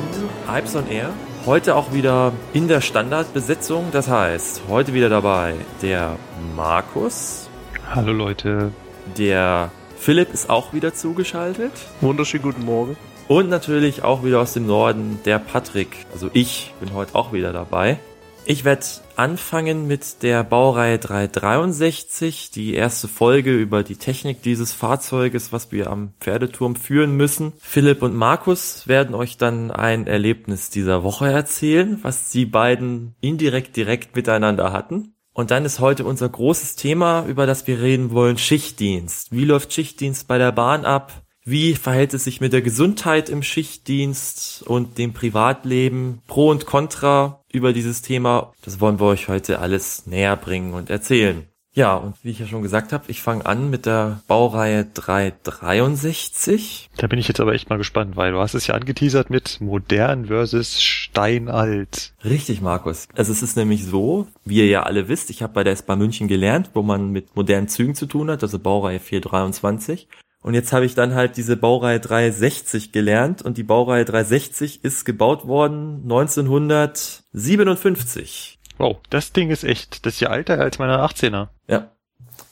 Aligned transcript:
Hypes 0.49 0.73
on 0.73 0.87
Air. 0.87 1.09
Heute 1.45 1.75
auch 1.75 1.91
wieder 1.91 2.31
in 2.53 2.69
der 2.69 2.79
Standardbesetzung. 2.79 3.87
Das 3.91 4.07
heißt, 4.07 4.61
heute 4.69 4.93
wieder 4.93 5.09
dabei 5.09 5.55
der 5.81 6.15
Markus. 6.55 7.49
Hallo 7.93 8.13
Leute. 8.13 8.71
Der 9.17 9.69
Philipp 9.97 10.33
ist 10.33 10.49
auch 10.49 10.71
wieder 10.71 10.93
zugeschaltet. 10.93 11.73
Wunderschönen 11.99 12.43
guten 12.43 12.63
Morgen. 12.63 12.95
Und 13.27 13.49
natürlich 13.49 14.01
auch 14.05 14.23
wieder 14.23 14.39
aus 14.39 14.53
dem 14.53 14.65
Norden 14.65 15.19
der 15.25 15.39
Patrick. 15.39 16.05
Also 16.13 16.29
ich 16.31 16.73
bin 16.79 16.93
heute 16.93 17.15
auch 17.15 17.33
wieder 17.33 17.51
dabei. 17.51 17.99
Ich 18.45 18.63
werde 18.63 18.85
anfangen 19.17 19.87
mit 19.87 20.23
der 20.23 20.43
Baureihe 20.43 20.99
363, 20.99 22.51
die 22.51 22.73
erste 22.73 23.07
Folge 23.07 23.55
über 23.55 23.83
die 23.83 23.95
Technik 23.95 24.41
dieses 24.41 24.73
Fahrzeuges, 24.73 25.51
was 25.51 25.71
wir 25.71 25.89
am 25.89 26.13
Pferdeturm 26.19 26.75
führen 26.75 27.15
müssen. 27.17 27.53
Philipp 27.59 28.01
und 28.01 28.15
Markus 28.15 28.87
werden 28.87 29.15
euch 29.15 29.37
dann 29.37 29.71
ein 29.71 30.07
Erlebnis 30.07 30.69
dieser 30.69 31.03
Woche 31.03 31.29
erzählen, 31.29 31.99
was 32.01 32.31
sie 32.31 32.45
beiden 32.45 33.15
indirekt 33.21 33.75
direkt 33.75 34.15
miteinander 34.15 34.71
hatten. 34.71 35.15
Und 35.33 35.51
dann 35.51 35.65
ist 35.65 35.81
heute 35.81 36.05
unser 36.05 36.29
großes 36.29 36.77
Thema, 36.77 37.25
über 37.27 37.45
das 37.45 37.67
wir 37.67 37.81
reden 37.81 38.11
wollen, 38.11 38.37
Schichtdienst. 38.37 39.33
Wie 39.33 39.43
läuft 39.43 39.73
Schichtdienst 39.73 40.27
bei 40.27 40.37
der 40.37 40.53
Bahn 40.53 40.85
ab? 40.85 41.25
Wie 41.47 41.75
verhält 41.75 42.15
es 42.15 42.23
sich 42.23 42.41
mit 42.41 42.53
der 42.53 42.63
Gesundheit 42.63 43.29
im 43.29 43.43
Schichtdienst 43.43 44.63
und 44.63 44.97
dem 44.97 45.13
Privatleben? 45.13 46.23
Pro 46.25 46.49
und 46.49 46.65
Contra 46.65 47.44
über 47.55 47.73
dieses 47.73 48.01
Thema. 48.01 48.53
Das 48.63 48.79
wollen 48.79 48.99
wir 48.99 49.05
euch 49.05 49.27
heute 49.27 49.59
alles 49.59 50.05
näher 50.05 50.35
bringen 50.35 50.73
und 50.73 50.89
erzählen. 50.89 51.47
Ja, 51.75 51.95
und 51.95 52.15
wie 52.23 52.29
ich 52.29 52.39
ja 52.39 52.47
schon 52.47 52.61
gesagt 52.61 52.93
habe, 52.93 53.03
ich 53.09 53.21
fange 53.21 53.45
an 53.45 53.69
mit 53.69 53.85
der 53.85 54.21
Baureihe 54.27 54.85
363. 54.93 56.89
Da 56.95 57.07
bin 57.07 57.19
ich 57.19 57.27
jetzt 57.27 57.41
aber 57.41 57.53
echt 57.53 57.69
mal 57.69 57.75
gespannt, 57.77 58.15
weil 58.15 58.31
du 58.31 58.39
hast 58.39 58.53
es 58.53 58.67
ja 58.67 58.75
angeteasert 58.75 59.29
mit 59.29 59.59
modern 59.59 60.27
versus 60.27 60.81
steinalt. 60.81 62.13
Richtig, 62.23 62.61
Markus. 62.61 63.09
Also 63.17 63.33
es 63.33 63.43
ist 63.43 63.57
nämlich 63.57 63.83
so, 63.83 64.25
wie 64.45 64.59
ihr 64.59 64.67
ja 64.67 64.83
alle 64.83 65.09
wisst, 65.09 65.29
ich 65.29 65.43
habe 65.43 65.51
bei 65.51 65.65
der 65.65 65.73
S-Bahn 65.73 65.99
München 65.99 66.29
gelernt, 66.29 66.69
wo 66.73 66.81
man 66.81 67.11
mit 67.11 67.35
modernen 67.35 67.67
Zügen 67.67 67.93
zu 67.93 68.05
tun 68.05 68.31
hat, 68.31 68.41
also 68.41 68.57
Baureihe 68.57 69.01
423. 69.01 70.07
Und 70.45 70.53
jetzt 70.53 70.71
habe 70.73 70.85
ich 70.85 70.93
dann 70.93 71.15
halt 71.15 71.37
diese 71.37 71.57
Baureihe 71.57 71.99
360 71.99 72.91
gelernt 72.91 73.41
und 73.41 73.57
die 73.57 73.63
Baureihe 73.63 74.05
360 74.05 74.83
ist 74.83 75.03
gebaut 75.03 75.47
worden 75.47 76.01
1957. 76.03 78.59
Wow, 78.77 78.97
das 79.09 79.33
Ding 79.33 79.49
ist 79.49 79.63
echt, 79.63 80.05
das 80.05 80.13
ist 80.13 80.19
ja 80.19 80.31
älter 80.31 80.59
als 80.59 80.77
meine 80.77 80.99
18er. 80.99 81.47
Ja. 81.67 81.89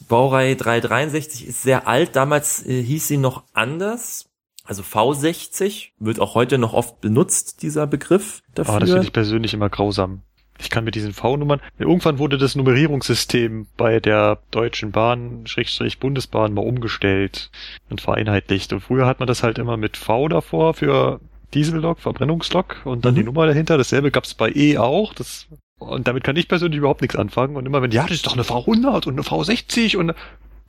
Baureihe 0.10 0.56
363 0.56 1.48
ist 1.48 1.62
sehr 1.62 1.88
alt, 1.88 2.16
damals 2.16 2.66
äh, 2.66 2.82
hieß 2.82 3.08
sie 3.08 3.18
noch 3.18 3.44
anders. 3.54 4.32
Also 4.64 4.82
V60 4.82 5.92
wird 6.00 6.20
auch 6.20 6.34
heute 6.34 6.58
noch 6.58 6.74
oft 6.74 7.00
benutzt, 7.00 7.62
dieser 7.62 7.86
Begriff 7.86 8.42
dafür. 8.56 8.74
Ah, 8.74 8.80
das 8.80 8.90
finde 8.90 9.06
ich 9.06 9.14
persönlich 9.14 9.54
immer 9.54 9.70
grausam. 9.70 10.24
Ich 10.60 10.70
kann 10.70 10.84
mit 10.84 10.96
diesen 10.96 11.14
V-Nummern. 11.14 11.62
Irgendwann 11.78 12.20
wurde 12.20 12.38
das 12.38 12.56
Nummerierungssystem 12.56 13.68
bei 13.76 14.00
der 14.00 14.40
Deutschen 14.52 14.92
Bahn, 14.92 15.46
Schrägstrich 15.46 16.00
Bundesbahn, 16.00 16.54
mal 16.54 16.62
umgestellt 16.62 17.50
und 17.90 18.02
vereinheitlicht. 18.02 18.72
Und 18.72 18.82
früher 18.82 19.06
hat 19.06 19.20
man 19.20 19.28
das 19.28 19.44
halt 19.44 19.58
immer 19.58 19.78
mit 19.78 19.98
V 19.98 20.28
davor 20.28 20.74
für 20.74 21.20
Diesellok, 21.54 22.00
Verbrennungslok 22.00 22.86
und 22.86 23.06
dann 23.06 23.14
mhm. 23.14 23.18
die 23.18 23.24
Nummer 23.24 23.46
dahinter. 23.46 23.78
Dasselbe 23.78 24.12
gab's 24.12 24.34
bei 24.34 24.52
E 24.54 24.78
auch. 24.78 25.14
Das, 25.14 25.48
und 25.80 26.08
damit 26.08 26.24
kann 26.24 26.36
ich 26.36 26.48
persönlich 26.48 26.78
überhaupt 26.78 27.02
nichts 27.02 27.16
anfangen. 27.16 27.56
Und 27.56 27.66
immer 27.66 27.82
wenn, 27.82 27.92
ja, 27.92 28.04
das 28.04 28.12
ist 28.12 28.26
doch 28.26 28.34
eine 28.34 28.44
V100 28.44 29.08
und 29.08 29.14
eine 29.14 29.22
V60 29.22 29.98
und, 29.98 30.14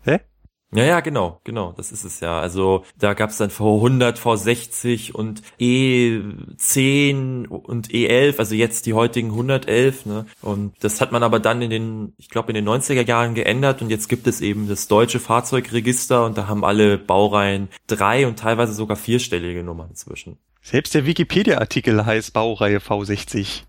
hä? 0.05 0.21
Ja, 0.75 0.83
ja, 0.85 1.01
genau, 1.01 1.41
genau, 1.45 1.73
das 1.77 1.93
ist 1.93 2.03
es 2.03 2.19
ja. 2.19 2.41
Also 2.41 2.85
da 2.99 3.15
gab's 3.15 3.37
dann 3.37 3.51
V100, 3.51 4.19
V60 4.19 5.13
und 5.13 5.41
E10 5.61 7.47
und 7.47 7.89
E11, 7.89 8.39
also 8.39 8.57
jetzt 8.57 8.87
die 8.87 8.95
heutigen 8.95 9.31
111. 9.31 10.07
Ne? 10.07 10.27
Und 10.43 10.75
das 10.81 11.01
hat 11.01 11.13
man 11.13 11.23
aber 11.23 11.39
dann 11.39 11.63
in 11.63 11.71
den, 11.71 12.13
ich 12.19 12.29
glaube 12.29 12.51
in 12.51 12.57
den 12.57 12.69
90er 12.69 13.07
Jahren 13.07 13.35
geändert 13.35 13.83
und 13.83 13.91
jetzt 13.91 14.09
gibt 14.09 14.27
es 14.27 14.41
eben 14.41 14.67
das 14.69 14.89
deutsche 14.89 15.21
Fahrzeugregister 15.21 16.25
und 16.25 16.37
da 16.37 16.49
haben 16.49 16.65
alle 16.65 16.99
Baureihen 16.99 17.69
drei 17.87 18.27
und 18.27 18.41
teilweise 18.41 18.73
sogar 18.73 18.97
vierstellige 18.97 19.63
Nummern 19.63 19.91
inzwischen. 19.91 20.39
Selbst 20.61 20.95
der 20.95 21.07
Wikipedia-Artikel 21.07 22.05
heißt 22.05 22.33
Baureihe 22.33 22.79
V60. 22.79 23.63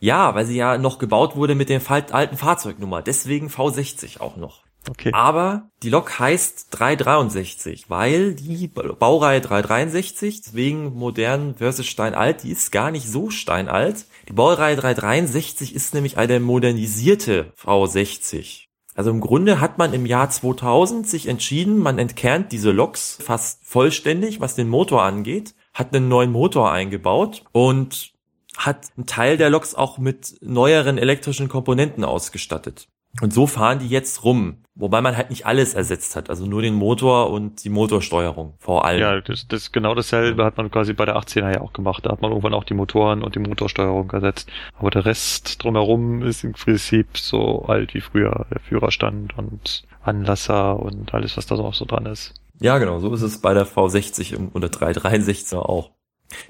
Ja, 0.00 0.34
weil 0.34 0.46
sie 0.46 0.56
ja 0.56 0.78
noch 0.78 0.98
gebaut 0.98 1.36
wurde 1.36 1.54
mit 1.54 1.68
der 1.68 1.80
alten 1.88 2.36
Fahrzeugnummer, 2.36 3.02
deswegen 3.02 3.48
V60 3.48 4.20
auch 4.20 4.36
noch. 4.36 4.63
Okay. 4.88 5.10
Aber 5.12 5.70
die 5.82 5.90
Lok 5.90 6.18
heißt 6.18 6.68
363, 6.70 7.88
weil 7.88 8.34
die 8.34 8.68
Baureihe 8.68 9.40
363, 9.40 10.42
deswegen 10.42 10.94
modern 10.94 11.54
versus 11.56 11.86
steinalt, 11.86 12.42
die 12.42 12.50
ist 12.50 12.70
gar 12.70 12.90
nicht 12.90 13.08
so 13.08 13.30
steinalt. 13.30 14.06
Die 14.28 14.32
Baureihe 14.32 14.76
363 14.76 15.74
ist 15.74 15.94
nämlich 15.94 16.18
eine 16.18 16.40
modernisierte 16.40 17.52
V60. 17.58 18.64
Also 18.94 19.10
im 19.10 19.20
Grunde 19.20 19.60
hat 19.60 19.78
man 19.78 19.92
im 19.92 20.06
Jahr 20.06 20.30
2000 20.30 21.08
sich 21.08 21.26
entschieden, 21.26 21.78
man 21.78 21.98
entkernt 21.98 22.52
diese 22.52 22.70
Loks 22.70 23.18
fast 23.20 23.66
vollständig, 23.66 24.40
was 24.40 24.54
den 24.54 24.68
Motor 24.68 25.02
angeht, 25.02 25.54
hat 25.72 25.94
einen 25.94 26.08
neuen 26.08 26.30
Motor 26.30 26.70
eingebaut 26.70 27.44
und 27.50 28.12
hat 28.56 28.92
einen 28.96 29.06
Teil 29.06 29.36
der 29.36 29.50
Loks 29.50 29.74
auch 29.74 29.98
mit 29.98 30.36
neueren 30.40 30.96
elektrischen 30.96 31.48
Komponenten 31.48 32.04
ausgestattet. 32.04 32.86
Und 33.20 33.32
so 33.32 33.46
fahren 33.46 33.78
die 33.78 33.88
jetzt 33.88 34.24
rum. 34.24 34.58
Wobei 34.76 35.00
man 35.00 35.16
halt 35.16 35.30
nicht 35.30 35.46
alles 35.46 35.74
ersetzt 35.74 36.16
hat, 36.16 36.30
also 36.30 36.46
nur 36.46 36.60
den 36.60 36.74
Motor 36.74 37.30
und 37.30 37.62
die 37.62 37.68
Motorsteuerung 37.68 38.54
vor 38.58 38.84
allem. 38.84 39.00
Ja, 39.00 39.20
das, 39.20 39.46
das 39.46 39.70
genau 39.70 39.94
dasselbe 39.94 40.44
hat 40.44 40.56
man 40.56 40.68
quasi 40.68 40.94
bei 40.94 41.04
der 41.04 41.16
18er 41.16 41.52
ja 41.52 41.60
auch 41.60 41.72
gemacht. 41.72 42.04
Da 42.04 42.10
hat 42.10 42.22
man 42.22 42.32
irgendwann 42.32 42.54
auch 42.54 42.64
die 42.64 42.74
Motoren 42.74 43.22
und 43.22 43.36
die 43.36 43.38
Motorsteuerung 43.38 44.10
ersetzt. 44.10 44.50
Aber 44.76 44.90
der 44.90 45.04
Rest 45.04 45.62
drumherum 45.62 46.22
ist 46.22 46.42
im 46.42 46.54
Prinzip 46.54 47.16
so 47.16 47.66
alt 47.66 47.94
wie 47.94 48.00
früher. 48.00 48.46
Der 48.50 48.58
Führerstand 48.58 49.38
und 49.38 49.84
Anlasser 50.02 50.80
und 50.80 51.14
alles, 51.14 51.36
was 51.36 51.46
da 51.46 51.54
noch 51.54 51.74
so 51.74 51.84
dran 51.84 52.06
ist. 52.06 52.34
Ja, 52.60 52.78
genau, 52.78 52.98
so 52.98 53.14
ist 53.14 53.22
es 53.22 53.38
bei 53.38 53.54
der 53.54 53.66
V60 53.66 54.36
und 54.52 54.60
der 54.60 54.72
363er 54.72 55.58
auch. 55.58 55.90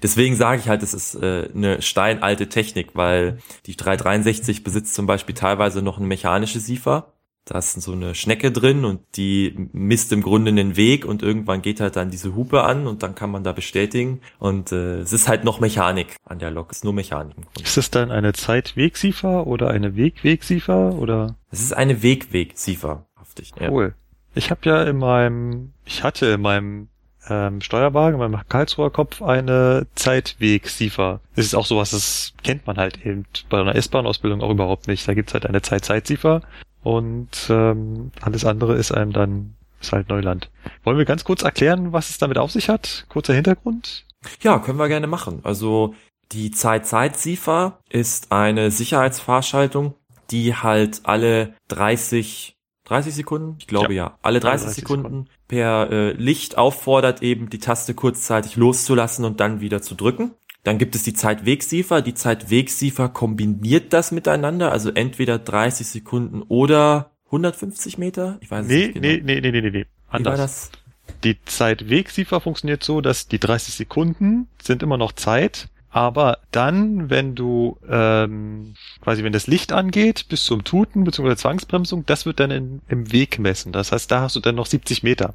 Deswegen 0.02 0.36
sage 0.36 0.60
ich 0.60 0.68
halt, 0.68 0.82
es 0.82 0.94
ist 0.94 1.14
äh, 1.16 1.48
eine 1.54 1.82
steinalte 1.82 2.48
Technik, 2.48 2.90
weil 2.94 3.38
die 3.66 3.76
363 3.76 4.64
besitzt 4.64 4.94
zum 4.94 5.06
Beispiel 5.06 5.34
teilweise 5.34 5.82
noch 5.82 5.98
eine 5.98 6.06
mechanische 6.06 6.60
Siefer. 6.60 7.12
Da 7.46 7.58
ist 7.58 7.74
so 7.74 7.92
eine 7.92 8.14
Schnecke 8.14 8.50
drin 8.50 8.86
und 8.86 9.02
die 9.16 9.68
misst 9.72 10.12
im 10.12 10.22
Grunde 10.22 10.50
den 10.54 10.76
Weg 10.76 11.04
und 11.04 11.22
irgendwann 11.22 11.60
geht 11.60 11.78
halt 11.78 11.94
dann 11.94 12.10
diese 12.10 12.34
Hupe 12.34 12.62
an 12.64 12.86
und 12.86 13.02
dann 13.02 13.14
kann 13.14 13.30
man 13.30 13.44
da 13.44 13.52
bestätigen. 13.52 14.22
Und 14.38 14.72
äh, 14.72 15.00
es 15.00 15.12
ist 15.12 15.28
halt 15.28 15.44
noch 15.44 15.60
Mechanik 15.60 16.16
an 16.24 16.38
der 16.38 16.50
Lok, 16.50 16.70
es 16.70 16.78
ist 16.78 16.84
nur 16.84 16.94
Mechanik. 16.94 17.36
Ist 17.62 17.76
das 17.76 17.90
dann 17.90 18.10
eine 18.10 18.32
Zeitwegsiefer 18.32 19.46
oder 19.46 19.68
eine 19.68 19.94
Wegwegsiefer 19.94 20.94
oder? 20.94 21.36
Es 21.50 21.60
ist 21.60 21.74
eine 21.74 22.02
Wegwegsiefer, 22.02 23.06
haftig. 23.16 23.52
Cool. 23.60 23.94
Ja. 23.94 24.14
Ich 24.36 24.50
habe 24.50 24.60
ja 24.64 24.82
in 24.82 24.96
meinem, 24.96 25.74
ich 25.84 26.02
hatte 26.02 26.26
in 26.26 26.40
meinem 26.40 26.88
ähm, 27.28 27.60
Steuerwagen 27.60 28.18
beim 28.18 28.38
Karlsruher 28.48 28.90
Kopf 28.90 29.22
eine 29.22 29.86
Zeitweg-Siefer. 29.94 31.20
Das 31.36 31.44
ist 31.44 31.54
auch 31.54 31.66
sowas, 31.66 31.90
das 31.90 32.34
kennt 32.42 32.66
man 32.66 32.76
halt 32.76 33.04
eben 33.04 33.24
bei 33.48 33.60
einer 33.60 33.74
S-Bahn-Ausbildung 33.74 34.42
auch 34.42 34.50
überhaupt 34.50 34.88
nicht. 34.88 35.06
Da 35.06 35.14
gibt's 35.14 35.34
halt 35.34 35.46
eine 35.46 35.62
Zeit-Zeit-Siefer 35.62 36.42
und 36.82 37.30
ähm, 37.48 38.10
alles 38.20 38.44
andere 38.44 38.74
ist 38.74 38.92
einem 38.92 39.12
dann 39.12 39.54
ist 39.80 39.92
halt 39.92 40.08
Neuland. 40.08 40.50
Wollen 40.82 40.98
wir 40.98 41.04
ganz 41.04 41.24
kurz 41.24 41.42
erklären, 41.42 41.92
was 41.92 42.10
es 42.10 42.18
damit 42.18 42.38
auf 42.38 42.50
sich 42.50 42.68
hat? 42.68 43.06
Kurzer 43.08 43.34
Hintergrund? 43.34 44.06
Ja, 44.40 44.58
können 44.58 44.78
wir 44.78 44.88
gerne 44.88 45.06
machen. 45.06 45.40
Also 45.42 45.94
die 46.32 46.50
Zeit-Zeit-Siefer 46.50 47.80
ist 47.90 48.32
eine 48.32 48.70
Sicherheitsfahrschaltung, 48.70 49.94
die 50.30 50.54
halt 50.54 51.02
alle 51.04 51.54
30 51.68 52.54
30 52.84 53.14
Sekunden? 53.14 53.56
Ich 53.58 53.66
glaube 53.66 53.94
ja. 53.94 54.08
ja. 54.08 54.18
Alle 54.22 54.40
30, 54.40 54.66
30 54.66 54.76
Sekunden, 54.76 55.02
Sekunden, 55.02 55.30
per 55.48 55.90
äh, 55.90 56.12
Licht 56.12 56.58
auffordert, 56.58 57.22
eben 57.22 57.50
die 57.50 57.58
Taste 57.58 57.94
kurzzeitig 57.94 58.56
loszulassen 58.56 59.24
und 59.24 59.40
dann 59.40 59.60
wieder 59.60 59.82
zu 59.82 59.94
drücken. 59.94 60.32
Dann 60.62 60.78
gibt 60.78 60.94
es 60.94 61.02
die 61.02 61.12
Zeitwegsiefer. 61.12 62.00
Die 62.00 62.14
Zeitwegsiefer 62.14 63.10
kombiniert 63.10 63.92
das 63.92 64.12
miteinander, 64.12 64.72
also 64.72 64.90
entweder 64.90 65.38
30 65.38 65.86
Sekunden 65.86 66.42
oder 66.42 67.10
150 67.26 67.98
Meter? 67.98 68.38
Ich 68.40 68.50
weiß 68.50 68.66
nee, 68.66 68.74
es 68.74 68.94
nicht 68.94 68.94
genau. 68.94 69.06
nee, 69.06 69.20
nee, 69.22 69.40
nee, 69.40 69.50
nee, 69.50 69.60
nee, 69.60 69.70
nee. 69.70 69.78
Wie 69.80 70.24
war 70.24 70.32
Anders. 70.32 70.38
das? 70.38 70.70
Die 71.22 71.42
Zeitwegsiefer 71.44 72.40
funktioniert 72.40 72.82
so, 72.82 73.00
dass 73.00 73.28
die 73.28 73.38
30 73.38 73.74
Sekunden 73.74 74.48
sind 74.62 74.82
immer 74.82 74.96
noch 74.96 75.12
Zeit, 75.12 75.68
aber 75.94 76.38
dann, 76.50 77.08
wenn 77.08 77.36
du 77.36 77.78
ähm, 77.88 78.74
quasi, 79.00 79.22
wenn 79.22 79.32
das 79.32 79.46
Licht 79.46 79.70
angeht, 79.72 80.26
bis 80.28 80.42
zum 80.42 80.64
Tuten 80.64 81.04
bzw. 81.04 81.36
Zwangsbremsung, 81.36 82.04
das 82.04 82.26
wird 82.26 82.40
dann 82.40 82.50
in, 82.50 82.82
im 82.88 83.12
Weg 83.12 83.38
messen. 83.38 83.70
Das 83.70 83.92
heißt, 83.92 84.10
da 84.10 84.22
hast 84.22 84.34
du 84.34 84.40
dann 84.40 84.56
noch 84.56 84.66
70 84.66 85.04
Meter. 85.04 85.34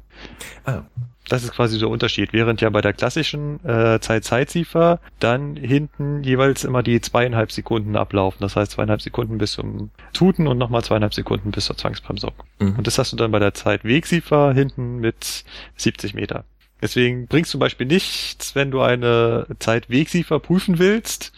Ah, 0.66 0.82
Das 1.30 1.44
ist 1.44 1.52
quasi 1.52 1.78
der 1.78 1.88
Unterschied. 1.88 2.34
Während 2.34 2.60
ja 2.60 2.68
bei 2.68 2.82
der 2.82 2.92
klassischen 2.92 3.64
äh, 3.64 4.00
Zeit-Zeitsiefer 4.00 5.00
dann 5.18 5.56
hinten 5.56 6.22
jeweils 6.24 6.64
immer 6.64 6.82
die 6.82 7.00
zweieinhalb 7.00 7.52
Sekunden 7.52 7.96
ablaufen. 7.96 8.38
Das 8.42 8.54
heißt 8.54 8.72
zweieinhalb 8.72 9.00
Sekunden 9.00 9.38
bis 9.38 9.52
zum 9.52 9.88
Tuten 10.12 10.46
und 10.46 10.58
nochmal 10.58 10.84
zweieinhalb 10.84 11.14
Sekunden 11.14 11.52
bis 11.52 11.64
zur 11.64 11.78
Zwangsbremsung. 11.78 12.32
mhm. 12.58 12.74
Und 12.76 12.86
das 12.86 12.98
hast 12.98 13.12
du 13.12 13.16
dann 13.16 13.30
bei 13.30 13.38
der 13.38 13.54
Zeitwegsiefer 13.54 14.52
hinten 14.52 14.98
mit 14.98 15.44
70 15.76 16.12
Meter. 16.12 16.44
Deswegen 16.82 17.26
bringst 17.26 17.50
zum 17.50 17.60
Beispiel 17.60 17.86
nichts, 17.86 18.54
wenn 18.54 18.70
du 18.70 18.80
eine 18.80 19.46
Zeitwegsiefer 19.58 20.38
prüfen 20.40 20.78
willst, 20.78 21.32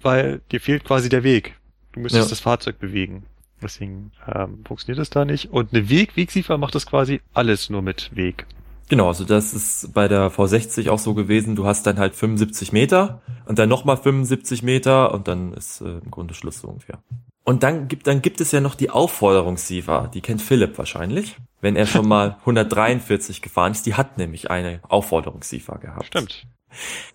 weil 0.00 0.40
dir 0.50 0.60
fehlt 0.60 0.84
quasi 0.84 1.08
der 1.08 1.22
Weg. 1.22 1.54
Du 1.92 2.00
müsstest 2.00 2.26
Ja. 2.28 2.30
das 2.30 2.40
Fahrzeug 2.40 2.78
bewegen. 2.78 3.24
Deswegen 3.62 4.10
ähm, 4.26 4.64
funktioniert 4.66 4.98
das 4.98 5.10
da 5.10 5.24
nicht. 5.24 5.50
Und 5.52 5.72
eine 5.72 5.88
Weg-Wegsiefer 5.88 6.58
macht 6.58 6.74
das 6.74 6.86
quasi 6.86 7.20
alles 7.32 7.70
nur 7.70 7.80
mit 7.82 8.10
Weg. 8.16 8.46
Genau, 8.88 9.06
also 9.08 9.24
das 9.24 9.54
ist 9.54 9.94
bei 9.94 10.08
der 10.08 10.30
V60 10.30 10.90
auch 10.90 10.98
so 10.98 11.14
gewesen. 11.14 11.54
Du 11.56 11.64
hast 11.64 11.86
dann 11.86 11.98
halt 11.98 12.14
75 12.14 12.72
Meter 12.72 13.22
und 13.46 13.58
dann 13.58 13.68
nochmal 13.68 13.96
75 13.96 14.62
Meter 14.62 15.14
und 15.14 15.28
dann 15.28 15.54
ist 15.54 15.80
äh, 15.80 15.98
im 16.04 16.10
Grunde 16.10 16.34
Schluss 16.34 16.58
so 16.60 16.68
ungefähr. 16.68 16.98
Und 17.44 17.62
dann 17.62 17.88
gibt, 17.88 18.06
dann 18.06 18.20
gibt 18.20 18.40
es 18.40 18.52
ja 18.52 18.60
noch 18.60 18.74
die 18.74 18.90
Aufforderungssiefer. 18.90 20.10
Die 20.12 20.20
kennt 20.20 20.42
Philipp 20.42 20.76
wahrscheinlich, 20.76 21.36
wenn 21.62 21.76
er 21.76 21.86
schon 21.86 22.06
mal 22.06 22.36
143 22.40 23.40
gefahren 23.40 23.72
ist. 23.72 23.86
Die 23.86 23.94
hat 23.94 24.18
nämlich 24.18 24.50
eine 24.50 24.80
Aufforderungssiefer 24.86 25.78
gehabt. 25.78 26.06
Stimmt. 26.06 26.46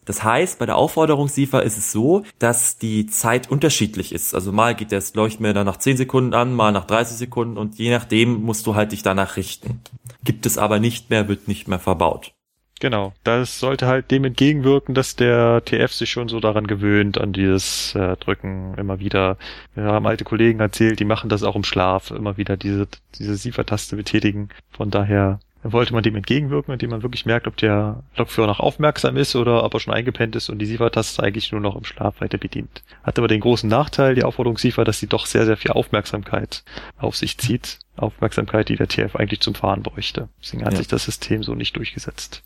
Das 0.05 0.23
heißt, 0.23 0.59
bei 0.59 0.65
der 0.65 0.77
Aufforderungssiefer 0.77 1.63
ist 1.63 1.77
es 1.77 1.91
so, 1.91 2.23
dass 2.39 2.77
die 2.77 3.07
Zeit 3.07 3.49
unterschiedlich 3.49 4.13
ist. 4.13 4.33
Also 4.33 4.51
mal 4.51 4.75
geht 4.75 4.91
das 4.91 5.15
Leuchtmelder 5.15 5.63
nach 5.63 5.77
10 5.77 5.97
Sekunden 5.97 6.33
an, 6.33 6.53
mal 6.53 6.71
nach 6.71 6.85
30 6.85 7.17
Sekunden 7.17 7.57
und 7.57 7.77
je 7.77 7.91
nachdem 7.91 8.43
musst 8.43 8.65
du 8.67 8.75
halt 8.75 8.91
dich 8.91 9.03
danach 9.03 9.35
richten. 9.35 9.81
Gibt 10.23 10.45
es 10.45 10.57
aber 10.57 10.79
nicht 10.79 11.09
mehr, 11.09 11.27
wird 11.27 11.47
nicht 11.47 11.67
mehr 11.67 11.79
verbaut. 11.79 12.33
Genau. 12.79 13.13
Das 13.23 13.59
sollte 13.59 13.87
halt 13.87 14.11
dem 14.11 14.23
entgegenwirken, 14.25 14.93
dass 14.93 15.15
der 15.15 15.63
TF 15.65 15.91
sich 15.93 16.09
schon 16.11 16.29
so 16.29 16.39
daran 16.39 16.67
gewöhnt, 16.67 17.17
an 17.17 17.33
dieses 17.33 17.95
äh, 17.95 18.15
Drücken 18.17 18.75
immer 18.77 18.99
wieder. 18.99 19.37
Wir 19.73 19.85
haben 19.85 20.05
alte 20.05 20.23
Kollegen 20.23 20.59
erzählt, 20.59 20.99
die 20.99 21.05
machen 21.05 21.29
das 21.29 21.43
auch 21.43 21.55
im 21.55 21.63
Schlaf, 21.63 22.11
immer 22.11 22.37
wieder 22.37 22.55
diese, 22.55 22.87
diese 23.17 23.35
Siefertaste 23.35 23.95
betätigen. 23.95 24.49
Von 24.71 24.91
daher 24.91 25.39
wollte 25.63 25.91
man 25.93 26.03
dem 26.03 26.15
entgegenwirken, 26.15 26.71
indem 26.71 26.91
man 26.91 27.01
wirklich 27.01 27.25
merkt, 27.25 27.47
ob 27.47 27.57
der 27.57 28.03
Lokführer 28.15 28.47
noch 28.47 28.59
aufmerksam 28.59 29.17
ist 29.17 29.35
oder 29.35 29.63
ob 29.63 29.73
er 29.73 29.79
schon 29.79 29.93
eingepennt 29.93 30.35
ist 30.35 30.49
und 30.49 30.59
die 30.59 30.65
Siefertaste 30.67 31.23
eigentlich 31.23 31.51
nur 31.51 31.61
noch 31.61 31.75
im 31.75 31.83
Schlaf 31.83 32.21
weiter 32.21 32.37
bedient. 32.37 32.83
Hat 33.03 33.17
aber 33.17 33.27
den 33.27 33.41
großen 33.41 33.67
Nachteil, 33.69 34.13
die 34.13 34.23
Aufforderungssiefer, 34.23 34.85
dass 34.85 34.99
sie 34.99 35.07
doch 35.07 35.25
sehr, 35.25 35.45
sehr 35.45 35.57
viel 35.57 35.71
Aufmerksamkeit 35.71 36.63
auf 36.99 37.15
sich 37.17 37.37
zieht. 37.39 37.79
Aufmerksamkeit, 37.97 38.69
die 38.69 38.75
der 38.75 38.87
TF 38.87 39.15
eigentlich 39.15 39.39
zum 39.41 39.55
Fahren 39.55 39.81
bräuchte. 39.81 40.29
Deswegen 40.41 40.63
hat 40.63 40.73
Ja. 40.73 40.77
sich 40.77 40.87
das 40.87 41.05
System 41.05 41.41
so 41.41 41.55
nicht 41.55 41.75
durchgesetzt. 41.75 42.43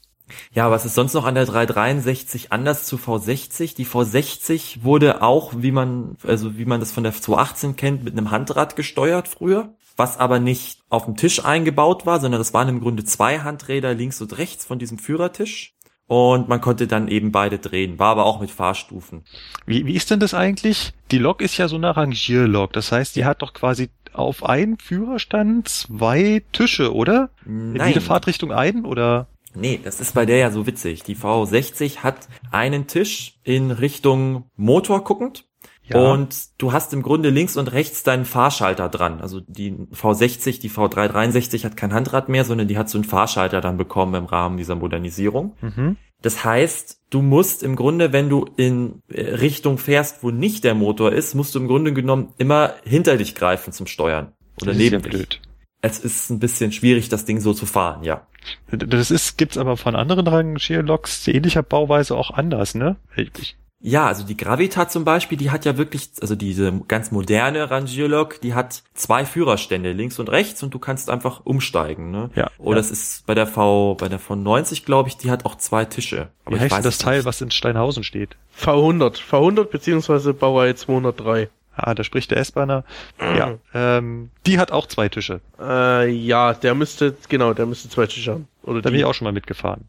Ja, 0.54 0.72
was 0.72 0.86
ist 0.86 0.96
sonst 0.96 1.14
noch 1.14 1.26
an 1.26 1.36
der 1.36 1.46
363 1.46 2.52
anders 2.52 2.86
zu 2.86 2.98
V60? 2.98 3.76
Die 3.76 3.86
V60 3.86 4.84
wurde 4.84 5.22
auch, 5.22 5.54
wie 5.58 5.72
man, 5.72 6.18
also 6.26 6.58
wie 6.58 6.66
man 6.66 6.80
das 6.80 6.92
von 6.92 7.04
der 7.04 7.14
218 7.14 7.76
kennt, 7.76 8.04
mit 8.04 8.18
einem 8.18 8.32
Handrad 8.32 8.76
gesteuert 8.76 9.28
früher. 9.28 9.74
Was 9.98 10.18
aber 10.18 10.40
nicht 10.40 10.80
auf 10.90 11.06
dem 11.06 11.16
Tisch 11.16 11.44
eingebaut 11.44 12.06
war, 12.06 12.20
sondern 12.20 12.40
das 12.40 12.54
waren 12.54 12.70
im 12.70 12.80
Grunde 12.80 13.04
zwei 13.04 13.40
Handräder 13.40 13.94
links 13.94 14.22
und 14.22 14.38
rechts 14.38 14.66
von 14.66 14.80
diesem 14.80 14.98
Führertisch. 14.98 15.76
Und 16.12 16.50
man 16.50 16.60
konnte 16.60 16.88
dann 16.88 17.08
eben 17.08 17.32
beide 17.32 17.58
drehen, 17.58 17.98
war 17.98 18.10
aber 18.10 18.26
auch 18.26 18.42
mit 18.42 18.52
Fahrstufen. 18.52 19.24
Wie, 19.66 19.86
wie 19.86 19.94
ist 19.96 20.12
denn 20.12 20.20
das 20.20 20.34
eigentlich? 20.34 20.92
Die 21.10 21.18
Lok 21.18 21.42
ist 21.42 21.56
ja 21.56 21.70
so 21.70 21.78
eine 21.78 21.96
Rangierlok. 21.96 22.74
Das 22.74 22.92
heißt, 22.92 23.16
die 23.16 23.24
hat 23.24 23.42
doch 23.42 23.54
quasi 23.54 23.90
auf 24.12 24.44
einen 24.44 24.78
Führerstand 24.78 25.70
zwei 25.70 26.44
Tische, 26.52 26.94
oder? 26.94 27.30
In 27.46 27.74
Nein. 27.74 27.88
jede 27.90 28.02
Fahrtrichtung 28.02 28.52
ein, 28.52 28.84
oder? 28.84 29.28
Nee, 29.56 29.80
das 29.84 30.00
ist 30.00 30.14
bei 30.14 30.26
der 30.26 30.38
ja 30.38 30.52
so 30.52 30.66
witzig. 30.66 31.04
Die 31.04 31.16
V60 31.16 31.98
hat 31.98 32.28
einen 32.52 32.88
Tisch 32.88 33.40
in 33.44 33.72
Richtung 33.72 34.46
Motor 34.56 35.04
guckend. 35.04 35.46
Ja. 35.84 36.12
Und 36.12 36.62
du 36.62 36.72
hast 36.72 36.94
im 36.94 37.02
Grunde 37.02 37.30
links 37.30 37.58
und 37.58 37.72
rechts 37.72 38.04
deinen 38.04 38.24
Fahrschalter 38.26 38.88
dran. 38.88 39.20
Also 39.20 39.42
die 39.42 39.74
V60, 39.94 40.62
die 40.62 40.70
V363 40.70 41.66
hat 41.66 41.76
kein 41.76 41.94
Handrad 41.94 42.30
mehr, 42.30 42.46
sondern 42.46 42.68
die 42.68 42.78
hat 42.78 42.90
so 42.90 42.98
einen 42.98 43.04
Fahrschalter 43.04 43.60
dann 43.62 43.78
bekommen 43.78 44.14
im 44.16 44.26
Rahmen 44.26 44.58
dieser 44.58 44.76
Modernisierung. 44.76 45.54
Mhm. 45.62 45.98
Das 46.22 46.46
heißt, 46.46 47.02
du 47.10 47.22
musst 47.22 47.64
im 47.64 47.76
Grunde, 47.76 48.14
wenn 48.14 48.30
du 48.30 48.46
in 48.56 49.02
äh, 49.10 49.22
Richtung 49.22 49.78
fährst, 49.78 50.24
wo 50.24 50.30
nicht 50.32 50.64
der 50.64 50.76
Motor 50.76 51.12
ist, 51.12 51.34
musst 51.34 51.56
du 51.56 51.60
im 51.60 51.68
Grunde 51.68 51.94
genommen 51.94 52.30
immer 52.38 52.74
hinter 52.86 53.18
dich 53.18 53.36
greifen 53.36 53.74
zum 53.74 53.88
Steuern. 53.88 54.32
Oder 54.62 54.74
Das 54.74 54.78
ist 54.78 54.78
neben 54.78 54.94
ja 54.94 55.00
dich. 55.00 55.12
blöd. 55.12 55.42
Es 55.82 55.98
ist 55.98 56.30
ein 56.30 56.38
bisschen 56.40 56.72
schwierig, 56.72 57.10
das 57.10 57.26
Ding 57.26 57.40
so 57.40 57.54
zu 57.56 57.66
fahren, 57.66 58.04
ja. 58.04 58.28
Das 58.72 59.12
ist, 59.12 59.38
gibt's 59.38 59.58
aber 59.58 59.78
von 59.78 59.96
anderen 59.96 60.28
Rangierloks 60.28 61.28
ähnlicher 61.28 61.64
Bauweise 61.64 62.16
auch 62.16 62.32
anders, 62.32 62.76
ne? 62.76 62.96
Ich, 63.16 63.56
Ja, 63.84 64.06
also 64.06 64.24
die 64.24 64.38
Gravita 64.38 64.88
zum 64.88 65.06
Beispiel, 65.06 65.40
die 65.40 65.50
hat 65.50 65.66
ja 65.66 65.76
wirklich, 65.76 66.10
also 66.22 66.36
diese 66.36 66.72
ganz 66.88 67.12
moderne 67.12 67.72
Rangierlok, 67.72 68.40
die 68.42 68.54
hat 68.54 68.84
zwei 68.94 69.26
Führerstände, 69.26 69.92
links 69.92 70.20
und 70.20 70.30
rechts, 70.30 70.62
und 70.62 70.74
du 70.74 70.80
kannst 70.80 71.10
einfach 71.10 71.42
umsteigen, 71.46 72.12
ne? 72.12 72.30
Ja, 72.36 72.52
Oder 72.60 72.78
ja. 72.78 72.82
es 72.82 72.92
ist 72.92 73.26
bei 73.26 73.34
der 73.34 73.48
V, 73.48 73.96
bei 73.96 74.08
der 74.08 74.20
V90, 74.20 74.86
glaube 74.86 75.10
ich, 75.10 75.18
die 75.18 75.32
hat 75.32 75.46
auch 75.46 75.56
zwei 75.56 75.86
Tische. 75.86 76.30
wie 76.48 76.60
heißt 76.60 76.86
das 76.86 77.00
Teil, 77.00 77.18
nicht. 77.18 77.26
was 77.26 77.42
in 77.42 77.50
Steinhausen 77.50 78.04
steht? 78.04 78.38
V100. 78.60 79.20
V100 79.20 79.64
beziehungsweise 79.66 80.34
Baureihe 80.36 80.76
203. 80.76 81.50
Ah, 81.84 81.96
da 81.96 82.04
spricht 82.04 82.30
der 82.32 82.38
S-Bahner. 82.38 82.84
Ja, 83.20 83.56
ähm, 83.74 84.30
die 84.46 84.60
hat 84.60 84.72
auch 84.72 84.86
zwei 84.88 85.10
Tische. 85.10 85.42
Äh, 85.60 86.10
ja, 86.12 86.54
der 86.54 86.76
müsste, 86.76 87.16
genau, 87.28 87.54
der 87.54 87.66
müsste 87.66 87.90
zwei 87.90 88.06
Tische 88.06 88.32
haben. 88.34 88.48
Oder 88.64 88.82
Da 88.82 88.90
bin 88.90 88.94
die. 88.94 89.00
ich 89.00 89.06
auch 89.06 89.14
schon 89.16 89.26
mal 89.26 89.32
mitgefahren. 89.34 89.86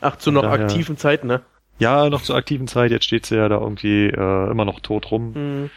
Ach, 0.00 0.16
zu 0.16 0.32
noch 0.32 0.42
Daher- 0.42 0.64
aktiven 0.64 0.96
Zeiten, 0.96 1.26
ne? 1.28 1.42
Ja, 1.78 2.10
noch 2.10 2.22
zur 2.22 2.34
aktiven 2.34 2.66
Zeit, 2.66 2.90
jetzt 2.90 3.04
steht 3.04 3.24
sie 3.26 3.36
ja 3.36 3.48
da 3.48 3.58
irgendwie 3.60 4.06
äh, 4.08 4.50
immer 4.50 4.64
noch 4.64 4.80
tot 4.80 5.12
rum. 5.12 5.34
Hm. 5.34 5.70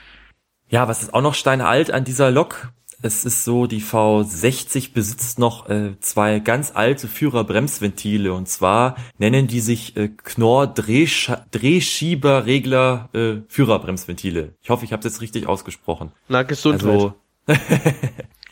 Ja, 0.70 0.88
was 0.88 1.04
ist 1.04 1.14
auch 1.14 1.22
noch 1.22 1.36
steinalt 1.36 1.92
an 1.92 2.06
dieser 2.06 2.32
Lok? 2.32 2.70
Es 3.04 3.26
ist 3.26 3.44
so, 3.44 3.66
die 3.66 3.82
V60 3.82 4.94
besitzt 4.94 5.40
noch 5.40 5.68
äh, 5.70 6.00
zwei 6.02 6.40
ganz 6.40 6.72
alte 6.76 7.08
Führerbremsventile 7.08 8.32
und 8.32 8.48
zwar 8.48 8.96
nennen 9.18 9.48
die 9.48 9.60
sich 9.60 9.98
äh, 9.98 10.10
Knorr 10.10 10.66
Drehscha- 10.66 11.44
Drehschieberregler 11.50 13.10
äh, 13.14 13.36
Führerbremsventile. 13.48 14.54
Ich 14.62 14.70
hoffe, 14.70 14.86
ich 14.86 14.94
habe 14.94 15.00
es 15.00 15.14
jetzt 15.14 15.22
richtig 15.22 15.48
ausgesprochen. 15.48 16.12
Na, 16.28 16.44
Gesundheit. 16.44 16.90
Also 16.90 17.14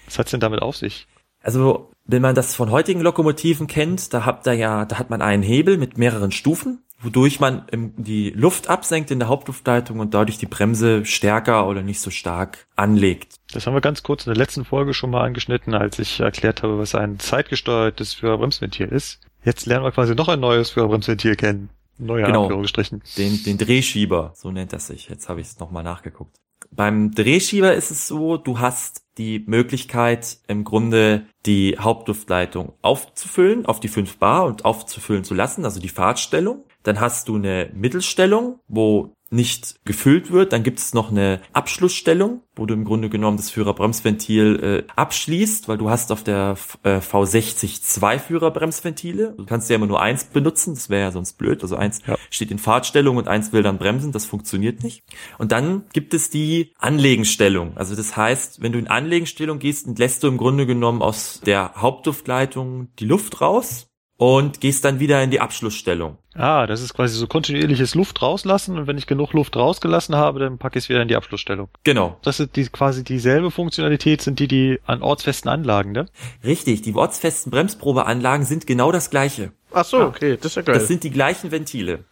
Was 0.06 0.18
hat's 0.18 0.32
denn 0.32 0.39
damit 0.39 0.62
auf 0.62 0.75
sich? 0.75 1.08
Also, 1.41 1.91
wenn 2.06 2.22
man 2.22 2.36
das 2.36 2.56
von 2.56 2.72
heutigen 2.72 3.01
Lokomotiven 3.01 3.68
kennt, 3.68 4.13
da 4.13 4.25
habt 4.25 4.48
ihr 4.48 4.53
ja, 4.53 4.86
da 4.86 4.98
hat 4.98 5.10
man 5.10 5.22
einen 5.22 5.44
Hebel 5.44 5.77
mit 5.77 5.98
mehreren 5.98 6.32
Stufen, 6.32 6.84
wodurch 7.01 7.39
man 7.39 7.65
die 7.98 8.32
Luft 8.32 8.68
absenkt 8.68 9.12
in 9.12 9.20
der 9.20 9.27
Hauptluftleitung 9.27 10.00
und 10.00 10.13
dadurch 10.13 10.38
die 10.38 10.48
Bremse 10.48 11.06
stärker 11.06 11.68
oder 11.68 11.82
nicht 11.82 12.01
so 12.01 12.10
stark 12.10 12.68
anlegt. 12.75 13.38
Das 13.51 13.65
haben 13.65 13.74
wir 13.74 13.82
ganz 13.82 14.03
kurz 14.03 14.25
in 14.27 14.34
der 14.34 14.38
letzten 14.38 14.63
Folge 14.63 14.94
schon 14.94 15.10
mal 15.10 15.24
angeschnitten, 15.25 15.74
als 15.74 15.98
ich 15.98 16.20
erklärt 16.20 16.62
habe, 16.62 16.77
was 16.77 16.94
ein 16.94 17.18
zeitgesteuertes 17.20 18.13
Führerbremsventil 18.13 18.88
ist. 18.88 19.20
Jetzt 19.44 19.65
lernen 19.65 19.86
wir 19.86 19.91
quasi 19.91 20.13
noch 20.13 20.27
ein 20.27 20.39
neues 20.39 20.70
Führerbremsventil 20.72 21.36
kennen. 21.36 21.70
Neuer 21.98 22.27
Genau. 22.27 22.44
Anführungsstrichen. 22.44 23.01
Den, 23.18 23.44
den 23.44 23.58
Drehschieber, 23.58 24.34
so 24.36 24.51
nennt 24.51 24.72
das 24.72 24.88
sich. 24.88 25.10
Jetzt 25.10 25.29
habe 25.29 25.41
ich 25.41 25.48
es 25.48 25.60
nochmal 25.60 25.84
nachgeguckt. 25.84 26.36
Beim 26.72 27.12
Drehschieber 27.12 27.74
ist 27.74 27.89
es 27.89 28.08
so, 28.08 28.38
du 28.38 28.60
hast 28.60 29.03
die 29.18 29.44
Möglichkeit, 29.48 30.38
im 30.48 30.63
Grunde 30.63 31.25
die 31.46 31.77
Hauptluftleitung 31.79 32.74
aufzufüllen 32.82 33.65
auf 33.65 33.79
die 33.79 33.88
5 33.88 34.18
Bar 34.18 34.46
und 34.46 34.65
aufzufüllen 34.65 35.24
zu 35.24 35.34
lassen, 35.34 35.65
also 35.65 35.79
die 35.79 35.89
Fahrtstellung. 35.89 36.63
Dann 36.84 37.00
hast 37.00 37.27
du 37.27 37.36
eine 37.36 37.70
Mittelstellung, 37.74 38.60
wo 38.68 39.13
nicht 39.31 39.79
gefüllt 39.86 40.31
wird. 40.31 40.53
Dann 40.53 40.63
gibt 40.63 40.79
es 40.79 40.93
noch 40.93 41.12
eine 41.12 41.41
Abschlussstellung, 41.53 42.41
wo 42.55 42.65
du 42.65 42.74
im 42.74 42.83
Grunde 42.86 43.09
genommen 43.09 43.38
das 43.38 43.50
Führerbremsventil 43.50 44.86
äh, 44.88 44.91
abschließt, 44.95 45.67
weil 45.67 45.77
du 45.77 45.89
hast 45.89 46.12
auf 46.12 46.24
der 46.24 46.57
äh, 46.83 46.98
V60 46.98 47.81
zwei 47.81 48.19
Führerbremsventile. 48.19 49.36
Du 49.38 49.45
kannst 49.45 49.69
ja 49.69 49.75
immer 49.75 49.88
nur 49.88 50.01
eins 50.01 50.25
benutzen, 50.25 50.74
das 50.74 50.89
wäre 50.89 51.01
ja 51.03 51.12
sonst 51.12 51.33
blöd. 51.33 51.62
Also 51.62 51.75
eins 51.75 52.01
Ja. 52.07 52.17
steht 52.29 52.51
in 52.51 52.59
Fahrtstellung 52.59 53.17
und 53.17 53.27
eins 53.27 53.53
will 53.53 53.63
dann 53.63 53.77
bremsen, 53.77 54.12
das 54.12 54.25
funktioniert 54.25 54.83
nicht. 54.83 55.03
Und 55.38 55.51
dann 55.51 55.83
gibt 55.93 56.13
es 56.13 56.29
die 56.29 56.74
Anlegenstellung. 56.79 57.77
Also 57.77 57.95
das 57.95 58.15
heißt, 58.17 58.62
wenn 58.62 58.71
du 58.71 58.79
in 58.79 58.88
Anlegenstellung 58.88 59.59
gehst, 59.59 59.88
lässt 59.98 60.24
du 60.24 60.27
im 60.27 60.38
Grunde 60.38 60.65
genommen 60.65 61.01
aus 61.01 61.41
der 61.45 61.74
Hauptduftleitung 61.75 62.89
die 63.00 63.05
Luft 63.05 63.41
raus 63.41 63.88
und 64.20 64.60
gehst 64.60 64.84
dann 64.84 65.00
wieder 65.00 65.24
in 65.24 65.32
die 65.32 65.40
Abschlussstellung. 65.40 66.18
Ah, 66.36 66.68
das 66.68 66.82
ist 66.82 66.94
quasi 66.94 67.16
so 67.16 67.26
kontinuierliches 67.26 67.96
Luft 67.96 68.22
rauslassen 68.22 68.78
und 68.78 68.86
wenn 68.86 68.98
ich 68.98 69.08
genug 69.08 69.32
Luft 69.32 69.56
rausgelassen 69.56 70.14
habe, 70.14 70.40
dann 70.40 70.58
packe 70.58 70.78
ich 70.78 70.86
es 70.86 70.90
wieder 70.90 71.02
in 71.02 71.08
die 71.08 71.16
Abschlussstellung. 71.16 71.70
Genau. 71.86 72.18
Das 72.22 72.42
ist 72.42 72.58
die, 72.58 72.66
quasi 72.66 73.06
dieselbe 73.06 73.50
Funktionalität, 73.50 74.22
sind 74.22 74.40
die, 74.40 74.50
die 74.50 74.80
an 74.86 75.02
ortsfesten 75.02 75.50
Anlagen, 75.50 75.94
ne? 75.94 76.08
Richtig, 76.44 76.82
die 76.82 76.94
ortsfesten 76.94 77.50
Bremsprobeanlagen 77.50 78.46
sind 78.46 78.68
genau 78.68 78.92
das 78.92 79.10
gleiche. 79.10 79.54
Ach 79.72 79.86
so, 79.86 80.02
okay, 80.02 80.36
das 80.36 80.48
ist 80.48 80.56
ja 80.56 80.62
geil. 80.64 80.76
Das 80.76 80.90
sind 80.90 81.06
die 81.06 81.12
gleichen 81.12 81.52
Ventile. 81.52 82.04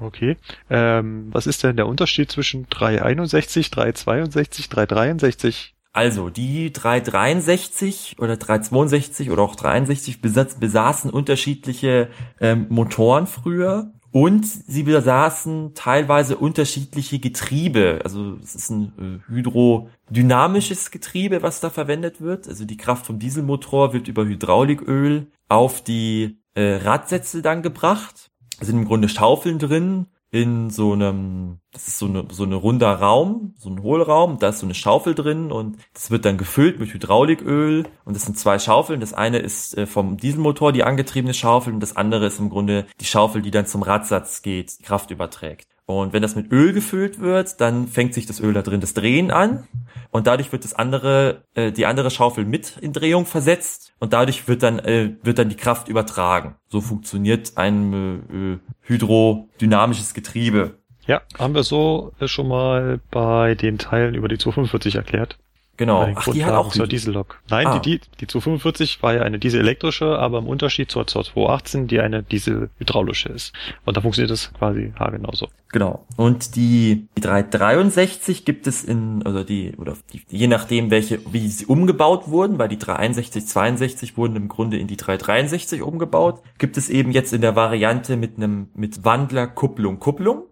Okay. 0.00 0.36
Ähm, 0.70 1.26
was 1.32 1.48
ist 1.48 1.64
denn 1.64 1.74
der 1.74 1.88
Unterschied 1.88 2.30
zwischen 2.30 2.68
361, 2.68 3.72
362, 3.72 4.68
363? 4.68 5.74
Also, 5.98 6.30
die 6.30 6.72
363 6.72 8.18
oder 8.20 8.36
362 8.36 9.32
oder 9.32 9.42
auch 9.42 9.56
363 9.56 10.20
besatz, 10.20 10.54
besaßen 10.54 11.10
unterschiedliche 11.10 12.10
ähm, 12.40 12.66
Motoren 12.68 13.26
früher 13.26 13.90
und 14.12 14.46
sie 14.46 14.84
besaßen 14.84 15.72
teilweise 15.74 16.36
unterschiedliche 16.36 17.18
Getriebe. 17.18 17.98
Also 18.04 18.36
es 18.40 18.54
ist 18.54 18.70
ein 18.70 18.92
äh, 19.26 19.28
hydrodynamisches 19.28 20.92
Getriebe, 20.92 21.42
was 21.42 21.58
da 21.58 21.68
verwendet 21.68 22.20
wird. 22.20 22.46
Also 22.46 22.64
die 22.64 22.76
Kraft 22.76 23.04
vom 23.04 23.18
Dieselmotor 23.18 23.92
wird 23.92 24.06
über 24.06 24.24
Hydrauliköl 24.24 25.26
auf 25.48 25.82
die 25.82 26.38
äh, 26.54 26.76
Radsätze 26.76 27.42
dann 27.42 27.60
gebracht. 27.60 28.30
Es 28.60 28.68
sind 28.68 28.76
im 28.76 28.84
Grunde 28.84 29.08
Schaufeln 29.08 29.58
drin 29.58 30.06
in 30.30 30.68
so 30.70 30.92
einem, 30.92 31.60
das 31.72 31.88
ist 31.88 31.98
so 31.98 32.06
eine, 32.06 32.26
so 32.30 32.44
eine 32.44 32.56
runder 32.56 32.92
Raum, 32.92 33.54
so 33.56 33.70
ein 33.70 33.82
Hohlraum, 33.82 34.38
da 34.38 34.50
ist 34.50 34.58
so 34.58 34.66
eine 34.66 34.74
Schaufel 34.74 35.14
drin 35.14 35.50
und 35.50 35.78
das 35.94 36.10
wird 36.10 36.24
dann 36.24 36.36
gefüllt 36.36 36.78
mit 36.78 36.92
Hydrauliköl 36.92 37.86
und 38.04 38.14
das 38.14 38.24
sind 38.24 38.38
zwei 38.38 38.58
Schaufeln. 38.58 39.00
Das 39.00 39.14
eine 39.14 39.38
ist 39.38 39.76
äh, 39.78 39.86
vom 39.86 40.18
Dieselmotor 40.18 40.72
die 40.72 40.84
angetriebene 40.84 41.34
Schaufel 41.34 41.72
und 41.72 41.80
das 41.80 41.96
andere 41.96 42.26
ist 42.26 42.40
im 42.40 42.50
Grunde 42.50 42.86
die 43.00 43.06
Schaufel, 43.06 43.40
die 43.40 43.50
dann 43.50 43.66
zum 43.66 43.82
Radsatz 43.82 44.42
geht, 44.42 44.78
Kraft 44.82 45.10
überträgt. 45.10 45.77
Und 45.90 46.12
wenn 46.12 46.20
das 46.20 46.36
mit 46.36 46.52
Öl 46.52 46.74
gefüllt 46.74 47.18
wird, 47.18 47.62
dann 47.62 47.88
fängt 47.88 48.12
sich 48.12 48.26
das 48.26 48.40
Öl 48.40 48.52
da 48.52 48.60
drin 48.60 48.82
das 48.82 48.92
Drehen 48.92 49.30
an 49.30 49.66
und 50.10 50.26
dadurch 50.26 50.52
wird 50.52 50.64
das 50.64 50.74
andere, 50.74 51.44
äh, 51.54 51.72
die 51.72 51.86
andere 51.86 52.10
Schaufel 52.10 52.44
mit 52.44 52.76
in 52.82 52.92
Drehung 52.92 53.24
versetzt 53.24 53.94
und 53.98 54.12
dadurch 54.12 54.46
wird 54.48 54.62
dann 54.62 54.80
äh, 54.80 55.14
wird 55.22 55.38
dann 55.38 55.48
die 55.48 55.56
Kraft 55.56 55.88
übertragen. 55.88 56.56
So 56.68 56.82
funktioniert 56.82 57.52
ein 57.56 58.60
äh, 58.60 58.86
hydrodynamisches 58.86 60.12
Getriebe. 60.12 60.74
Ja, 61.06 61.22
haben 61.38 61.54
wir 61.54 61.62
so 61.62 62.12
schon 62.26 62.48
mal 62.48 63.00
bei 63.10 63.54
den 63.54 63.78
Teilen 63.78 64.14
über 64.14 64.28
die 64.28 64.36
245 64.36 64.96
erklärt. 64.96 65.38
Genau. 65.78 66.12
Ach, 66.14 66.28
die 66.32 66.44
hat 66.44 66.54
auch 66.54 66.70
zur 66.70 66.86
die. 66.86 66.96
Diesellok. 66.96 67.40
Nein, 67.48 67.66
Ah. 67.68 67.78
die, 67.78 67.98
die, 67.98 68.06
die 68.20 68.26
245 68.26 69.00
war 69.02 69.14
ja 69.14 69.22
eine 69.22 69.38
dieselelektrische, 69.38 70.18
aber 70.18 70.38
im 70.38 70.48
Unterschied 70.48 70.90
zur, 70.90 71.06
zur 71.06 71.24
218, 71.24 71.86
die 71.86 72.00
eine 72.00 72.22
dieselhydraulische 72.24 73.28
ist. 73.30 73.54
Und 73.86 73.96
da 73.96 74.00
funktioniert 74.00 74.32
das 74.32 74.52
quasi 74.52 74.92
haargenauso. 74.98 75.48
Genau. 75.70 76.04
Und 76.16 76.56
die, 76.56 77.06
die 77.16 77.20
363 77.20 78.44
gibt 78.44 78.66
es 78.66 78.82
in, 78.82 79.22
also 79.24 79.44
die, 79.44 79.74
oder 79.76 79.94
die, 80.12 80.22
je 80.28 80.48
nachdem, 80.48 80.90
welche, 80.90 81.20
wie 81.30 81.46
sie 81.46 81.66
umgebaut 81.66 82.26
wurden, 82.28 82.58
weil 82.58 82.68
die 82.68 82.78
361, 82.78 83.46
62 83.46 84.16
wurden 84.16 84.34
im 84.34 84.48
Grunde 84.48 84.78
in 84.78 84.88
die 84.88 84.96
363 84.96 85.82
umgebaut, 85.82 86.42
gibt 86.58 86.76
es 86.76 86.90
eben 86.90 87.12
jetzt 87.12 87.32
in 87.32 87.40
der 87.40 87.54
Variante 87.54 88.16
mit 88.16 88.36
einem, 88.36 88.68
mit 88.74 89.04
Wandler, 89.04 89.46
Kupplung, 89.46 90.00
Kupplung. 90.00 90.42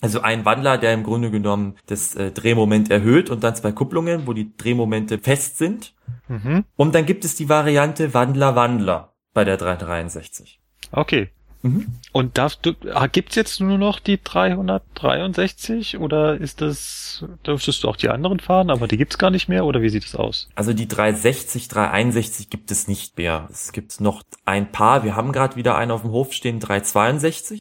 Also 0.00 0.20
ein 0.20 0.44
Wandler, 0.44 0.78
der 0.78 0.94
im 0.94 1.02
Grunde 1.02 1.30
genommen 1.30 1.76
das 1.86 2.14
äh, 2.14 2.30
Drehmoment 2.30 2.90
erhöht 2.90 3.30
und 3.30 3.42
dann 3.42 3.56
zwei 3.56 3.72
Kupplungen, 3.72 4.26
wo 4.26 4.32
die 4.32 4.56
Drehmomente 4.56 5.18
fest 5.18 5.58
sind. 5.58 5.94
Mhm. 6.28 6.64
Und 6.76 6.94
dann 6.94 7.04
gibt 7.04 7.24
es 7.24 7.34
die 7.34 7.48
Variante 7.48 8.14
Wandler, 8.14 8.54
Wandler 8.54 9.14
bei 9.34 9.44
der 9.44 9.56
363. 9.56 10.60
Okay. 10.92 11.30
Mhm. 11.62 11.86
Und 12.12 12.38
darfst 12.38 12.64
du, 12.64 12.74
ah, 12.94 13.08
gibt's 13.08 13.34
jetzt 13.34 13.60
nur 13.60 13.78
noch 13.78 13.98
die 13.98 14.22
363 14.22 15.98
oder 15.98 16.36
ist 16.36 16.60
das, 16.60 17.24
dürftest 17.44 17.82
du 17.82 17.88
auch 17.88 17.96
die 17.96 18.08
anderen 18.08 18.38
fahren, 18.38 18.70
aber 18.70 18.86
die 18.86 18.96
gibt's 18.96 19.18
gar 19.18 19.30
nicht 19.30 19.48
mehr 19.48 19.64
oder 19.64 19.82
wie 19.82 19.88
sieht 19.88 20.04
es 20.04 20.14
aus? 20.14 20.48
Also 20.54 20.72
die 20.72 20.86
360, 20.86 21.66
361 21.66 22.50
gibt 22.50 22.70
es 22.70 22.86
nicht 22.86 23.18
mehr. 23.18 23.48
Es 23.50 23.72
gibt 23.72 24.00
noch 24.00 24.22
ein 24.44 24.70
paar. 24.70 25.02
Wir 25.02 25.16
haben 25.16 25.32
gerade 25.32 25.56
wieder 25.56 25.76
einen 25.76 25.90
auf 25.90 26.02
dem 26.02 26.12
Hof 26.12 26.32
stehen, 26.32 26.60
362. 26.60 27.60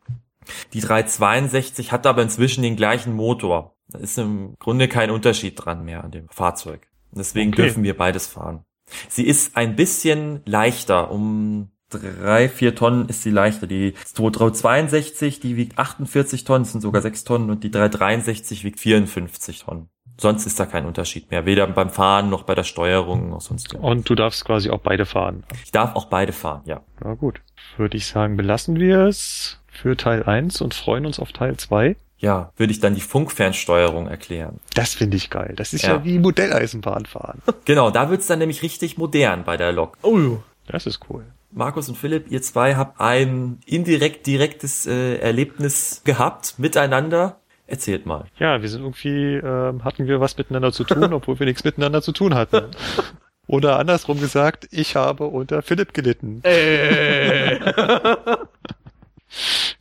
Die 0.74 0.82
362 0.82 1.92
hat 1.92 2.06
aber 2.06 2.22
inzwischen 2.22 2.62
den 2.64 2.76
gleichen 2.76 3.14
Motor. 3.14 3.76
Da 3.90 4.00
ist 4.00 4.18
im 4.18 4.56
Grunde 4.60 4.88
kein 4.88 5.12
Unterschied 5.12 5.54
dran 5.64 5.86
mehr 5.86 6.04
an 6.04 6.12
dem 6.12 6.28
Fahrzeug. 6.30 6.88
Deswegen 7.12 7.52
Okay. 7.54 7.64
dürfen 7.64 7.84
wir 7.84 7.96
beides 7.98 8.28
fahren. 8.28 8.64
Sie 9.10 9.26
ist 9.26 9.56
ein 9.58 9.76
bisschen 9.76 10.42
leichter. 10.46 11.10
Um 11.12 11.70
drei, 11.90 12.50
vier 12.50 12.76
Tonnen 12.76 13.08
ist 13.08 13.24
sie 13.24 13.32
leichter. 13.32 13.66
Die 13.68 13.94
262, 14.04 15.40
die 15.40 15.56
wiegt 15.58 15.78
48 15.80 16.44
Tonnen, 16.44 16.66
sind 16.66 16.82
sogar 16.82 17.02
sechs 17.02 17.24
Tonnen 17.24 17.50
und 17.50 17.64
die 17.64 17.72
363 17.72 18.64
wiegt 18.64 18.80
54 18.80 19.60
Tonnen. 19.64 19.90
Sonst 20.20 20.46
ist 20.48 20.60
da 20.60 20.66
kein 20.66 20.86
Unterschied 20.86 21.30
mehr. 21.30 21.46
Weder 21.46 21.68
beim 21.68 21.92
Fahren 21.92 22.30
noch 22.30 22.44
bei 22.44 22.56
der 22.56 22.64
Steuerung 22.64 23.30
noch 23.30 23.42
sonst. 23.42 23.72
irgendwas. 23.74 23.92
Und 23.92 24.10
du 24.10 24.16
darfst 24.16 24.46
quasi 24.46 24.70
auch 24.72 24.80
beide 24.80 25.06
fahren. 25.06 25.44
Ich 25.64 25.72
darf 25.72 25.96
auch 25.96 26.06
beide 26.06 26.34
fahren, 26.34 26.62
ja. 26.66 26.82
Na 27.04 27.14
gut. 27.14 27.42
Würde 27.78 27.98
ich 27.98 28.08
sagen, 28.08 28.36
belassen 28.36 28.80
wir 28.80 29.02
es 29.06 29.60
für 29.78 29.96
Teil 29.98 30.24
1 30.24 30.62
und 30.62 30.74
freuen 30.74 31.06
uns 31.06 31.20
auf 31.20 31.32
Teil 31.32 31.56
2. 31.58 31.96
Ja, 32.20 32.52
würde 32.58 32.72
ich 32.72 32.80
dann 32.80 32.96
die 32.96 33.02
Funkfernsteuerung 33.02 34.08
erklären. 34.08 34.60
Das 34.74 34.96
finde 34.96 35.18
ich 35.18 35.30
geil. 35.30 35.54
Das 35.56 35.74
ist 35.74 35.84
ja, 35.84 35.98
Ja. 35.98 36.04
wie 36.04 36.18
Modelleisenbahn 36.20 37.06
fahren. 37.06 37.42
Genau, 37.66 37.92
da 37.92 38.10
wird's 38.10 38.26
dann 38.28 38.40
nämlich 38.40 38.64
richtig 38.64 38.98
modern 38.98 39.44
bei 39.44 39.56
der 39.58 39.72
Lok. 39.72 39.98
Oh, 40.02 40.38
Das 40.68 40.86
ist 40.88 41.00
cool. 41.10 41.26
Markus 41.52 41.88
und 41.90 41.96
Philipp, 41.98 42.30
ihr 42.30 42.42
zwei 42.42 42.76
habt 42.76 43.00
ein 43.00 43.60
indirekt 43.66 44.26
direktes 44.28 44.86
äh, 44.88 45.18
Erlebnis 45.18 46.02
gehabt 46.06 46.56
miteinander. 46.58 47.40
Erzählt 47.68 48.06
mal. 48.06 48.26
Ja, 48.40 48.62
wir 48.62 48.70
sind 48.70 48.82
irgendwie, 48.82 49.36
ähm, 49.36 49.84
hatten 49.84 50.08
wir 50.08 50.20
was 50.20 50.38
miteinander 50.38 50.72
zu 50.72 50.84
tun, 50.86 51.14
obwohl 51.14 51.38
wir 51.40 51.46
nichts 51.46 51.64
miteinander 51.64 52.02
zu 52.02 52.12
tun 52.14 52.34
hatten. 52.36 52.66
Oder 53.48 53.80
andersrum 53.80 54.20
gesagt, 54.20 54.68
ich 54.72 54.96
habe 54.98 55.26
unter 55.26 55.62
Philipp 55.62 55.94
gelitten. 55.94 56.42
äh. 56.44 57.60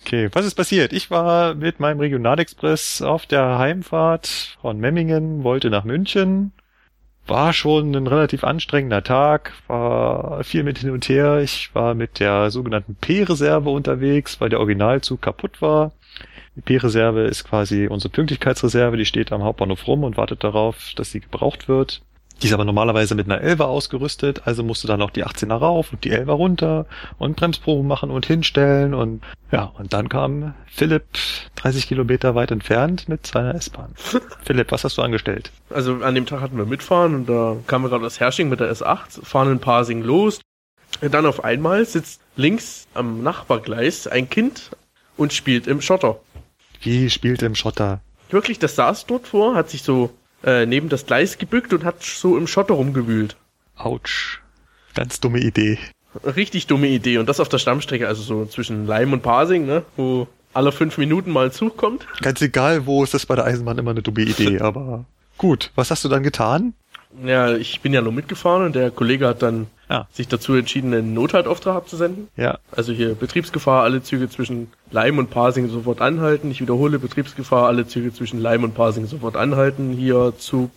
Okay, 0.05 0.29
was 0.33 0.47
ist 0.47 0.55
passiert? 0.55 0.93
Ich 0.93 1.11
war 1.11 1.55
mit 1.55 1.81
meinem 1.81 2.01
Regionalexpress 2.01 3.03
auf 3.03 3.27
der 3.27 3.59
Heimfahrt 3.59 4.57
von 4.61 4.79
Memmingen, 4.79 5.43
wollte 5.43 5.71
nach 5.71 5.85
München. 5.85 6.53
War 7.27 7.53
schon 7.53 7.93
ein 7.95 8.07
relativ 8.07 8.45
anstrengender 8.45 9.03
Tag, 9.03 9.53
war 9.67 10.45
viel 10.45 10.63
mit 10.63 10.79
hin 10.79 10.91
und 10.91 11.09
her. 11.09 11.41
Ich 11.41 11.75
war 11.75 11.95
mit 11.95 12.21
der 12.21 12.53
sogenannten 12.53 12.95
P-Reserve 12.95 13.69
unterwegs, 13.69 14.41
weil 14.41 14.49
der 14.49 14.61
Originalzug 14.61 15.23
kaputt 15.23 15.61
war. 15.61 15.91
Die 16.55 16.61
P-Reserve 16.61 17.23
ist 17.23 17.45
quasi 17.45 17.89
unsere 17.89 18.13
Pünktlichkeitsreserve, 18.13 18.97
die 18.97 19.05
steht 19.05 19.33
am 19.33 19.43
Hauptbahnhof 19.43 19.87
rum 19.89 20.05
und 20.05 20.17
wartet 20.17 20.45
darauf, 20.45 20.93
dass 20.95 21.11
sie 21.11 21.21
gebraucht 21.21 21.69
wird. 21.69 22.01
Die 22.43 22.49
ist 22.49 22.53
aber 22.53 22.67
normalerweise 22.67 23.15
mit 23.15 23.31
einer 23.31 23.43
11er 23.43 23.65
ausgerüstet, 23.65 24.43
also 24.45 24.63
musste 24.63 24.87
dann 24.87 24.99
noch 24.99 25.11
die 25.11 25.25
18er 25.25 25.55
rauf 25.55 25.93
und 25.93 26.05
die 26.05 26.13
11er 26.13 26.33
runter 26.33 26.87
und 27.19 27.37
Bremsproben 27.37 27.87
machen 27.87 28.11
und 28.11 28.27
hinstellen 28.27 28.93
und 28.93 29.23
ja, 29.51 29.73
und 29.79 29.93
dann 29.93 30.09
kam 30.09 30.55
Philipp 30.67 31.05
30 31.57 31.87
Kilometer 31.87 32.35
weit 32.35 32.51
entfernt 32.51 33.09
mit 33.09 33.27
seiner 33.27 33.55
S-Bahn. 33.55 33.95
Philipp, 34.45 34.71
was 34.71 34.85
hast 34.85 34.99
du 34.99 35.03
angestellt? 35.03 35.51
Also 35.71 35.95
an 36.03 36.15
dem 36.15 36.27
Tag 36.27 36.43
hatten 36.43 36.59
wir 36.59 36.67
mitfahren 36.67 37.15
und 37.15 37.27
da 37.27 37.57
kamen 37.67 37.85
wir 37.85 37.89
gerade 37.89 38.05
aus 38.05 38.21
Hersching 38.21 38.51
mit 38.51 38.61
der 38.61 38.71
S8, 38.71 39.25
fahren 39.25 39.53
in 39.53 39.59
Parsing 39.59 40.03
los. 40.03 40.41
Und 41.01 41.15
dann 41.15 41.27
auf 41.27 41.45
einmal 41.45 41.85
sitzt 41.85 42.21
links 42.37 42.87
am 42.95 43.23
Nachbargleis 43.23 44.07
ein 44.07 44.29
Kind 44.29 44.71
und 45.17 45.33
spielt 45.33 45.67
im 45.67 45.81
Schotter. 45.81 46.21
Wie 46.83 47.09
spielt 47.09 47.43
im 47.43 47.55
Schotter? 47.55 48.01
Wirklich, 48.31 48.59
das 48.59 48.77
saß 48.77 49.07
dort 49.07 49.27
vor, 49.27 49.55
hat 49.55 49.71
sich 49.71 49.83
so 49.83 50.11
äh, 50.47 50.65
neben 50.65 50.89
das 50.89 51.05
Gleis 51.05 51.37
gebückt 51.37 51.73
und 51.75 51.85
hat 51.85 52.03
so 52.03 52.39
im 52.39 52.47
Schotter 52.47 52.75
rumgewühlt. 52.75 53.37
Autsch. 53.77 54.41
Ganz 54.95 55.21
dumme 55.21 55.41
Idee. 55.41 55.79
Richtig 56.25 56.67
dumme 56.67 56.87
Idee. 56.87 57.19
Und 57.19 57.29
das 57.29 57.41
auf 57.41 57.51
der 57.51 57.59
Stammstrecke, 57.59 58.09
also 58.09 58.23
so 58.23 58.47
zwischen 58.47 58.87
Leim 58.87 59.13
und 59.13 59.23
Parsing, 59.23 59.67
ne? 59.67 59.83
Wo 59.97 60.29
alle 60.55 60.73
fünf 60.73 60.97
Minuten 60.97 61.31
mal 61.31 61.47
ein 61.47 61.53
Zug 61.53 61.77
kommt. 61.77 62.07
Ganz 62.23 62.41
egal, 62.41 62.87
wo 62.87 63.05
ist 63.05 63.13
das 63.13 63.27
bei 63.27 63.35
der 63.35 63.45
Eisenbahn 63.45 63.77
immer 63.77 63.91
eine 63.91 64.03
dumme 64.03 64.23
Idee, 64.23 64.59
aber 64.61 65.05
gut. 65.37 65.71
Was 65.75 65.91
hast 65.91 66.05
du 66.05 66.09
dann 66.09 66.23
getan? 66.23 66.73
Ja, 67.23 67.55
ich 67.55 67.81
bin 67.81 67.93
ja 67.93 68.01
nur 68.01 68.13
mitgefahren 68.13 68.65
und 68.65 68.75
der 68.75 68.91
Kollege 68.91 69.27
hat 69.27 69.43
dann 69.43 69.67
Ja. 69.89 70.09
sich 70.13 70.27
dazu 70.27 70.55
entschieden, 70.55 70.93
einen 70.93 71.15
Nothaltauftrag 71.15 71.77
abzusenden. 71.77 72.29
Ja, 72.37 72.59
Also 72.73 72.93
hier 72.93 73.15
Betriebsgefahr, 73.15 73.85
alle 73.85 74.03
Züge 74.03 74.29
zwischen 74.29 74.69
Leim 74.91 75.19
und 75.19 75.31
Parsing 75.31 75.69
sofort 75.69 76.01
anhalten. 76.01 76.51
Ich 76.51 76.61
wiederhole, 76.61 76.99
Betriebsgefahr, 76.99 77.67
alle 77.69 77.87
Züge 77.87 78.13
zwischen 78.13 78.41
Leim 78.41 78.65
und 78.65 78.75
Parsing 78.75 79.07
sofort 79.07 79.37
anhalten. 79.37 79.93
Hier 79.93 80.35
Zug. 80.39 80.71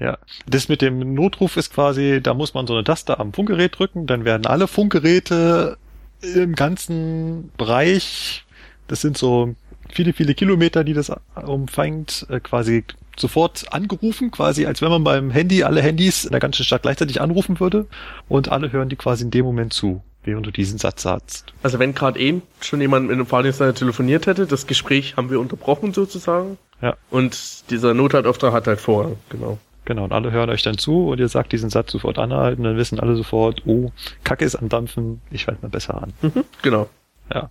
ja. 0.00 0.18
Das 0.46 0.68
mit 0.68 0.82
dem 0.82 1.14
Notruf 1.14 1.56
ist 1.56 1.72
quasi, 1.72 2.20
da 2.22 2.34
muss 2.34 2.54
man 2.54 2.66
so 2.66 2.74
eine 2.74 2.82
Taste 2.84 3.20
am 3.20 3.32
Funkgerät 3.32 3.78
drücken, 3.78 4.06
dann 4.06 4.24
werden 4.24 4.46
alle 4.46 4.66
Funkgeräte 4.66 5.76
im 6.20 6.54
ganzen 6.56 7.52
Bereich, 7.56 8.44
das 8.88 9.02
sind 9.02 9.16
so 9.16 9.54
viele, 9.88 10.12
viele 10.12 10.34
Kilometer, 10.34 10.82
die 10.82 10.94
das 10.94 11.12
umfängt, 11.46 12.26
äh, 12.28 12.40
quasi 12.40 12.84
sofort 13.20 13.72
angerufen, 13.72 14.30
quasi 14.30 14.66
als 14.66 14.82
wenn 14.82 14.90
man 14.90 15.04
beim 15.04 15.30
Handy 15.30 15.62
alle 15.64 15.82
Handys 15.82 16.24
in 16.24 16.30
der 16.30 16.40
ganzen 16.40 16.64
Stadt 16.64 16.82
gleichzeitig 16.82 17.20
anrufen 17.20 17.60
würde 17.60 17.86
und 18.28 18.50
alle 18.50 18.72
hören 18.72 18.88
die 18.88 18.96
quasi 18.96 19.24
in 19.24 19.30
dem 19.30 19.44
Moment 19.44 19.72
zu. 19.72 20.02
während 20.28 20.46
du 20.46 20.50
diesen 20.50 20.78
Satz 20.78 21.02
sagst. 21.02 21.52
Also 21.62 21.78
wenn 21.78 21.94
gerade 21.94 22.18
eben 22.20 22.42
schon 22.60 22.80
jemand 22.80 23.06
mit 23.06 23.14
einem 23.14 23.26
Fahrdienstleiter 23.26 23.74
telefoniert 23.74 24.26
hätte, 24.26 24.46
das 24.46 24.66
Gespräch 24.66 25.16
haben 25.16 25.30
wir 25.30 25.40
unterbrochen 25.40 25.92
sozusagen. 25.92 26.58
Ja. 26.82 26.96
Und 27.10 27.70
dieser 27.70 27.94
Nothaltauftrag 27.94 28.52
hat 28.52 28.66
halt 28.66 28.80
Vorrang, 28.80 29.16
genau. 29.30 29.58
Genau, 29.84 30.04
und 30.04 30.12
alle 30.12 30.30
hören 30.30 30.50
euch 30.50 30.62
dann 30.62 30.76
zu 30.76 31.08
und 31.08 31.18
ihr 31.18 31.28
sagt 31.28 31.50
diesen 31.50 31.70
Satz 31.70 31.92
sofort 31.92 32.18
anhalten, 32.18 32.62
dann 32.62 32.76
wissen 32.76 33.00
alle 33.00 33.16
sofort, 33.16 33.62
oh, 33.64 33.90
Kacke 34.22 34.44
ist 34.44 34.54
am 34.54 34.68
Dampfen, 34.68 35.22
ich 35.30 35.42
schalte 35.42 35.62
mal 35.62 35.70
besser 35.70 36.02
an. 36.02 36.12
Mhm, 36.20 36.44
genau. 36.60 36.90
Ja. 37.32 37.50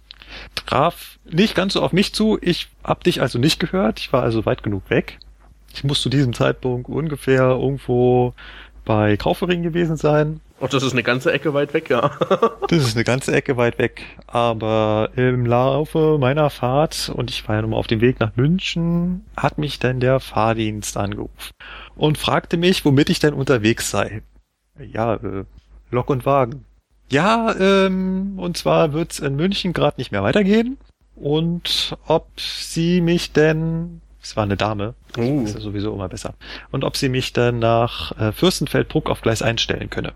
Traf 0.55 1.17
nicht 1.25 1.55
ganz 1.55 1.73
so 1.73 1.81
auf 1.81 1.93
mich 1.93 2.13
zu, 2.13 2.37
ich 2.41 2.67
hab 2.83 3.03
dich 3.03 3.21
also 3.21 3.39
nicht 3.39 3.59
gehört, 3.59 3.99
ich 3.99 4.13
war 4.13 4.21
also 4.21 4.45
weit 4.45 4.61
genug 4.61 4.83
weg. 4.89 5.17
Ich 5.73 5.83
muss 5.83 6.01
zu 6.01 6.09
diesem 6.09 6.33
Zeitpunkt 6.33 6.89
ungefähr 6.89 7.43
irgendwo 7.43 8.33
bei 8.85 9.17
Kaufering 9.17 9.63
gewesen 9.63 9.97
sein. 9.97 10.39
Ach, 10.59 10.69
das 10.69 10.81
ist 10.81 10.93
eine 10.93 11.03
ganze 11.03 11.31
Ecke 11.31 11.53
weit 11.53 11.73
weg, 11.73 11.89
ja. 11.89 12.11
Das 12.67 12.79
ist 12.79 12.95
eine 12.95 13.03
ganze 13.03 13.31
Ecke 13.31 13.57
weit 13.57 13.77
weg. 13.77 14.03
Aber 14.25 15.11
im 15.15 15.45
Laufe 15.45 16.17
meiner 16.19 16.49
Fahrt, 16.49 17.11
und 17.13 17.29
ich 17.29 17.47
war 17.47 17.55
ja 17.55 17.61
nun 17.61 17.71
mal 17.71 17.77
auf 17.77 17.87
dem 17.87 18.01
Weg 18.01 18.19
nach 18.19 18.35
München, 18.35 19.25
hat 19.35 19.59
mich 19.59 19.77
dann 19.77 19.99
der 19.99 20.19
Fahrdienst 20.19 20.97
angerufen 20.97 21.51
und 21.95 22.17
fragte 22.17 22.57
mich, 22.57 22.85
womit 22.85 23.09
ich 23.09 23.19
denn 23.19 23.33
unterwegs 23.33 23.91
sei. 23.91 24.23
Ja, 24.79 25.15
äh, 25.15 25.43
Lok 25.91 26.09
und 26.09 26.25
Wagen. 26.25 26.65
Ja, 27.09 27.55
ähm, 27.59 28.33
und 28.37 28.57
zwar 28.57 28.93
wird's 28.93 29.19
in 29.19 29.35
München 29.35 29.73
gerade 29.73 29.97
nicht 29.97 30.11
mehr 30.11 30.23
weitergehen. 30.23 30.77
Und 31.15 31.97
ob 32.05 32.27
sie 32.39 33.01
mich 33.01 33.31
denn, 33.31 34.01
es 34.27 34.35
war 34.35 34.43
eine 34.43 34.57
Dame, 34.57 34.93
das 35.13 35.25
Uh. 35.25 35.43
ist 35.43 35.55
ja 35.55 35.61
sowieso 35.61 35.93
immer 35.93 36.09
besser, 36.09 36.35
und 36.71 36.83
ob 36.83 36.97
sie 36.97 37.09
mich 37.09 37.33
dann 37.33 37.59
nach 37.59 38.17
äh, 38.19 38.31
Fürstenfeldbruck 38.31 39.09
auf 39.09 39.21
Gleis 39.21 39.41
einstellen 39.41 39.89
könne. 39.89 40.13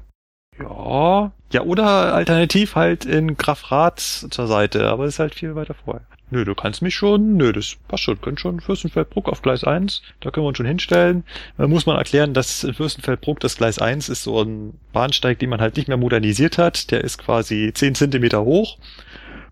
Ja, 0.60 1.32
ja, 1.52 1.62
oder 1.62 2.14
alternativ 2.14 2.76
halt 2.76 3.06
in 3.06 3.38
Grafrath 3.38 4.00
zur 4.00 4.48
Seite, 4.48 4.88
aber 4.90 5.06
das 5.06 5.16
ist 5.16 5.20
halt 5.20 5.34
viel 5.36 5.56
weiter 5.56 5.74
vorher. 5.74 6.06
Nö, 6.30 6.46
du 6.46 6.56
kannst 6.56 6.82
mich 6.82 6.96
schon, 6.96 7.36
nö, 7.36 7.52
das 7.52 7.76
passt 7.88 8.04
schon, 8.04 8.22
könnt 8.22 8.40
schon 8.40 8.62
Fürstenfeldbruck 8.62 9.28
auf 9.28 9.42
Gleis 9.42 9.64
1, 9.66 10.02
da 10.22 10.32
können 10.32 10.46
wir 10.46 10.50
uns 10.50 10.58
schon 10.58 10.66
hinstellen. 10.66 11.24
Da 11.58 11.68
muss 11.68 11.86
man 11.86 11.98
erklären, 11.98 12.34
dass 12.34 12.64
in 12.64 12.74
Fürstenfeldbruck 12.74 13.40
das 13.42 13.58
Gleis 13.58 13.80
1 13.80 14.08
ist 14.08 14.24
so 14.24 14.42
ein 14.42 14.80
Bahnsteig, 14.94 15.40
den 15.40 15.50
man 15.50 15.60
halt 15.60 15.76
nicht 15.76 15.88
mehr 15.88 15.98
modernisiert 15.98 16.58
hat, 16.58 16.92
der 16.92 17.04
ist 17.04 17.18
quasi 17.18 17.72
10 17.74 17.96
Zentimeter 17.96 18.44
hoch 18.44 18.78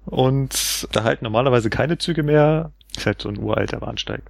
und 0.06 0.88
da 0.94 1.04
halten 1.04 1.26
normalerweise 1.26 1.70
keine 1.70 1.98
Züge 1.98 2.24
mehr, 2.24 2.72
ist 2.96 3.06
halt 3.06 3.22
so 3.22 3.30
ein 3.30 3.38
uralter 3.38 3.80
Bahnsteig. 3.80 4.22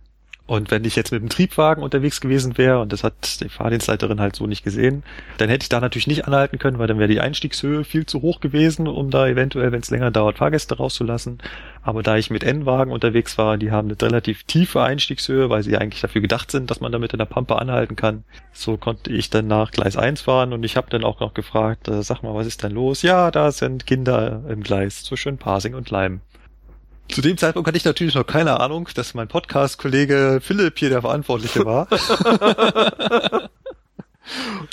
Und 0.50 0.72
wenn 0.72 0.84
ich 0.84 0.96
jetzt 0.96 1.12
mit 1.12 1.22
dem 1.22 1.30
Triebwagen 1.30 1.84
unterwegs 1.84 2.22
gewesen 2.22 2.58
wäre, 2.58 2.80
und 2.80 2.92
das 2.92 3.04
hat 3.04 3.40
die 3.40 3.50
Fahrdienstleiterin 3.50 4.20
halt 4.20 4.36
so 4.36 4.48
nicht 4.48 4.64
gesehen, 4.64 5.04
dann 5.38 5.48
hätte 5.48 5.62
ich 5.62 5.70
da 5.70 5.80
natürlich 5.80 6.08
nicht 6.08 6.26
anhalten 6.26 6.58
können, 6.58 6.80
weil 6.80 6.88
dann 6.88 6.98
wäre 6.98 7.08
die 7.08 7.20
Einstiegshöhe 7.20 7.84
viel 7.84 8.08
zu 8.08 8.24
hoch 8.24 8.40
gewesen, 8.40 8.88
um 8.88 9.12
da 9.12 9.28
eventuell, 9.28 9.72
wenn 9.72 9.82
es 9.82 9.92
länger 9.92 10.10
dauert, 10.10 10.40
Fahrgäste 10.40 10.78
rauszulassen. 10.78 11.38
Aber 11.84 12.02
da 12.02 12.18
ich 12.18 12.32
mit 12.32 12.44
N-Wagen 12.44 12.92
unterwegs 12.92 13.38
war, 13.38 13.60
die 13.60 13.70
haben 13.70 13.90
eine 13.90 14.02
relativ 14.02 14.44
tiefe 14.46 14.82
Einstiegshöhe, 14.82 15.52
weil 15.52 15.62
sie 15.62 15.78
eigentlich 15.78 16.02
dafür 16.02 16.22
gedacht 16.22 16.50
sind, 16.50 16.72
dass 16.72 16.82
man 16.82 16.92
damit 16.92 17.14
in 17.14 17.20
der 17.20 17.26
Pampe 17.26 17.60
anhalten 17.60 17.96
kann. 17.96 18.24
So 18.52 18.76
konnte 18.76 19.12
ich 19.12 19.30
dann 19.30 19.46
nach 19.46 19.70
Gleis 19.70 19.98
1 19.98 20.22
fahren 20.22 20.52
und 20.52 20.64
ich 20.64 20.78
habe 20.78 20.90
dann 20.90 21.04
auch 21.04 21.20
noch 21.20 21.36
gefragt, 21.36 21.88
äh, 21.90 22.02
sag 22.02 22.24
mal, 22.24 22.34
was 22.34 22.48
ist 22.48 22.64
denn 22.64 22.72
los? 22.72 23.04
Ja, 23.04 23.30
da 23.30 23.52
sind 23.52 23.86
Kinder 23.86 24.42
im 24.50 24.64
Gleis 24.64 25.04
zwischen 25.04 25.38
Pasing 25.38 25.76
und 25.76 25.92
Leim. 25.92 26.22
Zu 27.10 27.22
dem 27.22 27.38
Zeitpunkt 27.38 27.68
hatte 27.68 27.78
ich 27.78 27.86
natürlich 27.86 28.14
noch 28.14 28.26
keine 28.26 28.60
Ahnung, 28.60 28.88
dass 28.94 29.16
mein 29.16 29.28
Podcast-Kollege 29.28 30.40
Philipp 30.42 30.78
hier 30.78 30.90
der 30.90 31.02
Verantwortliche 31.02 31.66
war. 31.66 31.88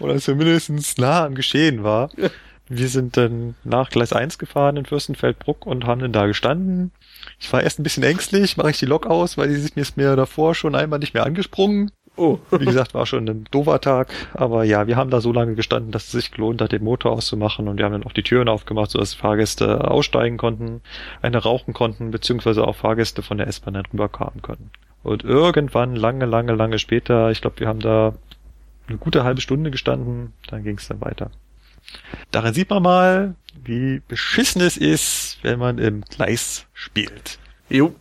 Oder 0.01 0.19
zumindest 0.19 0.99
nah 0.99 1.25
am 1.25 1.35
Geschehen 1.35 1.83
war. 1.83 2.11
Wir 2.69 2.89
sind 2.89 3.17
dann 3.17 3.55
nach 3.65 3.89
Gleis 3.89 4.13
1 4.13 4.39
gefahren 4.39 4.77
in 4.77 4.85
Fürstenfeldbruck 4.85 5.65
und 5.67 5.87
haben 5.87 6.01
dann 6.01 6.13
da 6.13 6.27
gestanden. 6.27 6.93
Ich 7.39 7.51
war 7.53 7.63
erst 7.63 7.79
ein 7.79 7.85
bisschen 7.85 8.03
ängstlich, 8.03 8.57
mache 8.59 8.71
ich 8.71 8.79
die 8.79 8.87
Lok 8.87 9.07
aus, 9.07 9.39
weil 9.39 9.49
die 9.49 9.81
ist 9.81 9.97
mir 9.97 10.15
davor 10.15 10.55
schon 10.55 10.75
einmal 10.75 10.99
nicht 10.99 11.15
mehr 11.15 11.25
angesprungen. 11.25 11.91
Oh. 12.17 12.39
Wie 12.51 12.65
gesagt, 12.65 12.95
war 12.95 13.05
schon 13.05 13.29
ein 13.29 13.45
doofer 13.51 13.81
Tag, 13.81 14.13
aber 14.33 14.65
ja, 14.65 14.87
wir 14.87 14.97
haben 14.97 15.11
da 15.11 15.21
so 15.21 15.33
lange 15.33 15.55
gestanden, 15.55 15.93
dass 15.93 16.05
es 16.05 16.13
sich 16.13 16.31
gelohnt 16.31 16.63
hat, 16.63 16.73
den 16.73 16.83
Motor 16.83 17.13
auszumachen 17.13 17.69
und 17.69 17.77
wir 17.77 17.85
haben 17.85 17.93
dann 17.93 18.05
auch 18.05 18.13
die 18.13 18.23
Türen 18.23 18.49
aufgemacht, 18.49 18.91
sodass 18.91 19.13
Fahrgäste 19.13 19.91
aussteigen 19.91 20.39
konnten, 20.39 20.81
eine 21.21 21.39
rauchen 21.39 21.75
konnten, 21.75 22.11
beziehungsweise 22.11 22.67
auch 22.67 22.77
Fahrgäste 22.77 23.23
von 23.23 23.37
der 23.37 23.49
S-Bahn 23.49 23.75
dann 23.75 23.87
rüberkamen 23.87 24.41
konnten. 24.41 24.71
Und 25.03 25.25
irgendwann, 25.25 25.95
lange, 25.95 26.25
lange, 26.25 26.55
lange 26.55 26.79
später, 26.79 27.31
ich 27.31 27.41
glaube, 27.43 27.61
wir 27.61 27.69
haben 27.69 27.81
da 27.81 28.15
eine 28.89 28.99
gute 28.99 29.23
halbe 29.23 29.41
Stunde 29.41 29.71
gestanden, 29.71 30.33
dann 30.49 30.65
ging 30.65 30.79
es 30.79 30.89
dann 30.89 31.01
weiter. 31.01 31.31
Daran 32.31 32.55
sieht 32.55 32.71
man 32.71 32.83
mal, 32.83 33.35
wie 33.63 34.01
beschissen 34.09 34.63
es 34.63 34.77
ist, 34.77 35.39
wenn 35.43 35.59
man 35.59 35.79
im 35.79 36.03
Gleis 36.03 36.67
spielt. 36.73 37.39
Jo. 37.69 37.95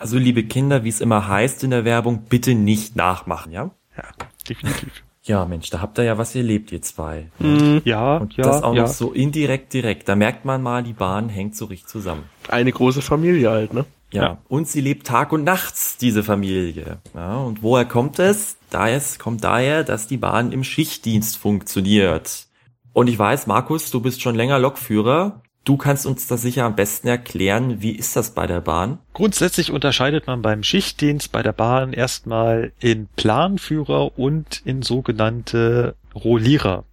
Also 0.00 0.16
liebe 0.16 0.44
Kinder, 0.44 0.82
wie 0.82 0.88
es 0.88 1.02
immer 1.02 1.28
heißt 1.28 1.62
in 1.62 1.70
der 1.70 1.84
Werbung, 1.84 2.22
bitte 2.22 2.54
nicht 2.54 2.96
nachmachen, 2.96 3.52
ja? 3.52 3.70
Ja, 3.94 4.04
definitiv. 4.48 5.04
Ja, 5.24 5.44
Mensch, 5.44 5.68
da 5.68 5.82
habt 5.82 5.98
ihr 5.98 6.04
ja 6.04 6.16
was 6.16 6.34
erlebt, 6.34 6.72
ihr 6.72 6.80
zwei. 6.80 7.28
Mhm. 7.38 7.82
Ja, 7.84 8.16
Und 8.16 8.34
ja, 8.38 8.44
das 8.44 8.62
auch 8.62 8.74
ja. 8.74 8.82
noch 8.82 8.88
so 8.88 9.12
indirekt 9.12 9.74
direkt. 9.74 10.08
Da 10.08 10.16
merkt 10.16 10.46
man 10.46 10.62
mal, 10.62 10.82
die 10.82 10.94
Bahn 10.94 11.28
hängt 11.28 11.54
so 11.54 11.66
richtig 11.66 11.88
zusammen. 11.88 12.22
Eine 12.48 12.72
große 12.72 13.02
Familie 13.02 13.50
halt, 13.50 13.74
ne? 13.74 13.84
Ja. 14.10 14.22
Ja. 14.22 14.38
Und 14.48 14.68
sie 14.68 14.80
lebt 14.80 15.06
Tag 15.06 15.32
und 15.32 15.44
nachts, 15.44 15.98
diese 15.98 16.24
Familie. 16.24 16.96
Ja, 17.14 17.36
und 17.36 17.62
woher 17.62 17.84
kommt 17.84 18.18
es? 18.18 18.56
Da 18.70 18.88
es 18.88 19.18
kommt 19.18 19.44
daher, 19.44 19.84
dass 19.84 20.06
die 20.06 20.16
Bahn 20.16 20.50
im 20.50 20.64
Schichtdienst 20.64 21.36
funktioniert. 21.36 22.46
Und 22.94 23.08
ich 23.08 23.18
weiß, 23.18 23.46
Markus, 23.46 23.90
du 23.90 24.00
bist 24.00 24.22
schon 24.22 24.34
länger 24.34 24.58
Lokführer. 24.58 25.42
Du 25.64 25.76
kannst 25.76 26.06
uns 26.06 26.26
das 26.26 26.42
sicher 26.42 26.64
am 26.64 26.74
besten 26.74 27.08
erklären. 27.08 27.82
Wie 27.82 27.92
ist 27.92 28.16
das 28.16 28.34
bei 28.34 28.46
der 28.46 28.60
Bahn? 28.60 28.98
Grundsätzlich 29.12 29.70
unterscheidet 29.70 30.26
man 30.26 30.40
beim 30.40 30.62
Schichtdienst 30.62 31.32
bei 31.32 31.42
der 31.42 31.52
Bahn 31.52 31.92
erstmal 31.92 32.72
in 32.80 33.08
Planführer 33.16 34.18
und 34.18 34.62
in 34.64 34.82
sogenannte 34.82 35.96
Rollierer. 36.14 36.84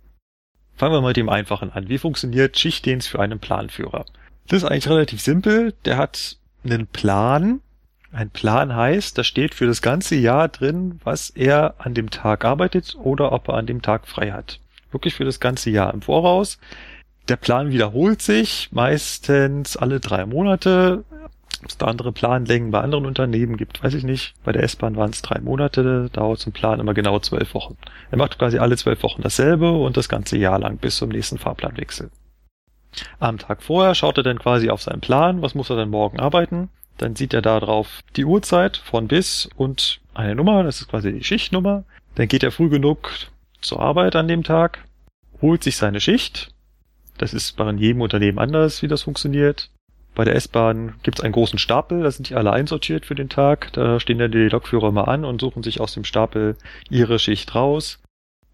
Fangen 0.76 0.94
wir 0.94 1.02
mal 1.02 1.08
mit 1.08 1.18
dem 1.18 1.30
Einfachen 1.30 1.72
an. 1.72 1.88
Wie 1.88 1.98
funktioniert 1.98 2.60
Schichtdienst 2.60 3.08
für 3.08 3.20
einen 3.20 3.40
Planführer? 3.40 4.06
Das 4.48 4.64
ist 4.64 4.70
eigentlich 4.70 4.90
relativ 4.90 5.22
simpel. 5.22 5.74
Der 5.86 5.98
hat 5.98 6.38
einen 6.64 6.88
Plan. 6.88 7.62
Ein 8.12 8.30
Plan 8.30 8.76
heißt, 8.76 9.18
da 9.18 9.24
steht 9.24 9.56
für 9.56 9.66
das 9.66 9.82
ganze 9.82 10.16
Jahr 10.16 10.50
drin, 10.50 11.00
was 11.04 11.30
er 11.30 11.76
an 11.80 11.94
dem 11.94 12.10
Tag 12.10 12.46
arbeitet 12.46 12.96
oder 13.02 13.32
ob 13.32 13.48
er 13.48 13.56
an 13.56 13.66
dem 13.66 13.82
Tag 13.82 14.08
frei 14.08 14.32
hat. 14.32 14.60
Wirklich 14.92 15.16
für 15.16 15.26
das 15.26 15.40
ganze 15.40 15.70
Jahr 15.70 15.94
im 15.94 16.02
Voraus. 16.02 16.60
Der 17.28 17.36
Plan 17.36 17.72
wiederholt 17.72 18.22
sich 18.22 18.70
meistens 18.72 19.76
alle 19.76 20.00
drei 20.00 20.26
Monate. 20.26 21.04
Ob 21.62 21.70
es 21.70 21.78
da 21.78 21.88
andere 21.88 22.14
Planlängen 22.14 22.72
bei 22.72 22.80
anderen 22.80 23.06
Unternehmen 23.06 23.58
gibt, 23.58 23.84
weiß 23.84 23.96
ich 23.96 24.04
nicht. 24.04 24.36
Bei 24.46 24.54
der 24.54 24.64
S-Bahn 24.64 24.96
waren 24.96 25.10
es 25.10 25.22
drei 25.22 25.40
Monate, 25.42 26.10
dauert 26.14 26.46
ein 26.48 26.54
Plan 26.54 26.80
immer 26.80 26.94
genau 26.94 27.20
zwölf 27.20 27.54
Wochen. 27.54 27.76
Er 28.12 28.18
macht 28.18 28.38
quasi 28.38 28.60
alle 28.60 28.78
zwölf 28.78 29.04
Wochen 29.04 29.24
dasselbe 29.24 29.72
und 29.72 29.98
das 29.98 30.08
ganze 30.08 30.38
Jahr 30.38 30.60
lang 30.60 30.78
bis 30.78 30.98
zum 30.98 31.10
nächsten 31.10 31.38
Fahrplanwechsel. 31.38 32.12
Am 33.20 33.38
Tag 33.38 33.62
vorher 33.62 33.96
schaut 33.96 34.18
er 34.18 34.24
dann 34.24 34.40
quasi 34.40 34.70
auf 34.70 34.82
seinen 34.82 35.02
Plan, 35.02 35.42
was 35.42 35.56
muss 35.56 35.70
er 35.70 35.76
denn 35.76 35.90
morgen 35.90 36.20
arbeiten. 36.20 36.70
Dann 36.98 37.16
sieht 37.16 37.34
er 37.34 37.42
da 37.42 37.60
drauf 37.60 38.02
die 38.16 38.26
Uhrzeit 38.26 38.78
von 38.78 39.08
bis 39.08 39.50
und 39.56 40.00
eine 40.14 40.36
Nummer, 40.36 40.64
das 40.64 40.80
ist 40.80 40.88
quasi 40.88 41.12
die 41.12 41.24
Schichtnummer. 41.24 41.84
Dann 42.16 42.28
geht 42.28 42.44
er 42.44 42.52
früh 42.52 42.70
genug 42.70 43.12
zur 43.60 43.82
Arbeit 43.82 44.16
an 44.16 44.28
dem 44.28 44.44
Tag, 44.44 44.86
holt 45.42 45.64
sich 45.64 45.76
seine 45.76 46.00
Schicht. 46.00 46.52
Das 47.18 47.34
ist 47.34 47.58
bei 47.58 47.70
jedem 47.72 48.02
Unternehmen 48.02 48.40
anders, 48.40 48.82
wie 48.82 48.88
das 48.88 49.04
funktioniert. 49.04 49.70
Bei 50.16 50.24
der 50.24 50.36
S-Bahn 50.36 50.96
gibt 51.04 51.20
es 51.20 51.24
einen 51.24 51.34
großen 51.34 51.60
Stapel, 51.60 52.02
da 52.02 52.10
sind 52.10 52.30
die 52.30 52.36
alle 52.36 52.52
einsortiert 52.52 53.06
für 53.06 53.14
den 53.14 53.30
Tag. 53.30 53.72
Da 53.74 54.00
stehen 54.00 54.18
dann 54.18 54.32
die 54.32 54.50
Lokführer 54.50 54.92
mal 54.92 55.04
an 55.04 55.26
und 55.26 55.42
suchen 55.42 55.62
sich 55.62 55.80
aus 55.80 55.94
dem 55.94 56.04
Stapel 56.04 56.56
ihre 56.90 57.20
Schicht 57.20 57.54
raus. 57.54 58.00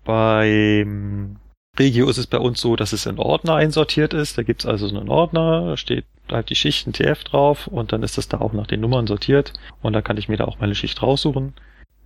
Beim 0.04 1.38
Regio 1.80 2.10
ist 2.10 2.18
es 2.18 2.28
bei 2.28 2.38
uns 2.38 2.60
so, 2.60 2.76
dass 2.76 2.92
es 2.92 3.06
in 3.06 3.18
Ordner 3.18 3.56
einsortiert 3.56 4.14
ist. 4.14 4.38
Da 4.38 4.44
gibt's 4.44 4.66
also 4.66 4.88
so 4.90 5.00
einen 5.00 5.10
Ordner, 5.10 5.68
da 5.68 5.78
steht 5.78 6.06
halt 6.30 6.50
die 6.50 6.56
Schicht 6.56 6.86
ein 6.86 6.94
TF 6.94 7.24
drauf 7.24 7.68
und 7.68 7.94
dann 7.94 8.04
ist 8.04 8.18
das 8.18 8.28
da 8.28 8.40
auch 8.40 8.54
nach 8.54 8.68
den 8.68 8.82
Nummern 8.82 9.08
sortiert 9.08 9.54
und 9.82 9.94
da 9.94 10.02
kann 10.02 10.18
ich 10.18 10.30
mir 10.30 10.38
da 10.38 10.46
auch 10.46 10.60
meine 10.60 10.76
Schicht 10.76 11.02
raussuchen. 11.02 11.54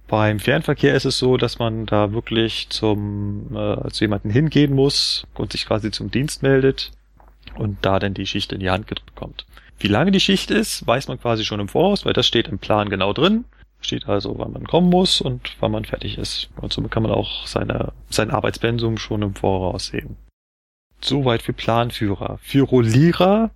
Beim 0.07 0.39
Fernverkehr 0.39 0.95
ist 0.95 1.05
es 1.05 1.17
so, 1.17 1.35
dass 1.35 1.59
man 1.59 1.85
da 1.85 2.13
wirklich 2.13 2.69
zum 2.69 3.55
äh, 3.55 3.89
zu 3.89 4.05
jemanden 4.05 4.29
hingehen 4.29 4.73
muss 4.73 5.27
und 5.35 5.51
sich 5.51 5.65
quasi 5.65 5.91
zum 5.91 6.11
Dienst 6.11 6.43
meldet 6.43 6.91
und 7.55 7.77
da 7.81 7.99
dann 7.99 8.13
die 8.13 8.25
Schicht 8.25 8.53
in 8.53 8.61
die 8.61 8.69
Hand 8.69 8.87
gedrückt 8.87 9.13
bekommt. 9.13 9.45
Wie 9.79 9.87
lange 9.87 10.11
die 10.11 10.19
Schicht 10.19 10.49
ist, 10.49 10.87
weiß 10.87 11.07
man 11.09 11.19
quasi 11.19 11.43
schon 11.43 11.59
im 11.59 11.67
Voraus, 11.67 12.05
weil 12.05 12.13
das 12.13 12.25
steht 12.25 12.47
im 12.47 12.57
Plan 12.57 12.89
genau 12.89 13.13
drin. 13.13 13.45
Steht 13.79 14.07
also, 14.07 14.39
wann 14.39 14.53
man 14.53 14.65
kommen 14.65 14.89
muss 14.89 15.21
und 15.21 15.55
wann 15.59 15.71
man 15.71 15.85
fertig 15.85 16.17
ist. 16.17 16.49
Und 16.55 16.73
somit 16.73 16.89
kann 16.89 17.03
man 17.03 17.11
auch 17.11 17.45
seine, 17.45 17.93
sein 18.09 18.31
Arbeitspensum 18.31 18.97
schon 18.97 19.21
im 19.21 19.35
Voraus 19.35 19.87
sehen. 19.87 20.17
Soweit 20.99 21.43
für 21.43 21.53
Planführer. 21.53 22.39
Für 22.41 22.63
Rollierer 22.63 23.51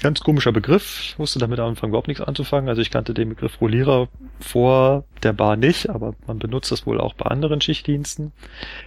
ganz 0.00 0.20
komischer 0.20 0.52
Begriff. 0.52 1.00
Ich 1.02 1.18
wusste 1.18 1.38
damit 1.38 1.58
am 1.58 1.70
Anfang 1.70 1.90
überhaupt 1.90 2.08
nichts 2.08 2.22
anzufangen. 2.22 2.68
Also 2.68 2.80
ich 2.80 2.90
kannte 2.90 3.14
den 3.14 3.30
Begriff 3.30 3.60
Rollierer 3.60 4.08
vor 4.40 5.04
der 5.22 5.32
Bahn 5.32 5.60
nicht, 5.60 5.90
aber 5.90 6.14
man 6.26 6.38
benutzt 6.38 6.72
das 6.72 6.86
wohl 6.86 7.00
auch 7.00 7.14
bei 7.14 7.26
anderen 7.26 7.60
Schichtdiensten. 7.60 8.32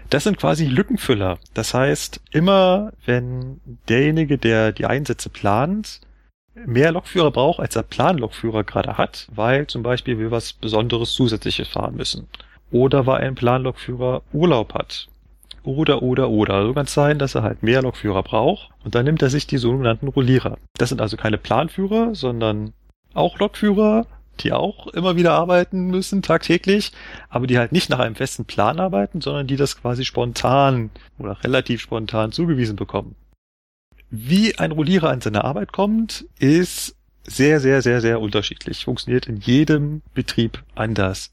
Das 0.10 0.24
sind 0.24 0.38
quasi 0.38 0.65
Lückenfüller. 0.65 1.38
Das 1.54 1.74
heißt, 1.74 2.21
immer 2.32 2.93
wenn 3.06 3.60
derjenige, 3.89 4.38
der 4.38 4.71
die 4.71 4.86
Einsätze 4.86 5.30
plant, 5.30 6.02
mehr 6.54 6.91
Lokführer 6.91 7.32
braucht, 7.32 7.60
als 7.60 7.74
der 7.74 7.84
Planlokführer 7.84 8.63
gerade 8.63 8.97
hat, 8.97 9.28
weil 9.34 9.67
zum 9.67 9.84
Beispiel 9.84 10.19
wir 10.19 10.32
was 10.32 10.54
Besonderes 10.54 11.13
Zusätzliches 11.13 11.67
fahren 11.67 11.95
müssen. 11.95 12.28
Oder 12.71 13.06
weil 13.06 13.21
ein 13.21 13.36
Planlokführer 13.36 14.21
Urlaub 14.32 14.74
hat. 14.74 15.08
Oder, 15.63 16.02
oder, 16.02 16.30
oder. 16.30 16.65
So 16.65 16.74
kann 16.74 16.86
es 16.86 16.93
sein, 16.93 17.19
dass 17.19 17.36
er 17.36 17.43
halt 17.43 17.62
mehr 17.62 17.82
Lokführer 17.82 18.24
braucht 18.24 18.69
und 18.84 18.95
dann 18.95 19.06
nimmt 19.06 19.21
er 19.21 19.30
sich 19.30 19.45
die 19.47 19.58
sogenannten 19.58 20.08
Rollierer. 20.08 20.58
Das 20.78 20.89
sind 20.89 21.02
also 21.02 21.17
keine 21.17 21.38
Planführer, 21.38 22.15
sondern 22.15 22.74
auch 23.13 23.38
Lokführer, 23.39 24.08
die 24.39 24.54
auch 24.54 24.88
immer 24.88 25.15
wieder 25.15 25.34
arbeiten 25.34 25.88
müssen, 25.88 26.21
tagtäglich, 26.21 26.91
aber 27.30 27.45
die 27.45 27.60
halt 27.60 27.71
nicht 27.71 27.89
nach 27.89 28.00
einem 28.00 28.15
festen 28.15 28.45
Plan 28.45 28.80
arbeiten, 28.80 29.21
sondern 29.21 29.47
die 29.47 29.58
das 29.58 29.80
quasi 29.80 30.06
spontan 30.06 30.89
oder 31.19 31.43
relativ 31.43 31.82
spontan 31.82 32.32
zugewiesen 32.32 32.76
bekommen. 32.76 33.15
Wie 34.10 34.58
ein 34.58 34.71
Rollierer 34.71 35.10
an 35.10 35.21
seine 35.21 35.43
Arbeit 35.43 35.71
kommt, 35.71 36.26
ist 36.39 36.95
sehr, 37.24 37.60
sehr, 37.60 37.82
sehr, 37.82 38.02
sehr 38.02 38.19
unterschiedlich. 38.19 38.84
Funktioniert 38.84 39.28
in 39.28 39.38
jedem 39.38 40.02
Betrieb 40.13 40.63
anders. 40.76 41.32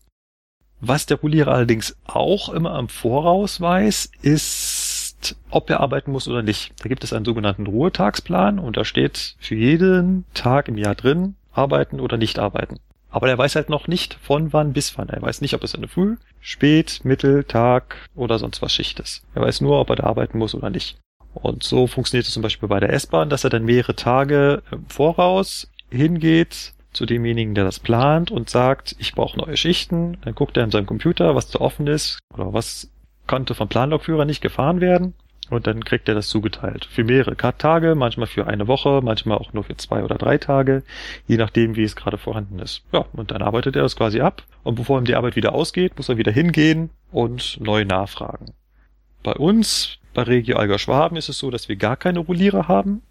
Was 0.80 1.06
der 1.06 1.18
Rollierer 1.18 1.52
allerdings 1.52 1.96
auch 2.04 2.48
immer 2.50 2.72
am 2.72 2.88
Voraus 2.88 3.60
weiß, 3.60 4.12
ist, 4.22 5.36
ob 5.50 5.70
er 5.70 5.80
arbeiten 5.80 6.12
muss 6.12 6.28
oder 6.28 6.42
nicht. 6.42 6.72
Da 6.82 6.88
gibt 6.88 7.02
es 7.02 7.12
einen 7.12 7.24
sogenannten 7.24 7.66
Ruhetagsplan 7.66 8.58
und 8.58 8.76
da 8.76 8.84
steht 8.84 9.34
für 9.38 9.56
jeden 9.56 10.24
Tag 10.34 10.68
im 10.68 10.78
Jahr 10.78 10.94
drin, 10.94 11.34
arbeiten 11.52 11.98
oder 11.98 12.16
nicht 12.16 12.38
arbeiten. 12.38 12.78
Aber 13.10 13.28
er 13.28 13.38
weiß 13.38 13.56
halt 13.56 13.70
noch 13.70 13.88
nicht 13.88 14.18
von 14.22 14.52
wann 14.52 14.72
bis 14.72 14.96
wann. 14.96 15.08
Er 15.08 15.22
weiß 15.22 15.40
nicht, 15.40 15.54
ob 15.54 15.64
es 15.64 15.74
eine 15.74 15.88
Früh, 15.88 16.16
Spät, 16.40 17.00
Mittel, 17.04 17.44
Tag 17.44 17.96
oder 18.14 18.38
sonst 18.38 18.62
was 18.62 18.72
Schicht 18.72 19.00
ist. 19.00 19.24
Er 19.34 19.42
weiß 19.42 19.60
nur, 19.60 19.80
ob 19.80 19.90
er 19.90 19.96
da 19.96 20.04
arbeiten 20.04 20.38
muss 20.38 20.54
oder 20.54 20.70
nicht. 20.70 20.98
Und 21.34 21.62
so 21.62 21.86
funktioniert 21.86 22.26
es 22.26 22.34
zum 22.34 22.42
Beispiel 22.42 22.68
bei 22.68 22.80
der 22.80 22.92
S-Bahn, 22.92 23.30
dass 23.30 23.44
er 23.44 23.50
dann 23.50 23.64
mehrere 23.64 23.96
Tage 23.96 24.62
im 24.70 24.86
Voraus 24.88 25.70
hingeht 25.90 26.74
zu 26.98 27.06
demjenigen, 27.06 27.54
der 27.54 27.64
das 27.64 27.78
plant 27.78 28.30
und 28.30 28.50
sagt, 28.50 28.96
ich 28.98 29.14
brauche 29.14 29.38
neue 29.38 29.56
Schichten. 29.56 30.18
Dann 30.22 30.34
guckt 30.34 30.56
er 30.56 30.64
in 30.64 30.70
seinem 30.72 30.86
Computer, 30.86 31.34
was 31.36 31.48
da 31.48 31.60
offen 31.60 31.86
ist 31.86 32.18
oder 32.34 32.52
was 32.52 32.90
konnte 33.28 33.54
vom 33.54 33.68
Planlokführer 33.68 34.24
nicht 34.24 34.42
gefahren 34.42 34.80
werden. 34.80 35.14
Und 35.48 35.66
dann 35.66 35.84
kriegt 35.84 36.08
er 36.08 36.14
das 36.14 36.28
zugeteilt. 36.28 36.84
Für 36.84 37.04
mehrere 37.04 37.36
Tage, 37.36 37.94
manchmal 37.94 38.26
für 38.26 38.46
eine 38.46 38.66
Woche, 38.66 39.00
manchmal 39.02 39.38
auch 39.38 39.54
nur 39.54 39.64
für 39.64 39.76
zwei 39.76 40.02
oder 40.04 40.16
drei 40.16 40.36
Tage, 40.36 40.82
je 41.26 41.38
nachdem, 41.38 41.76
wie 41.76 41.84
es 41.84 41.96
gerade 41.96 42.18
vorhanden 42.18 42.58
ist. 42.58 42.82
Ja, 42.92 43.06
und 43.14 43.30
dann 43.30 43.40
arbeitet 43.40 43.76
er 43.76 43.82
das 43.82 43.96
quasi 43.96 44.20
ab. 44.20 44.42
Und 44.62 44.74
bevor 44.74 44.98
ihm 44.98 45.06
die 45.06 45.14
Arbeit 45.14 45.36
wieder 45.36 45.54
ausgeht, 45.54 45.96
muss 45.96 46.10
er 46.10 46.18
wieder 46.18 46.32
hingehen 46.32 46.90
und 47.12 47.58
neu 47.60 47.84
nachfragen. 47.86 48.52
Bei 49.22 49.32
uns, 49.32 49.98
bei 50.12 50.22
Regio 50.22 50.56
Alger 50.56 50.78
Schwaben, 50.78 51.16
ist 51.16 51.30
es 51.30 51.38
so, 51.38 51.50
dass 51.50 51.68
wir 51.68 51.76
gar 51.76 51.96
keine 51.96 52.18
Rollierer 52.18 52.68
haben. 52.68 53.02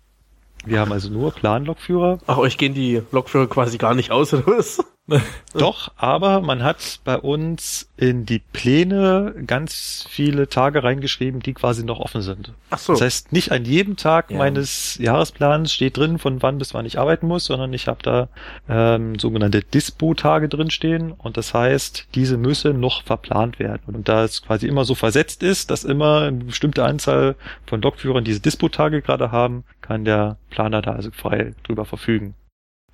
Wir 0.65 0.79
haben 0.79 0.91
also 0.91 1.09
nur 1.09 1.31
Planlokführer. 1.31 2.19
Ach, 2.27 2.37
euch 2.37 2.57
gehen 2.57 2.73
die 2.73 3.01
Lokführer 3.11 3.47
quasi 3.47 3.77
gar 3.77 3.95
nicht 3.95 4.11
aus, 4.11 4.33
oder 4.33 4.47
was? 4.47 4.83
Doch, 5.53 5.91
aber 5.95 6.41
man 6.41 6.63
hat 6.63 6.99
bei 7.03 7.17
uns 7.17 7.89
in 7.95 8.25
die 8.25 8.39
Pläne 8.39 9.33
ganz 9.47 10.05
viele 10.09 10.49
Tage 10.49 10.83
reingeschrieben, 10.83 11.39
die 11.41 11.53
quasi 11.53 11.83
noch 11.83 11.99
offen 11.99 12.21
sind. 12.21 12.51
Ach 12.69 12.77
so. 12.77 12.93
Das 12.93 13.01
heißt, 13.01 13.31
nicht 13.31 13.51
an 13.51 13.63
jedem 13.65 13.95
Tag 13.95 14.31
Ja. 14.31 14.37
meines 14.37 14.97
Jahresplans 14.97 15.73
steht 15.73 15.97
drin, 15.97 16.19
von 16.19 16.41
wann 16.41 16.57
bis 16.57 16.73
wann 16.73 16.85
ich 16.85 16.99
arbeiten 16.99 17.27
muss, 17.27 17.45
sondern 17.45 17.71
ich 17.73 17.87
habe 17.87 18.03
da 18.03 18.27
ähm, 18.67 19.17
sogenannte 19.17 19.61
Dispo-Tage 19.61 20.49
drinstehen 20.49 21.11
und 21.11 21.37
das 21.37 21.53
heißt, 21.53 22.07
diese 22.13 22.37
müssen 22.37 22.79
noch 22.79 23.03
verplant 23.03 23.59
werden. 23.59 23.95
Und 23.95 24.09
da 24.09 24.23
es 24.25 24.41
quasi 24.43 24.67
immer 24.67 24.83
so 24.83 24.93
versetzt 24.93 25.41
ist, 25.41 25.71
dass 25.71 25.85
immer 25.85 26.23
eine 26.23 26.43
bestimmte 26.43 26.83
Anzahl 26.83 27.35
von 27.65 27.81
Lokführern 27.81 28.23
diese 28.25 28.41
Dispo-Tage 28.41 29.01
gerade 29.01 29.31
haben, 29.31 29.63
kann 29.81 30.03
der 30.05 30.37
Planer 30.49 30.81
da 30.81 30.91
also 30.91 31.11
frei 31.11 31.53
drüber 31.63 31.85
verfügen. 31.85 32.35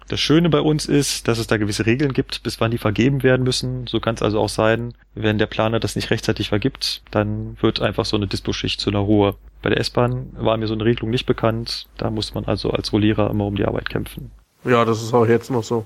Das 0.07 0.19
Schöne 0.19 0.49
bei 0.49 0.59
uns 0.59 0.85
ist, 0.85 1.27
dass 1.27 1.39
es 1.39 1.47
da 1.47 1.57
gewisse 1.57 1.85
Regeln 1.85 2.13
gibt, 2.13 2.43
bis 2.43 2.59
wann 2.59 2.71
die 2.71 2.77
vergeben 2.77 3.23
werden 3.23 3.43
müssen. 3.43 3.87
So 3.87 3.99
kann 3.99 4.15
es 4.15 4.21
also 4.21 4.39
auch 4.39 4.49
sein, 4.49 4.93
wenn 5.15 5.37
der 5.37 5.45
Planer 5.45 5.79
das 5.79 5.95
nicht 5.95 6.11
rechtzeitig 6.11 6.49
vergibt, 6.49 7.01
dann 7.11 7.57
wird 7.61 7.81
einfach 7.81 8.05
so 8.05 8.17
eine 8.17 8.27
Dispo-Schicht 8.27 8.79
zu 8.79 8.89
einer 8.89 8.99
Ruhe. 8.99 9.35
Bei 9.61 9.69
der 9.69 9.79
S-Bahn 9.79 10.27
war 10.33 10.57
mir 10.57 10.67
so 10.67 10.73
eine 10.73 10.85
Regelung 10.85 11.09
nicht 11.09 11.25
bekannt. 11.25 11.87
Da 11.97 12.09
muss 12.09 12.33
man 12.33 12.45
also 12.45 12.71
als 12.71 12.91
Rollierer 12.91 13.29
immer 13.29 13.45
um 13.45 13.55
die 13.55 13.65
Arbeit 13.65 13.89
kämpfen. 13.89 14.31
Ja, 14.65 14.83
das 14.85 15.01
ist 15.01 15.13
auch 15.13 15.25
jetzt 15.25 15.49
noch 15.49 15.63
so. 15.63 15.85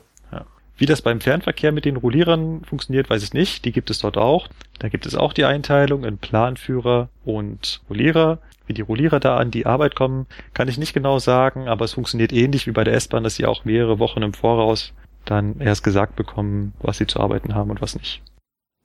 Wie 0.78 0.86
das 0.86 1.02
beim 1.02 1.20
Fernverkehr 1.20 1.72
mit 1.72 1.86
den 1.86 1.98
Rollierern 1.98 2.62
funktioniert, 2.64 3.10
weiß 3.10 3.24
ich 3.24 3.34
nicht. 3.34 3.66
Die 3.66 3.72
gibt 3.72 3.90
es 3.90 4.00
dort 4.00 4.16
auch. 4.16 4.48
Da 4.78 4.90
gibt 4.90 5.08
es 5.08 5.16
auch 5.16 5.34
die 5.34 5.46
Einteilung 5.46 6.04
in 6.04 6.20
Planführer 6.20 7.10
und 7.26 7.82
Rollierer. 7.90 8.38
Wie 8.68 8.74
die 8.74 8.82
Rollierer 8.82 9.20
da 9.20 9.38
an 9.38 9.52
die 9.52 9.66
Arbeit 9.66 9.96
kommen, 9.96 10.28
kann 10.54 10.68
ich 10.68 10.78
nicht 10.78 10.94
genau 10.94 11.20
sagen, 11.20 11.68
aber 11.68 11.86
es 11.86 11.94
funktioniert 11.94 12.32
ähnlich 12.32 12.68
wie 12.68 12.72
bei 12.72 12.84
der 12.84 12.94
S-Bahn, 12.94 13.24
dass 13.24 13.36
sie 13.36 13.46
auch 13.46 13.66
mehrere 13.66 14.00
Wochen 14.00 14.22
im 14.22 14.34
Voraus 14.34 14.94
dann 15.26 15.60
erst 15.60 15.84
gesagt 15.84 16.16
bekommen, 16.16 16.74
was 16.80 16.98
sie 16.98 17.08
zu 17.08 17.20
arbeiten 17.20 17.56
haben 17.56 17.72
und 17.72 17.82
was 17.82 17.96
nicht. 17.96 18.22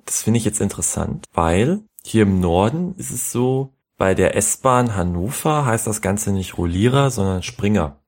Das 0.04 0.22
finde 0.22 0.38
ich 0.38 0.44
jetzt 0.44 0.60
interessant, 0.60 1.26
weil 1.32 1.80
hier 2.04 2.22
im 2.22 2.40
Norden 2.40 2.94
ist 2.96 3.10
es 3.10 3.30
so, 3.30 3.72
bei 3.96 4.14
der 4.14 4.36
S-Bahn 4.36 4.96
Hannover 4.96 5.64
heißt 5.64 5.86
das 5.86 6.02
Ganze 6.02 6.32
nicht 6.32 6.58
Rollierer, 6.58 7.10
sondern 7.10 7.42
Springer. 7.42 7.98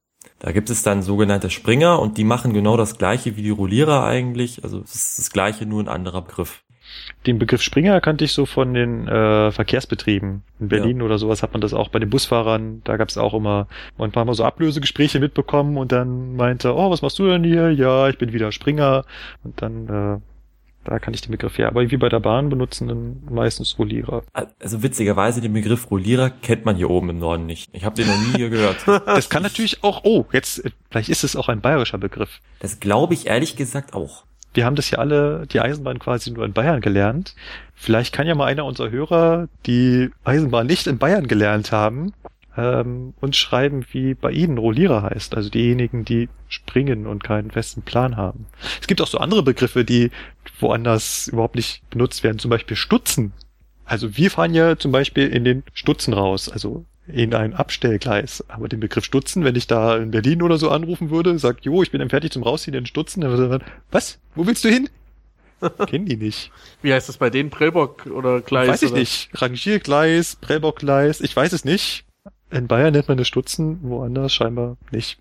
Da 0.40 0.52
gibt 0.52 0.68
es 0.70 0.82
dann 0.82 1.02
sogenannte 1.02 1.50
Springer 1.50 2.00
und 2.00 2.18
die 2.18 2.24
machen 2.24 2.52
genau 2.52 2.76
das 2.76 2.98
gleiche 2.98 3.36
wie 3.36 3.42
die 3.42 3.50
Rollierer 3.50 4.04
eigentlich. 4.04 4.64
Also 4.64 4.80
es 4.80 4.94
ist 4.94 5.18
das 5.18 5.30
gleiche, 5.30 5.66
nur 5.66 5.82
ein 5.82 5.88
anderer 5.88 6.22
Begriff. 6.22 6.63
Den 7.26 7.38
Begriff 7.38 7.62
Springer 7.62 8.00
kannte 8.00 8.24
ich 8.24 8.32
so 8.32 8.46
von 8.46 8.74
den 8.74 9.08
äh, 9.08 9.50
Verkehrsbetrieben. 9.50 10.42
In 10.60 10.68
Berlin 10.68 11.02
oder 11.02 11.18
sowas 11.18 11.42
hat 11.42 11.52
man 11.52 11.60
das 11.60 11.74
auch 11.74 11.88
bei 11.88 11.98
den 11.98 12.10
Busfahrern. 12.10 12.82
Da 12.84 12.96
gab 12.96 13.08
es 13.08 13.18
auch 13.18 13.34
immer 13.34 13.66
man 13.98 14.12
hat 14.12 14.26
mal 14.26 14.34
so 14.34 14.44
Ablösegespräche 14.44 15.20
mitbekommen 15.20 15.76
und 15.76 15.92
dann 15.92 16.36
meinte, 16.36 16.74
oh, 16.74 16.90
was 16.90 17.02
machst 17.02 17.18
du 17.18 17.28
denn 17.28 17.44
hier? 17.44 17.70
Ja, 17.70 18.08
ich 18.08 18.18
bin 18.18 18.32
wieder 18.32 18.52
Springer. 18.52 19.04
Und 19.42 19.60
dann, 19.62 19.88
äh, 19.88 20.20
da 20.84 20.98
kann 20.98 21.14
ich 21.14 21.22
den 21.22 21.30
Begriff 21.30 21.58
her. 21.58 21.68
Aber 21.68 21.90
wie 21.90 21.96
bei 21.96 22.08
der 22.08 22.20
Bahn 22.20 22.48
benutzen 22.48 22.88
dann 22.88 23.22
meistens 23.30 23.78
Rollierer. 23.78 24.22
Also 24.32 24.82
witzigerweise 24.82 25.40
den 25.40 25.52
Begriff 25.52 25.90
Rollierer 25.90 26.30
kennt 26.30 26.64
man 26.64 26.76
hier 26.76 26.90
oben 26.90 27.10
im 27.10 27.18
Norden 27.18 27.46
nicht. 27.46 27.70
Ich 27.72 27.84
habe 27.84 27.96
den 27.96 28.06
noch 28.06 28.18
nie 28.18 28.36
hier 28.36 28.50
gehört. 28.50 28.76
Das 29.06 29.28
kann 29.28 29.42
natürlich 29.42 29.82
auch, 29.82 30.02
oh, 30.04 30.26
jetzt, 30.32 30.62
vielleicht 30.90 31.08
ist 31.08 31.24
es 31.24 31.36
auch 31.36 31.48
ein 31.48 31.60
bayerischer 31.60 31.98
Begriff. 31.98 32.40
Das 32.60 32.80
glaube 32.80 33.14
ich 33.14 33.26
ehrlich 33.26 33.56
gesagt 33.56 33.94
auch. 33.94 34.24
Wir 34.54 34.64
haben 34.64 34.76
das 34.76 34.90
ja 34.90 34.98
alle, 34.98 35.46
die 35.52 35.60
Eisenbahn 35.60 35.98
quasi 35.98 36.30
nur 36.30 36.44
in 36.44 36.52
Bayern 36.52 36.80
gelernt. 36.80 37.34
Vielleicht 37.74 38.14
kann 38.14 38.26
ja 38.26 38.34
mal 38.34 38.46
einer 38.46 38.64
unserer 38.64 38.90
Hörer, 38.90 39.48
die 39.66 40.10
Eisenbahn 40.22 40.66
nicht 40.66 40.86
in 40.86 40.98
Bayern 40.98 41.26
gelernt 41.26 41.72
haben, 41.72 42.12
ähm, 42.56 43.14
uns 43.20 43.36
schreiben, 43.36 43.84
wie 43.90 44.14
bei 44.14 44.30
ihnen 44.30 44.58
Rollierer 44.58 45.02
heißt. 45.02 45.34
Also 45.34 45.50
diejenigen, 45.50 46.04
die 46.04 46.28
springen 46.48 47.06
und 47.06 47.24
keinen 47.24 47.50
festen 47.50 47.82
Plan 47.82 48.16
haben. 48.16 48.46
Es 48.80 48.86
gibt 48.86 49.02
auch 49.02 49.08
so 49.08 49.18
andere 49.18 49.42
Begriffe, 49.42 49.84
die 49.84 50.10
woanders 50.60 51.28
überhaupt 51.28 51.56
nicht 51.56 51.88
benutzt 51.90 52.22
werden. 52.22 52.38
Zum 52.38 52.50
Beispiel 52.50 52.76
Stutzen. 52.76 53.32
Also 53.84 54.16
wir 54.16 54.30
fahren 54.30 54.54
ja 54.54 54.78
zum 54.78 54.92
Beispiel 54.92 55.28
in 55.28 55.44
den 55.44 55.64
Stutzen 55.74 56.14
raus. 56.14 56.48
Also 56.48 56.84
in 57.06 57.34
ein 57.34 57.54
Abstellgleis. 57.54 58.44
Aber 58.48 58.68
den 58.68 58.80
Begriff 58.80 59.04
Stutzen, 59.04 59.44
wenn 59.44 59.56
ich 59.56 59.66
da 59.66 59.96
in 59.96 60.10
Berlin 60.10 60.42
oder 60.42 60.58
so 60.58 60.70
anrufen 60.70 61.10
würde, 61.10 61.38
sagt, 61.38 61.64
jo, 61.64 61.82
ich 61.82 61.90
bin 61.90 62.00
dann 62.00 62.10
fertig 62.10 62.32
zum 62.32 62.42
Rausziehen 62.42 62.74
in 62.74 62.86
Stutzen, 62.86 63.20
dann 63.20 63.30
würde 63.30 63.44
er 63.44 63.48
sagen, 63.50 63.64
was? 63.90 64.18
Wo 64.34 64.46
willst 64.46 64.64
du 64.64 64.68
hin? 64.68 64.88
Kennen 65.86 66.06
die 66.06 66.16
nicht. 66.16 66.50
Wie 66.82 66.92
heißt 66.92 67.08
das 67.08 67.18
bei 67.18 67.30
denen? 67.30 67.50
Prellbock 67.50 68.06
oder 68.06 68.40
Gleis? 68.40 68.68
weiß 68.68 68.82
ich 68.82 68.90
oder? 68.90 69.00
nicht. 69.00 69.30
Rangiergleis, 69.34 70.36
Prellbockgleis, 70.36 71.20
ich 71.20 71.34
weiß 71.34 71.52
es 71.52 71.64
nicht. 71.64 72.04
In 72.50 72.68
Bayern 72.68 72.92
nennt 72.92 73.08
man 73.08 73.18
das 73.18 73.28
Stutzen, 73.28 73.78
woanders 73.82 74.32
scheinbar 74.32 74.76
nicht. 74.90 75.18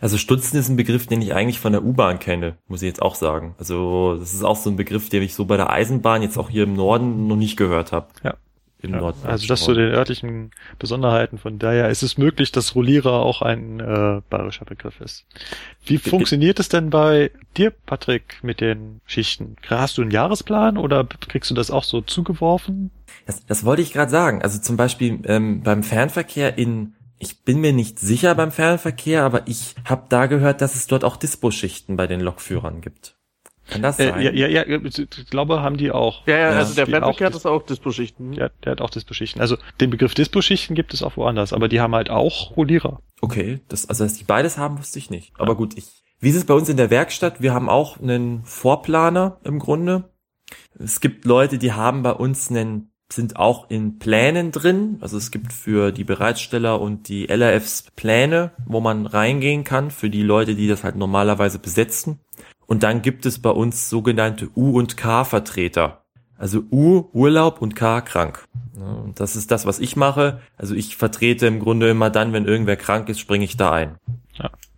Also 0.00 0.18
Stutzen 0.18 0.58
ist 0.58 0.68
ein 0.68 0.76
Begriff, 0.76 1.06
den 1.06 1.22
ich 1.22 1.32
eigentlich 1.32 1.58
von 1.58 1.72
der 1.72 1.82
U-Bahn 1.82 2.18
kenne, 2.18 2.58
muss 2.68 2.82
ich 2.82 2.88
jetzt 2.88 3.00
auch 3.00 3.14
sagen. 3.14 3.54
Also 3.58 4.16
das 4.18 4.34
ist 4.34 4.42
auch 4.42 4.56
so 4.56 4.68
ein 4.68 4.76
Begriff, 4.76 5.08
den 5.08 5.22
ich 5.22 5.34
so 5.34 5.46
bei 5.46 5.56
der 5.56 5.70
Eisenbahn 5.70 6.22
jetzt 6.22 6.36
auch 6.36 6.50
hier 6.50 6.64
im 6.64 6.74
Norden 6.74 7.28
noch 7.28 7.36
nicht 7.36 7.56
gehört 7.56 7.92
habe. 7.92 8.08
Ja. 8.22 8.34
Im 8.82 8.94
Ja, 8.94 9.12
also 9.24 9.46
das 9.46 9.62
zu 9.62 9.74
den 9.74 9.92
örtlichen 9.92 10.52
Besonderheiten. 10.78 11.38
Von 11.38 11.58
daher 11.58 11.88
ist 11.90 12.02
es 12.02 12.16
möglich, 12.16 12.50
dass 12.52 12.74
Rollierer 12.74 13.12
auch 13.12 13.42
ein 13.42 13.80
äh, 13.80 14.22
bayerischer 14.30 14.64
Begriff 14.64 15.00
ist. 15.00 15.26
Wie 15.84 15.98
funktioniert 15.98 16.58
es 16.60 16.68
denn 16.68 16.90
bei 16.90 17.30
dir, 17.56 17.70
Patrick, 17.70 18.38
mit 18.42 18.60
den 18.60 19.00
Schichten? 19.04 19.56
Hast 19.66 19.98
du 19.98 20.02
einen 20.02 20.10
Jahresplan 20.10 20.78
oder 20.78 21.04
kriegst 21.04 21.50
du 21.50 21.54
das 21.54 21.70
auch 21.70 21.84
so 21.84 22.00
zugeworfen? 22.00 22.90
Das, 23.26 23.44
das 23.44 23.64
wollte 23.64 23.82
ich 23.82 23.92
gerade 23.92 24.10
sagen. 24.10 24.42
Also 24.42 24.58
zum 24.60 24.76
Beispiel 24.76 25.20
ähm, 25.24 25.62
beim 25.62 25.82
Fernverkehr 25.82 26.56
in, 26.56 26.94
ich 27.18 27.42
bin 27.42 27.60
mir 27.60 27.72
nicht 27.72 27.98
sicher 27.98 28.34
beim 28.34 28.50
Fernverkehr, 28.50 29.24
aber 29.24 29.46
ich 29.46 29.74
habe 29.84 30.06
da 30.08 30.26
gehört, 30.26 30.62
dass 30.62 30.74
es 30.74 30.86
dort 30.86 31.04
auch 31.04 31.16
Dispo-Schichten 31.16 31.96
bei 31.96 32.06
den 32.06 32.20
Lokführern 32.20 32.80
gibt. 32.80 33.19
Kann 33.70 33.82
das 33.82 33.98
Äh, 33.98 34.08
sein? 34.10 34.22
ja, 34.22 34.30
ja, 34.32 34.48
ja, 34.64 34.80
ich 34.84 35.30
glaube, 35.30 35.62
haben 35.62 35.76
die 35.76 35.90
auch. 35.92 36.26
Ja, 36.26 36.34
ja, 36.36 36.40
Ja, 36.52 36.58
also 36.58 36.74
der 36.74 36.86
Flatpak 36.86 37.20
hat 37.20 37.34
das- 37.34 37.46
auch 37.46 37.62
Dispo-Schichten. 37.64 38.32
Der, 38.32 38.50
der 38.64 38.72
hat 38.72 38.80
auch 38.80 38.90
Dispo-Schichten. 38.90 39.40
Also 39.40 39.56
den 39.80 39.90
Begriff 39.90 40.14
Dispo-Schichten 40.14 40.74
gibt 40.74 40.92
es 40.94 41.02
auch 41.02 41.16
woanders, 41.16 41.52
aber 41.52 41.68
die 41.68 41.80
haben 41.80 41.94
halt 41.94 42.10
auch 42.10 42.56
Rollierer. 42.56 43.00
Okay, 43.20 43.60
das, 43.68 43.88
also 43.88 44.04
dass 44.04 44.14
die 44.14 44.24
beides 44.24 44.58
haben, 44.58 44.78
wusste 44.78 44.98
ich 44.98 45.10
nicht. 45.10 45.32
Aber 45.38 45.54
gut, 45.54 45.76
ich. 45.76 45.86
Wie 46.20 46.28
ist 46.28 46.36
es 46.36 46.44
bei 46.44 46.54
uns 46.54 46.68
in 46.68 46.76
der 46.76 46.90
Werkstatt? 46.90 47.40
Wir 47.40 47.54
haben 47.54 47.68
auch 47.70 47.98
einen 47.98 48.42
Vorplaner 48.44 49.38
im 49.44 49.58
Grunde. 49.58 50.10
Es 50.78 51.00
gibt 51.00 51.24
Leute, 51.24 51.56
die 51.58 51.72
haben 51.72 52.02
bei 52.02 52.12
uns 52.12 52.50
einen, 52.50 52.90
sind 53.12 53.36
auch 53.36 53.70
in 53.70 53.98
Plänen 53.98 54.52
drin. 54.52 54.98
Also 55.00 55.16
es 55.16 55.30
gibt 55.30 55.52
für 55.52 55.92
die 55.92 56.04
Bereitsteller 56.04 56.80
und 56.80 57.08
die 57.08 57.28
LRFs 57.28 57.86
Pläne, 57.96 58.52
wo 58.66 58.80
man 58.80 59.06
reingehen 59.06 59.64
kann, 59.64 59.90
für 59.90 60.10
die 60.10 60.22
Leute, 60.22 60.54
die 60.54 60.68
das 60.68 60.84
halt 60.84 60.96
normalerweise 60.96 61.58
besetzen. 61.58 62.20
Und 62.70 62.84
dann 62.84 63.02
gibt 63.02 63.26
es 63.26 63.40
bei 63.40 63.50
uns 63.50 63.90
sogenannte 63.90 64.48
U- 64.54 64.78
und 64.78 64.96
K-Vertreter. 64.96 66.04
Also 66.38 66.62
U, 66.70 67.06
Urlaub 67.12 67.60
und 67.60 67.74
K, 67.74 68.00
krank. 68.00 68.46
Ja, 68.78 68.92
und 68.92 69.18
das 69.18 69.34
ist 69.34 69.50
das, 69.50 69.66
was 69.66 69.80
ich 69.80 69.96
mache. 69.96 70.40
Also 70.56 70.76
ich 70.76 70.96
vertrete 70.96 71.48
im 71.48 71.58
Grunde 71.58 71.90
immer 71.90 72.10
dann, 72.10 72.32
wenn 72.32 72.46
irgendwer 72.46 72.76
krank 72.76 73.08
ist, 73.08 73.18
springe 73.18 73.44
ich 73.44 73.56
da 73.56 73.72
ein. 73.72 73.96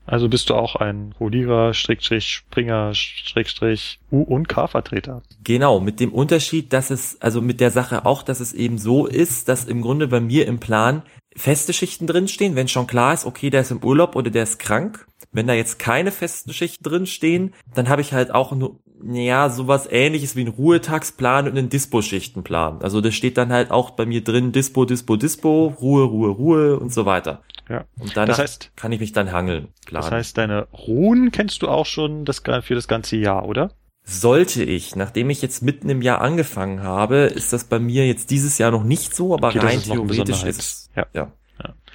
Also 0.07 0.31
bist 0.31 0.49
du 0.49 0.55
auch 0.55 0.77
ein 0.77 1.15
Rollierer, 1.21 1.75
Strickstrich, 1.75 2.29
Springer, 2.29 2.95
Strickstrich, 2.95 4.01
U- 4.11 4.23
und 4.23 4.49
K-Vertreter. 4.49 5.23
Genau, 5.45 5.79
mit 5.79 6.01
dem 6.01 6.15
Unterschied, 6.15 6.73
dass 6.73 6.91
es, 6.91 7.21
also 7.21 7.43
mit 7.43 7.61
der 7.61 7.71
Sache 7.71 8.07
auch, 8.07 8.23
dass 8.23 8.41
es 8.41 8.55
eben 8.55 8.79
so 8.79 9.07
ist, 9.07 9.51
dass 9.51 9.67
im 9.67 9.83
Grunde 9.83 10.09
bei 10.09 10.21
mir 10.21 10.47
im 10.47 10.61
Plan 10.61 11.03
feste 11.37 11.75
Schichten 11.75 12.07
drinstehen, 12.07 12.57
wenn 12.57 12.69
schon 12.69 12.87
klar 12.87 13.13
ist, 13.13 13.27
okay, 13.27 13.51
der 13.51 13.61
ist 13.61 13.71
im 13.71 13.85
Urlaub 13.85 14.17
oder 14.17 14.31
der 14.31 14.45
ist 14.45 14.59
krank. 14.59 15.07
Wenn 15.33 15.47
da 15.47 15.55
jetzt 15.55 15.79
keine 15.79 16.13
festen 16.13 16.53
Schichten 16.53 16.85
drinstehen, 16.85 17.55
dann 17.75 17.89
habe 17.89 18.03
ich 18.03 18.13
halt 18.13 18.33
auch 18.33 18.53
nur, 18.53 18.81
ja, 19.03 19.49
sowas 19.49 19.89
ähnliches 19.91 20.37
wie 20.37 20.43
einen 20.43 20.51
Ruhetagsplan 20.51 21.49
und 21.49 21.57
einen 21.57 21.71
Dispo-Schichtenplan. 21.71 22.83
Also 22.83 23.01
da 23.01 23.11
steht 23.11 23.39
dann 23.39 23.53
halt 23.53 23.71
auch 23.71 23.91
bei 23.91 24.07
mir 24.07 24.23
drin 24.23 24.53
Dispo, 24.53 24.85
Dispo, 24.85 25.17
Dispo, 25.17 25.75
Ruhe, 25.81 26.05
Ruhe, 26.05 26.29
Ruhe 26.29 26.79
und 26.79 26.93
so 26.93 27.07
weiter. 27.07 27.43
Ja. 27.69 27.85
Und 27.99 28.17
danach 28.17 28.37
Das 28.37 28.39
heißt, 28.39 28.73
kann 28.77 28.93
ich 28.93 29.01
mich 29.01 29.13
dann 29.13 29.33
hangeln. 29.33 29.69
Klar. 29.87 30.03
das 30.03 30.11
heißt, 30.11 30.39
deine 30.39 30.69
Ruhen 30.73 31.31
kennst 31.33 31.63
du 31.63 31.69
auch 31.69 31.87
schon 31.87 32.25
das, 32.25 32.43
für 32.63 32.75
das 32.75 32.87
ganze 32.87 33.17
Jahr, 33.17 33.47
oder? 33.47 33.73
Sollte 34.05 34.65
ich, 34.65 34.97
nachdem 34.97 35.31
ich 35.31 35.43
jetzt 35.43 35.63
mitten 35.63 35.89
im 35.89 36.03
Jahr 36.03 36.21
angefangen 36.21 36.83
habe, 36.83 37.17
ist 37.19 37.53
das 37.53 37.65
bei 37.65 37.79
mir 37.79 38.07
jetzt 38.07 38.31
dieses 38.31 38.59
Jahr 38.59 38.73
noch 38.73 38.83
nicht 38.83 39.15
so, 39.15 39.33
aber 39.33 39.49
Okay, 39.49 39.61
das 39.61 39.71
rein 39.71 39.79
ist 39.79 39.87
theoretisch 39.87 40.43
ist. 40.43 40.91
Ja. 40.97 41.07
ja. 41.15 41.33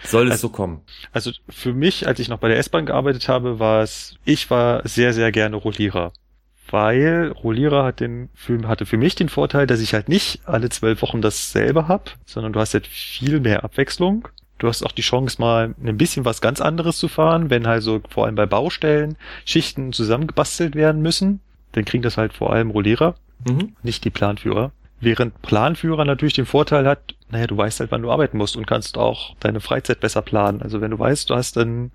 Soll 0.04 0.28
es 0.28 0.32
Also- 0.34 0.48
so 0.48 0.54
kommen. 0.54 0.82
Also 1.12 1.32
für 1.50 1.74
mich, 1.74 2.08
als 2.08 2.20
ich 2.20 2.30
noch 2.30 2.40
bei 2.40 2.48
der 2.50 2.58
S-Bahn 2.60 2.86
gearbeitet 2.86 3.28
habe, 3.28 3.60
war 3.60 3.82
es, 3.82 4.16
ich 4.26 4.50
war 4.50 4.88
sehr, 4.88 5.14
sehr 5.14 5.32
gerne 5.32 5.56
Rollierer. 5.56 6.14
Weil 6.70 7.32
Rollierer 7.32 7.86
hat 7.86 8.02
den, 8.02 8.30
für, 8.34 8.68
hatte 8.68 8.86
für 8.86 8.98
mich 8.98 9.16
den 9.16 9.30
Vorteil, 9.30 9.68
dass 9.68 9.80
ich 9.80 9.94
halt 9.94 10.10
nicht 10.10 10.42
alle 10.46 10.70
zwölf 10.70 11.02
Wochen 11.02 11.22
dasselbe 11.22 11.88
hab, 11.88 12.16
sondern 12.26 12.52
du 12.54 12.60
hast 12.60 12.74
halt 12.74 12.88
viel 12.88 13.40
mehr 13.40 13.64
Abwechslung. 13.64 14.28
Du 14.60 14.68
hast 14.68 14.84
auch 14.84 14.92
die 14.92 15.02
Chance, 15.04 15.38
mal 15.40 15.76
ein 15.82 15.98
bisschen 15.98 16.26
was 16.26 16.42
ganz 16.42 16.60
anderes 16.60 16.98
zu 16.98 17.08
fahren, 17.08 17.50
wenn 17.50 17.68
halt 17.68 17.84
so 17.84 18.02
vor 18.10 18.26
allem 18.26 18.36
bei 18.36 18.46
Baustellen 18.48 19.16
Schichten 19.46 19.94
zusammengebastelt 19.94 20.76
werden 20.76 21.02
müssen. 21.02 21.40
Dann 21.74 21.86
kriegen 21.86 22.04
das 22.04 22.18
halt 22.18 22.34
vor 22.34 22.52
allem 22.52 22.72
Rollierer, 22.72 23.16
Mhm. 23.48 23.76
nicht 23.84 24.04
die 24.04 24.10
Planführer. 24.10 24.72
Während 25.00 25.42
Planführer 25.42 26.06
natürlich 26.06 26.34
den 26.34 26.48
Vorteil 26.48 26.88
hat, 26.88 27.16
naja, 27.30 27.46
du 27.46 27.56
weißt 27.56 27.80
halt, 27.80 27.92
wann 27.92 28.02
du 28.02 28.12
arbeiten 28.12 28.38
musst 28.38 28.56
und 28.56 28.66
kannst 28.66 28.98
auch 28.98 29.36
deine 29.40 29.60
Freizeit 29.60 30.00
besser 30.00 30.22
planen. 30.22 30.62
Also 30.62 30.82
wenn 30.82 30.92
du 30.92 30.98
weißt, 30.98 31.30
du 31.30 31.36
hast 31.36 31.58
dann 31.58 31.92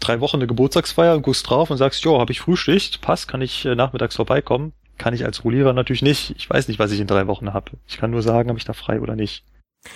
drei 0.00 0.20
Wochen 0.20 0.36
eine 0.36 0.46
Geburtstagsfeier 0.46 1.14
und 1.14 1.22
guckst 1.22 1.48
drauf 1.48 1.70
und 1.70 1.76
sagst, 1.76 2.02
jo, 2.04 2.18
habe 2.18 2.32
ich 2.32 2.40
Frühschicht, 2.40 3.02
passt, 3.02 3.28
kann 3.28 3.42
ich 3.42 3.66
äh, 3.66 3.74
nachmittags 3.74 4.16
vorbeikommen, 4.16 4.72
kann 4.96 5.12
ich 5.12 5.24
als 5.24 5.44
Rollierer 5.44 5.74
natürlich 5.74 6.02
nicht. 6.02 6.34
Ich 6.38 6.48
weiß 6.48 6.68
nicht, 6.68 6.78
was 6.78 6.92
ich 6.92 7.00
in 7.00 7.06
drei 7.06 7.26
Wochen 7.26 7.52
habe. 7.52 7.72
Ich 7.86 7.98
kann 7.98 8.10
nur 8.10 8.22
sagen, 8.22 8.48
habe 8.48 8.58
ich 8.58 8.64
da 8.64 8.72
frei 8.72 9.00
oder 9.00 9.16
nicht. 9.16 9.44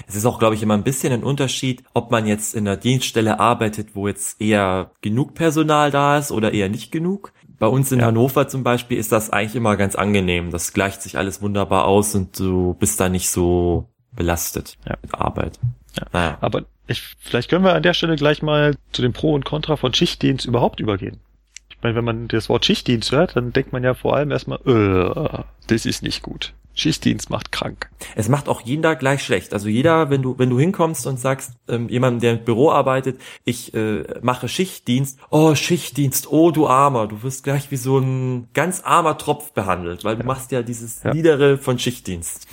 Es 0.07 0.14
ist 0.14 0.25
auch, 0.25 0.38
glaube 0.38 0.55
ich, 0.55 0.62
immer 0.62 0.75
ein 0.75 0.85
bisschen 0.85 1.12
ein 1.12 1.25
Unterschied, 1.25 1.83
ob 1.94 2.11
man 2.11 2.27
jetzt 2.27 2.55
in 2.55 2.66
einer 2.66 2.77
Dienststelle 2.77 3.40
arbeitet, 3.40 3.94
wo 3.94 4.09
jetzt 4.09 4.40
eher 4.40 4.92
genug 5.01 5.35
Personal 5.35 5.90
da 5.90 6.18
ist 6.18 6.31
oder 6.31 6.53
eher 6.53 6.68
nicht 6.68 6.92
genug. 6.92 7.33
Bei 7.61 7.66
uns 7.68 7.92
in 7.92 8.01
Ja. 8.01 8.07
Hannover 8.07 8.49
zum 8.49 8.64
Beispiel 8.64 8.99
ist 8.99 9.12
das 9.12 9.31
eigentlich 9.31 9.55
immer 9.55 9.77
ganz 9.77 9.94
angenehm. 9.94 10.51
Das 10.51 10.73
gleicht 10.73 11.03
sich 11.03 11.16
alles 11.18 11.40
wunderbar 11.42 11.85
aus 11.85 12.14
und 12.16 12.37
du 12.40 12.75
bist 12.75 12.99
da 12.99 13.09
nicht 13.09 13.31
so 13.31 13.88
belastet 14.12 14.77
Ja. 14.88 14.96
mit 15.03 15.14
Arbeit. 15.14 15.61
Ja. 15.96 16.07
Naja. 16.12 16.38
Aber 16.40 16.62
ich, 16.88 17.03
vielleicht 17.20 17.51
können 17.51 17.64
wir 17.64 17.75
an 17.75 17.83
der 17.83 17.94
Stelle 17.94 18.16
gleich 18.16 18.42
mal 18.42 18.75
zu 18.92 19.03
dem 19.03 19.12
Pro 19.12 19.35
und 19.35 19.44
Contra 19.44 19.77
von 19.77 19.94
Schichtdienst 19.94 20.46
überhaupt 20.46 20.81
übergehen. 20.81 21.20
Ich 21.68 21.77
meine, 21.83 21.94
wenn 21.94 22.05
man 22.05 22.29
das 22.29 22.49
Wort 22.49 22.64
Schichtdienst 22.64 23.12
hört, 23.12 23.37
dann 23.37 23.53
denkt 23.53 23.73
man 23.73 23.85
ja 23.85 23.94
vor 23.94 24.16
allem 24.16 24.31
erstmal, 24.31 24.59
äh, 24.66 25.42
das 25.66 25.85
ist 25.87 26.03
nicht 26.03 26.23
gut. 26.23 26.55
Schichtdienst 26.81 27.31
macht 27.31 27.53
krank. 27.53 27.90
Es 28.16 28.29
macht 28.29 28.49
auch 28.49 28.62
jeder 28.62 28.97
gleich 28.97 29.23
schlecht. 29.23 29.53
Also 29.53 29.69
jeder, 29.69 30.11
wenn 30.11 30.23
du, 30.23 30.38
wenn 30.38 30.51
du 30.51 30.59
hinkommst 30.59 31.07
und 31.07 31.21
sagst, 31.21 31.53
ähm, 31.69 31.88
jemandem, 31.88 32.21
der 32.21 32.33
im 32.33 32.45
Büro 32.45 32.71
arbeitet, 32.71 33.21
ich 33.45 33.75
äh, 33.75 34.05
mache 34.23 34.49
Schichtdienst, 34.49 35.19
oh, 35.31 35.55
Schichtdienst, 35.55 36.31
oh 36.31 36.51
du 36.51 36.66
Armer, 36.66 37.07
du 37.07 37.23
wirst 37.23 37.45
gleich 37.45 37.71
wie 37.71 37.77
so 37.77 37.99
ein 37.99 38.49
ganz 38.55 38.81
armer 38.83 39.19
Tropf 39.19 39.53
behandelt, 39.53 40.05
weil 40.05 40.16
du 40.16 40.25
machst 40.25 40.51
ja 40.53 40.62
dieses 40.62 41.03
Ja. 41.03 41.12
Niedere 41.14 41.59
von 41.59 41.79
Schichtdienst. 41.79 42.47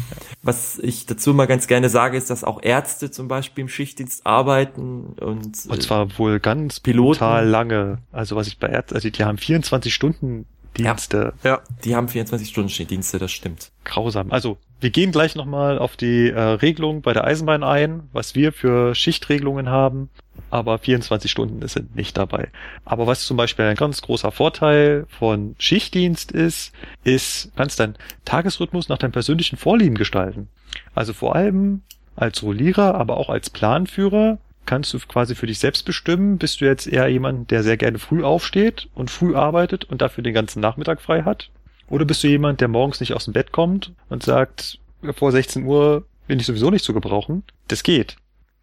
Was 0.43 0.77
ich 0.79 1.05
dazu 1.05 1.33
mal 1.33 1.47
ganz 1.47 1.67
gerne 1.67 1.89
sage, 1.89 2.17
ist, 2.17 2.29
dass 2.29 2.43
auch 2.43 2.61
Ärzte 2.61 3.09
zum 3.11 3.27
Beispiel 3.27 3.63
im 3.63 3.69
Schichtdienst 3.69 4.25
arbeiten 4.25 5.15
und, 5.19 5.65
Und 5.65 5.77
äh, 5.77 5.79
zwar 5.79 6.17
wohl 6.17 6.39
ganz 6.39 6.79
Piloten. 6.79 7.19
brutal 7.19 7.47
lange. 7.47 7.99
Also 8.11 8.35
was 8.35 8.47
ich 8.47 8.59
bei 8.59 8.67
Ärzten, 8.67 8.95
also 8.95 9.09
die 9.09 9.23
haben 9.23 9.37
24 9.37 9.93
Stunden 9.93 10.45
Dienste. 10.77 11.33
Ja. 11.43 11.61
die 11.83 11.95
haben 11.95 12.07
24-Stunden-Dienste, 12.07 13.19
das 13.19 13.31
stimmt. 13.31 13.71
Grausam. 13.83 14.31
Also 14.31 14.57
wir 14.79 14.91
gehen 14.91 15.11
gleich 15.11 15.35
nochmal 15.35 15.79
auf 15.79 15.97
die 15.97 16.29
äh, 16.29 16.39
Regelung 16.39 17.01
bei 17.01 17.13
der 17.13 17.23
Eisenbahn 17.23 17.63
ein, 17.63 18.03
was 18.13 18.35
wir 18.35 18.51
für 18.53 18.93
Schichtregelungen 18.93 19.69
haben. 19.69 20.09
Aber 20.49 20.77
24 20.77 21.29
Stunden 21.29 21.67
sind 21.67 21.95
nicht 21.95 22.15
dabei. 22.15 22.49
Aber 22.85 23.07
was 23.07 23.25
zum 23.25 23.37
Beispiel 23.37 23.65
ein 23.65 23.75
ganz 23.75 24.01
großer 24.01 24.31
Vorteil 24.31 25.05
von 25.09 25.55
Schichtdienst 25.57 26.31
ist, 26.31 26.73
ist, 27.03 27.45
du 27.45 27.51
kannst 27.57 27.79
deinen 27.79 27.95
Tagesrhythmus 28.23 28.87
nach 28.87 28.99
deinem 28.99 29.11
persönlichen 29.11 29.57
Vorlieben 29.57 29.95
gestalten. 29.95 30.47
Also 30.93 31.13
vor 31.13 31.35
allem 31.35 31.81
als 32.15 32.43
Rollierer, 32.43 32.95
aber 32.95 33.17
auch 33.17 33.29
als 33.29 33.49
Planführer 33.49 34.37
kannst 34.67 34.93
du 34.93 34.99
quasi 34.99 35.33
für 35.33 35.47
dich 35.47 35.57
selbst 35.57 35.83
bestimmen, 35.83 36.37
bist 36.37 36.61
du 36.61 36.65
jetzt 36.65 36.85
eher 36.85 37.07
jemand, 37.07 37.49
der 37.49 37.63
sehr 37.63 37.77
gerne 37.77 37.97
früh 37.97 38.23
aufsteht 38.23 38.87
und 38.93 39.09
früh 39.09 39.35
arbeitet 39.35 39.85
und 39.85 40.01
dafür 40.01 40.23
den 40.23 40.35
ganzen 40.35 40.59
Nachmittag 40.59 41.01
frei 41.01 41.23
hat? 41.23 41.49
Oder 41.89 42.05
bist 42.05 42.23
du 42.23 42.27
jemand, 42.27 42.61
der 42.61 42.67
morgens 42.67 42.99
nicht 42.99 43.13
aus 43.13 43.25
dem 43.25 43.33
Bett 43.33 43.51
kommt 43.51 43.93
und 44.09 44.21
sagt, 44.21 44.77
vor 45.13 45.31
16 45.31 45.65
Uhr 45.65 46.05
bin 46.27 46.39
ich 46.39 46.45
sowieso 46.45 46.69
nicht 46.69 46.85
zu 46.85 46.93
gebrauchen? 46.93 47.43
Das 47.67 47.81
geht. 47.81 48.17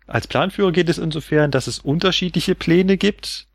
Als 0.07 0.27
Planführer 0.27 0.73
geht 0.73 0.89
es 0.89 0.99
insofern, 0.99 1.51
dass 1.51 1.67
es 1.67 1.79
unterschiedliche 1.79 2.55
Pläne 2.55 2.99
gibt 2.99 3.47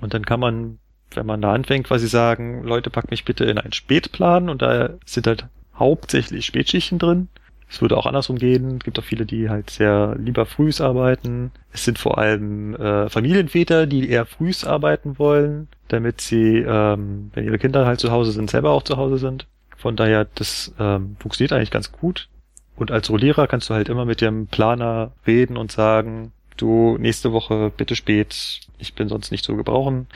und 0.00 0.14
dann 0.14 0.24
kann 0.24 0.40
man, 0.40 0.78
wenn 1.10 1.26
man 1.26 1.42
da 1.42 1.52
anfängt, 1.52 1.86
quasi 1.86 2.08
sagen, 2.08 2.64
Leute, 2.64 2.90
packt 2.90 3.10
mich 3.10 3.24
bitte 3.24 3.44
in 3.44 3.58
einen 3.58 3.72
Spätplan 3.72 4.48
und 4.48 4.62
da 4.62 4.94
sind 5.04 5.26
halt 5.26 5.46
hauptsächlich 5.74 6.46
Spätschichten 6.46 6.98
drin. 6.98 7.28
Es 7.70 7.82
würde 7.82 7.96
auch 7.96 8.06
andersrum 8.06 8.38
gehen. 8.38 8.78
Es 8.78 8.84
gibt 8.84 8.98
auch 8.98 9.04
viele, 9.04 9.26
die 9.26 9.50
halt 9.50 9.70
sehr 9.70 10.16
lieber 10.18 10.46
frühs 10.46 10.80
arbeiten. 10.80 11.50
Es 11.72 11.84
sind 11.84 11.98
vor 11.98 12.18
allem 12.18 12.74
äh, 12.74 13.08
Familienväter, 13.10 13.86
die 13.86 14.08
eher 14.08 14.24
frühs 14.24 14.64
arbeiten 14.64 15.18
wollen, 15.18 15.68
damit 15.88 16.20
sie, 16.20 16.58
ähm, 16.58 17.30
wenn 17.34 17.44
ihre 17.44 17.58
Kinder 17.58 17.84
halt 17.84 18.00
zu 18.00 18.10
Hause 18.10 18.32
sind, 18.32 18.50
selber 18.50 18.70
auch 18.70 18.82
zu 18.82 18.96
Hause 18.96 19.18
sind. 19.18 19.46
Von 19.76 19.96
daher, 19.96 20.26
das 20.34 20.74
ähm, 20.78 21.16
funktioniert 21.20 21.52
eigentlich 21.52 21.70
ganz 21.70 21.92
gut. 21.92 22.28
Und 22.74 22.90
als 22.90 23.10
Rollierer 23.10 23.46
kannst 23.46 23.68
du 23.68 23.74
halt 23.74 23.88
immer 23.88 24.04
mit 24.04 24.20
dem 24.20 24.46
Planer 24.46 25.12
reden 25.26 25.56
und 25.56 25.70
sagen, 25.70 26.32
du, 26.56 26.96
nächste 26.98 27.32
Woche 27.32 27.70
bitte 27.76 27.96
spät, 27.96 28.60
ich 28.78 28.94
bin 28.94 29.08
sonst 29.08 29.30
nicht 29.30 29.44
zu 29.44 29.56
gebrauchen. 29.56 30.06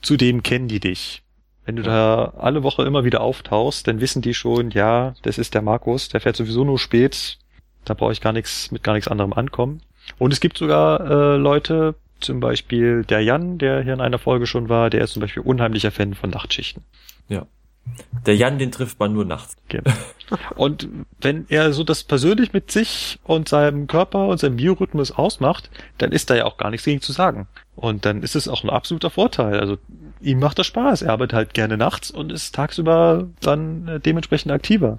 Zudem 0.00 0.42
kennen 0.42 0.68
die 0.68 0.80
dich. 0.80 1.23
Wenn 1.64 1.76
du 1.76 1.82
da 1.82 2.34
alle 2.36 2.62
Woche 2.62 2.84
immer 2.84 3.04
wieder 3.04 3.22
auftauchst, 3.22 3.88
dann 3.88 4.00
wissen 4.00 4.22
die 4.22 4.34
schon, 4.34 4.70
ja, 4.70 5.14
das 5.22 5.38
ist 5.38 5.54
der 5.54 5.62
Markus, 5.62 6.08
der 6.08 6.20
fährt 6.20 6.36
sowieso 6.36 6.64
nur 6.64 6.78
spät, 6.78 7.38
da 7.84 7.94
brauche 7.94 8.12
ich 8.12 8.20
gar 8.20 8.32
nichts 8.32 8.70
mit 8.70 8.82
gar 8.82 8.94
nichts 8.94 9.08
anderem 9.08 9.32
ankommen. 9.32 9.80
Und 10.18 10.32
es 10.32 10.40
gibt 10.40 10.58
sogar 10.58 11.00
äh, 11.00 11.36
Leute, 11.36 11.94
zum 12.20 12.40
Beispiel 12.40 13.04
der 13.04 13.20
Jan, 13.20 13.58
der 13.58 13.82
hier 13.82 13.94
in 13.94 14.00
einer 14.00 14.18
Folge 14.18 14.46
schon 14.46 14.68
war, 14.68 14.90
der 14.90 15.02
ist 15.02 15.12
zum 15.12 15.20
Beispiel 15.20 15.42
unheimlicher 15.42 15.90
Fan 15.90 16.14
von 16.14 16.30
Nachtschichten. 16.30 16.82
Ja. 17.28 17.46
Der 18.26 18.36
Jan, 18.36 18.58
den 18.58 18.72
trifft 18.72 18.98
man 18.98 19.12
nur 19.12 19.24
nachts. 19.26 19.56
Genau. 19.68 19.92
Und 20.56 20.88
wenn 21.20 21.44
er 21.48 21.72
so 21.74 21.84
das 21.84 22.02
persönlich 22.02 22.54
mit 22.54 22.70
sich 22.70 23.18
und 23.24 23.48
seinem 23.48 23.86
Körper 23.86 24.26
und 24.28 24.38
seinem 24.38 24.56
Biorhythmus 24.56 25.10
ausmacht, 25.10 25.70
dann 25.98 26.12
ist 26.12 26.30
da 26.30 26.34
ja 26.34 26.46
auch 26.46 26.56
gar 26.56 26.70
nichts 26.70 26.86
gegen 26.86 27.02
zu 27.02 27.12
sagen. 27.12 27.46
Und 27.76 28.04
dann 28.04 28.22
ist 28.22 28.36
es 28.36 28.48
auch 28.48 28.62
ein 28.62 28.70
absoluter 28.70 29.10
Vorteil. 29.10 29.58
Also 29.58 29.78
ihm 30.20 30.38
macht 30.38 30.58
das 30.58 30.66
Spaß. 30.66 31.02
Er 31.02 31.12
arbeitet 31.12 31.34
halt 31.34 31.54
gerne 31.54 31.76
nachts 31.76 32.10
und 32.10 32.32
ist 32.32 32.54
tagsüber 32.54 33.28
dann 33.40 33.88
äh, 33.88 34.00
dementsprechend 34.00 34.52
aktiver. 34.52 34.98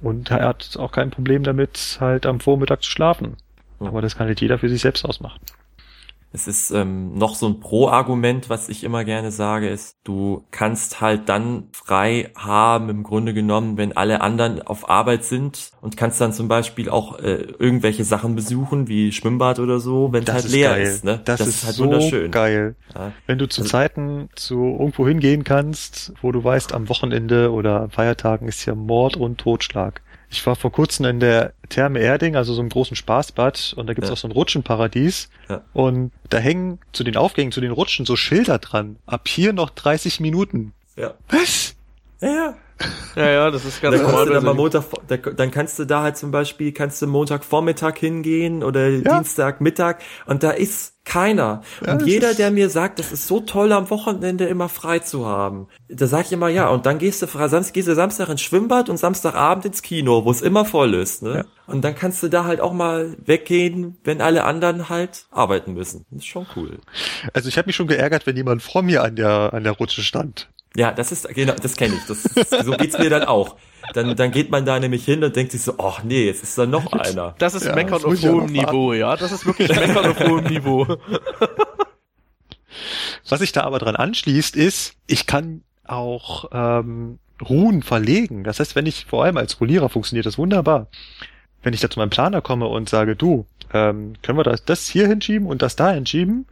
Und 0.00 0.30
er 0.30 0.46
hat 0.46 0.76
auch 0.78 0.92
kein 0.92 1.10
Problem 1.10 1.42
damit, 1.42 1.98
halt 2.00 2.24
am 2.24 2.40
Vormittag 2.40 2.82
zu 2.82 2.90
schlafen. 2.90 3.36
Aber 3.80 4.00
das 4.00 4.16
kann 4.16 4.28
halt 4.28 4.40
jeder 4.40 4.58
für 4.58 4.68
sich 4.68 4.80
selbst 4.80 5.04
ausmachen. 5.04 5.40
Es 6.38 6.46
ist 6.46 6.70
ähm, 6.70 7.14
noch 7.18 7.34
so 7.34 7.48
ein 7.48 7.58
Pro-Argument, 7.58 8.48
was 8.48 8.68
ich 8.68 8.84
immer 8.84 9.04
gerne 9.04 9.32
sage, 9.32 9.68
ist, 9.68 9.96
du 10.04 10.44
kannst 10.52 11.00
halt 11.00 11.28
dann 11.28 11.64
frei 11.72 12.30
haben, 12.36 12.88
im 12.90 13.02
Grunde 13.02 13.34
genommen, 13.34 13.76
wenn 13.76 13.96
alle 13.96 14.20
anderen 14.20 14.62
auf 14.62 14.88
Arbeit 14.88 15.24
sind 15.24 15.72
und 15.80 15.96
kannst 15.96 16.20
dann 16.20 16.32
zum 16.32 16.46
Beispiel 16.46 16.90
auch 16.90 17.18
äh, 17.18 17.42
irgendwelche 17.58 18.04
Sachen 18.04 18.36
besuchen, 18.36 18.86
wie 18.86 19.10
Schwimmbad 19.10 19.58
oder 19.58 19.80
so, 19.80 20.12
wenn 20.12 20.22
es 20.22 20.32
halt 20.32 20.44
ist 20.44 20.52
leer 20.52 20.70
geil. 20.70 20.82
ist. 20.82 21.02
Ne? 21.04 21.20
Das, 21.24 21.40
ist 21.40 21.64
halt 21.66 21.74
so 21.74 21.84
wunderschön. 21.84 22.30
geil. 22.30 22.76
Ja. 22.94 23.10
Wenn 23.26 23.38
du 23.38 23.48
zu 23.48 23.62
Also- 23.62 23.70
Zeiten 23.72 24.28
zu 24.36 24.62
irgendwo 24.78 25.08
hingehen 25.08 25.42
kannst, 25.42 26.12
wo 26.22 26.30
du 26.30 26.44
weißt, 26.44 26.72
am 26.72 26.88
Wochenende 26.88 27.50
oder 27.50 27.80
an 27.80 27.90
Feiertagen 27.90 28.46
ist 28.46 28.64
ja 28.64 28.76
Mord 28.76 29.16
und 29.16 29.38
Totschlag. 29.38 30.02
Ich 30.30 30.46
war 30.46 30.56
vor 30.56 30.70
kurzem 30.72 31.06
in 31.06 31.20
der 31.20 31.54
Therme 31.70 32.00
Erding, 32.00 32.36
also 32.36 32.52
so 32.52 32.60
einem 32.60 32.68
großen 32.68 32.96
Spaßbad, 32.96 33.74
und 33.76 33.86
da 33.86 33.94
gibt's 33.94 34.08
Ja. 34.08 34.12
auch 34.14 34.18
so 34.18 34.28
ein 34.28 34.32
Rutschenparadies. 34.32 35.30
Ja. 35.48 35.62
Und 35.72 36.12
da 36.28 36.38
hängen 36.38 36.78
zu 36.92 37.02
den 37.04 37.16
Aufgängen, 37.16 37.50
zu 37.52 37.60
den 37.62 37.72
Rutschen 37.72 38.04
so 38.04 38.14
Schilder 38.16 38.58
dran. 38.58 38.96
Ab 39.06 39.26
hier 39.28 39.52
noch 39.52 39.70
30 39.70 40.20
Minuten. 40.20 40.72
Ja. 40.96 41.14
Was? 41.28 41.74
Ja, 42.20 42.28
ja. 42.28 42.54
Ja, 43.16 43.28
ja, 43.30 43.50
das 43.50 43.64
ist 43.64 43.80
ganz 43.82 43.96
Dann, 43.96 44.04
kannst 44.06 44.20
du 44.20 44.24
dann, 44.26 44.44
mal 44.44 44.54
normal. 44.54 44.54
Montag, 44.54 44.84
da- 45.08 45.16
dann 45.16 45.50
kannst 45.50 45.78
du 45.80 45.84
da 45.84 46.02
halt 46.02 46.16
zum 46.16 46.30
Beispiel, 46.30 46.72
kannst 46.72 47.02
du 47.02 47.06
Montagvormittag 47.08 47.96
hingehen 47.98 48.62
oder 48.62 48.88
Ja. 48.88 49.16
Dienstagmittag 49.16 49.96
und 50.26 50.42
da 50.44 50.50
ist 50.52 50.94
keiner. 51.04 51.62
Ja, 51.84 51.94
und 51.94 52.06
jeder, 52.06 52.34
der 52.34 52.50
mir 52.50 52.68
sagt, 52.70 52.98
das 52.98 53.10
ist 53.12 53.26
so 53.26 53.40
toll 53.40 53.72
am 53.72 53.88
Wochenende 53.90 54.44
immer 54.44 54.68
frei 54.68 54.98
zu 55.00 55.26
haben, 55.26 55.66
da 55.88 56.06
sag 56.06 56.26
ich 56.26 56.32
immer 56.32 56.48
ja. 56.50 56.68
Und 56.68 56.86
dann 56.86 56.98
gehst 56.98 57.22
du, 57.22 57.26
Samstag, 57.26 57.72
gehst 57.72 57.88
du 57.88 57.94
Samstag 57.94 58.28
ins 58.28 58.42
Schwimmbad 58.42 58.88
und 58.90 58.98
Samstagabend 58.98 59.64
ins 59.64 59.82
Kino, 59.82 60.24
wo 60.24 60.30
es 60.30 60.42
immer 60.42 60.64
voll 60.64 60.94
ist. 60.94 61.22
Ne? 61.22 61.34
Ja. 61.34 61.44
Und 61.66 61.82
dann 61.82 61.94
kannst 61.96 62.22
du 62.22 62.28
da 62.28 62.44
halt 62.44 62.60
auch 62.60 62.74
mal 62.74 63.16
weggehen, 63.24 63.96
wenn 64.04 64.20
alle 64.20 64.44
anderen 64.44 64.88
halt 64.90 65.26
arbeiten 65.30 65.72
müssen. 65.72 66.04
Das 66.10 66.18
ist 66.20 66.26
schon 66.28 66.46
cool. 66.54 66.78
Also 67.32 67.48
ich 67.48 67.56
habe 67.58 67.66
mich 67.66 67.76
schon 67.76 67.88
geärgert, 67.88 68.26
wenn 68.26 68.36
jemand 68.36 68.62
vor 68.62 68.82
mir 68.82 69.02
an 69.02 69.16
der, 69.16 69.52
an 69.54 69.64
der 69.64 69.72
Rutsche 69.72 70.02
stand. 70.02 70.48
Ja, 70.76 70.92
das 70.92 71.12
ist, 71.12 71.28
genau, 71.34 71.54
das 71.54 71.76
kenne 71.76 71.94
ich. 71.94 72.04
Das 72.06 72.22
so 72.64 72.72
geht's 72.72 72.98
mir 72.98 73.10
dann 73.10 73.24
auch. 73.24 73.56
Dann, 73.94 74.14
dann 74.16 74.30
geht 74.30 74.50
man 74.50 74.66
da 74.66 74.78
nämlich 74.78 75.04
hin 75.04 75.24
und 75.24 75.34
denkt 75.34 75.52
sich 75.52 75.62
so, 75.62 75.74
ach 75.78 76.02
nee, 76.04 76.26
jetzt 76.26 76.42
ist 76.42 76.58
da 76.58 76.66
noch 76.66 76.92
einer. 76.92 77.34
Das 77.38 77.54
ist 77.54 77.64
Ja, 77.64 77.74
Meckern 77.74 78.04
auf 78.04 78.22
hohem. 78.22 78.46
Niveau, 78.46 78.92
ja. 78.92 79.16
Das 79.16 79.32
ist 79.32 79.46
wirklich 79.46 79.68
Meckern 79.68 80.06
auf 80.06 80.20
hohem 80.20 80.44
Niveau. 80.44 80.86
Was 83.28 83.40
sich 83.40 83.52
da 83.52 83.62
aber 83.62 83.78
dran 83.78 83.96
anschließt, 83.96 84.56
ist, 84.56 84.94
ich 85.06 85.26
kann 85.26 85.62
auch 85.84 86.46
ähm, 86.52 87.18
Ruhen 87.46 87.82
verlegen. 87.82 88.44
Das 88.44 88.60
heißt, 88.60 88.76
wenn 88.76 88.86
ich 88.86 89.06
vor 89.06 89.24
allem 89.24 89.36
als 89.36 89.60
Rollierer 89.60 89.88
funktioniert 89.88 90.26
das 90.26 90.38
wunderbar. 90.38 90.88
Wenn 91.62 91.74
ich 91.74 91.80
da 91.80 91.90
zu 91.90 91.98
meinem 91.98 92.10
Planer 92.10 92.40
komme 92.40 92.66
und 92.66 92.88
sage, 92.88 93.16
du, 93.16 93.46
ähm, 93.72 94.14
können 94.22 94.38
wir 94.38 94.44
das, 94.44 94.64
das 94.64 94.86
hier 94.86 95.08
hinschieben 95.08 95.46
und 95.48 95.62
das 95.62 95.76
da 95.76 95.90
hinschieben, 95.90 96.46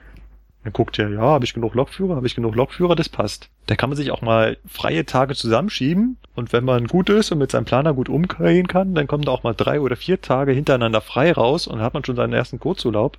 dann 0.66 0.72
guckt 0.72 0.98
er, 0.98 1.09
ja, 1.11 1.20
habe 1.20 1.44
ich 1.44 1.55
genug 1.55 1.74
Lokführer, 1.74 2.16
habe 2.16 2.26
ich 2.26 2.35
genug 2.35 2.57
Lokführer, 2.57 2.96
das 2.96 3.09
passt. 3.09 3.50
Da 3.66 3.76
kann 3.76 3.88
man 3.88 3.96
sich 3.96 4.11
auch 4.11 4.20
mal 4.20 4.59
freie 4.66 5.07
Tage 5.07 5.37
zusammenschieben 5.37 6.16
und 6.35 6.52
wenn 6.52 6.64
man 6.64 6.88
gut 6.88 7.09
ist 7.09 7.31
und 7.31 7.38
mit 7.38 7.52
seinem 7.52 7.66
Planer 7.66 7.94
gut 7.94 8.09
umgehen 8.09 8.66
kann, 8.66 8.92
dann 8.96 9.07
kommen 9.07 9.24
da 9.24 9.31
auch 9.31 9.44
mal 9.44 9.55
drei 9.55 9.81
oder 9.81 9.94
vier 9.94 10.20
Tage 10.20 10.50
hintereinander 10.50 11.00
frei 11.00 11.31
raus 11.31 11.68
und 11.68 11.76
dann 11.76 11.85
hat 11.85 11.94
man 11.94 12.05
schon 12.05 12.16
seinen 12.16 12.33
ersten 12.33 12.59
Kurzurlaub, 12.59 13.16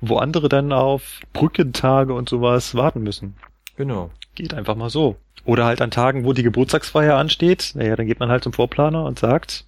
wo 0.00 0.16
andere 0.16 0.48
dann 0.48 0.72
auf 0.72 1.20
Brückentage 1.32 2.12
und 2.12 2.28
sowas 2.28 2.74
warten 2.74 3.04
müssen. 3.04 3.36
Genau. 3.76 4.10
Geht 4.34 4.54
einfach 4.54 4.74
mal 4.74 4.90
so. 4.90 5.14
Oder 5.44 5.66
halt 5.66 5.80
an 5.80 5.92
Tagen, 5.92 6.24
wo 6.24 6.32
die 6.32 6.42
Geburtstagsfeier 6.42 7.16
ansteht, 7.16 7.72
naja, 7.76 7.94
dann 7.94 8.08
geht 8.08 8.18
man 8.18 8.28
halt 8.28 8.42
zum 8.42 8.52
Vorplaner 8.52 9.04
und 9.04 9.20
sagt, 9.20 9.64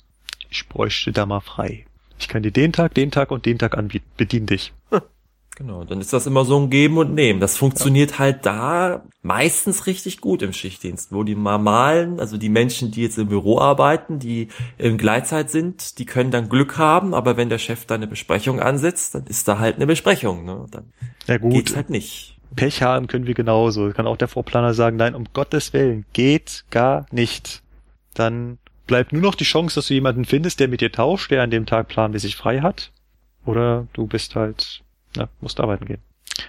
ich 0.50 0.68
bräuchte 0.68 1.12
da 1.12 1.26
mal 1.26 1.40
frei. 1.40 1.86
Ich 2.18 2.26
kann 2.26 2.42
dir 2.42 2.50
den 2.50 2.72
Tag, 2.72 2.92
den 2.94 3.12
Tag 3.12 3.30
und 3.30 3.46
den 3.46 3.58
Tag 3.58 3.78
anbieten. 3.78 4.10
Bedien 4.16 4.46
dich. 4.46 4.72
Genau, 5.60 5.84
dann 5.84 6.00
ist 6.00 6.14
das 6.14 6.26
immer 6.26 6.46
so 6.46 6.58
ein 6.58 6.70
Geben 6.70 6.96
und 6.96 7.12
Nehmen. 7.12 7.38
Das 7.38 7.58
funktioniert 7.58 8.18
halt 8.18 8.46
da 8.46 9.04
meistens 9.20 9.86
richtig 9.86 10.22
gut 10.22 10.40
im 10.40 10.54
Schichtdienst, 10.54 11.12
wo 11.12 11.22
die 11.22 11.34
normalen, 11.34 12.18
also 12.18 12.38
die 12.38 12.48
Menschen, 12.48 12.90
die 12.92 13.02
jetzt 13.02 13.18
im 13.18 13.28
Büro 13.28 13.58
arbeiten, 13.58 14.18
die 14.18 14.48
in 14.78 14.96
Gleitzeit 14.96 15.50
sind, 15.50 15.98
die 15.98 16.06
können 16.06 16.30
dann 16.30 16.48
Glück 16.48 16.78
haben, 16.78 17.12
aber 17.12 17.36
wenn 17.36 17.50
der 17.50 17.58
Chef 17.58 17.84
da 17.84 17.96
eine 17.96 18.06
Besprechung 18.06 18.58
ansetzt, 18.58 19.14
dann 19.14 19.26
ist 19.26 19.48
da 19.48 19.58
halt 19.58 19.76
eine 19.76 19.86
Besprechung, 19.86 20.46
ne? 20.46 20.64
Dann 20.70 20.94
Ja 21.26 21.36
gut, 21.36 21.52
geht's 21.52 21.76
halt 21.76 21.90
nicht. 21.90 22.38
Pech 22.56 22.82
haben 22.82 23.06
können 23.06 23.26
wir 23.26 23.34
genauso. 23.34 23.90
Kann 23.90 24.06
auch 24.06 24.16
der 24.16 24.28
Vorplaner 24.28 24.72
sagen, 24.72 24.96
nein, 24.96 25.14
um 25.14 25.24
Gottes 25.34 25.74
Willen, 25.74 26.06
geht 26.14 26.64
gar 26.70 27.04
nicht. 27.10 27.62
Dann 28.14 28.56
bleibt 28.86 29.12
nur 29.12 29.20
noch 29.20 29.34
die 29.34 29.44
Chance, 29.44 29.74
dass 29.74 29.88
du 29.88 29.94
jemanden 29.94 30.24
findest, 30.24 30.58
der 30.58 30.68
mit 30.68 30.80
dir 30.80 30.90
tauscht, 30.90 31.30
der 31.30 31.42
an 31.42 31.50
dem 31.50 31.66
Tag 31.66 31.88
planmäßig 31.88 32.36
frei 32.36 32.62
hat. 32.62 32.92
Oder 33.44 33.88
du 33.92 34.06
bist 34.06 34.36
halt, 34.36 34.82
na, 35.16 35.28
musst 35.40 35.60
arbeiten 35.60 35.84
gehen. 35.86 36.00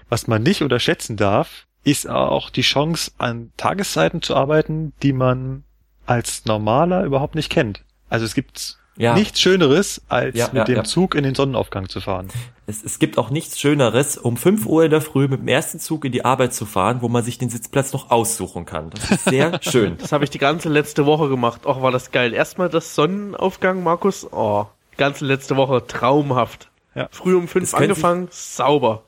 Was 0.10 0.28
man 0.28 0.44
nicht 0.44 0.62
unterschätzen 0.62 1.18
darf, 1.18 1.66
ist 1.84 2.08
auch 2.10 2.50
die 2.50 2.62
Chance, 2.62 3.12
an 3.18 3.52
Tageszeiten 3.58 4.22
zu 4.22 4.36
arbeiten, 4.36 4.94
die 5.02 5.14
man 5.14 5.64
als 6.06 6.46
Normaler 6.46 7.04
überhaupt 7.04 7.36
nicht 7.36 7.50
kennt. 7.50 7.84
Also 8.10 8.26
es 8.26 8.34
gibt 8.36 8.78
Ja. 8.98 9.14
nichts 9.16 9.40
Schöneres, 9.42 10.02
als 10.10 10.36
Ja, 10.38 10.48
mit 10.48 10.56
ja, 10.56 10.64
dem 10.66 10.76
ja. 10.78 10.84
Zug 10.84 11.16
in 11.16 11.24
den 11.24 11.34
Sonnenaufgang 11.34 11.90
zu 11.90 12.02
fahren. 12.02 12.28
Es, 12.68 12.84
es 12.84 13.00
gibt 13.00 13.18
auch 13.18 13.30
nichts 13.32 13.60
Schöneres, 13.60 14.18
um 14.18 14.38
5 14.38 14.66
Uhr 14.66 14.84
in 14.86 14.92
der 14.92 15.02
Früh 15.02 15.28
mit 15.28 15.40
dem 15.42 15.48
ersten 15.48 15.80
Zug 15.80 16.06
in 16.06 16.12
die 16.12 16.24
Arbeit 16.24 16.54
zu 16.54 16.66
fahren, 16.66 17.02
wo 17.02 17.08
man 17.10 17.24
sich 17.24 17.38
den 17.38 17.50
Sitzplatz 17.50 17.94
noch 17.94 18.12
aussuchen 18.12 18.66
kann. 18.66 18.90
Das 18.92 19.10
ist 19.10 19.24
sehr 19.26 19.60
schön. 19.64 19.98
Das 19.98 20.12
habe 20.12 20.24
ich 20.24 20.30
die 20.30 20.38
ganze 20.38 20.70
letzte 20.70 21.06
Woche 21.06 21.30
gemacht. 21.30 21.66
Och, 21.66 21.82
war 21.82 21.92
das 21.92 22.12
geil. 22.12 22.34
Erstmal 22.34 22.70
das 22.70 22.94
Sonnenaufgang, 22.96 23.82
Markus. 23.84 24.28
Oh, 24.32 24.66
die 24.94 24.98
ganze 24.98 25.26
letzte 25.26 25.56
Woche 25.56 25.86
traumhaft. 25.88 26.70
Ja. 26.96 27.08
Früh 27.12 27.36
um 27.36 27.48
fünf 27.48 27.74
angefangen, 27.74 28.28
sauber. 28.32 29.04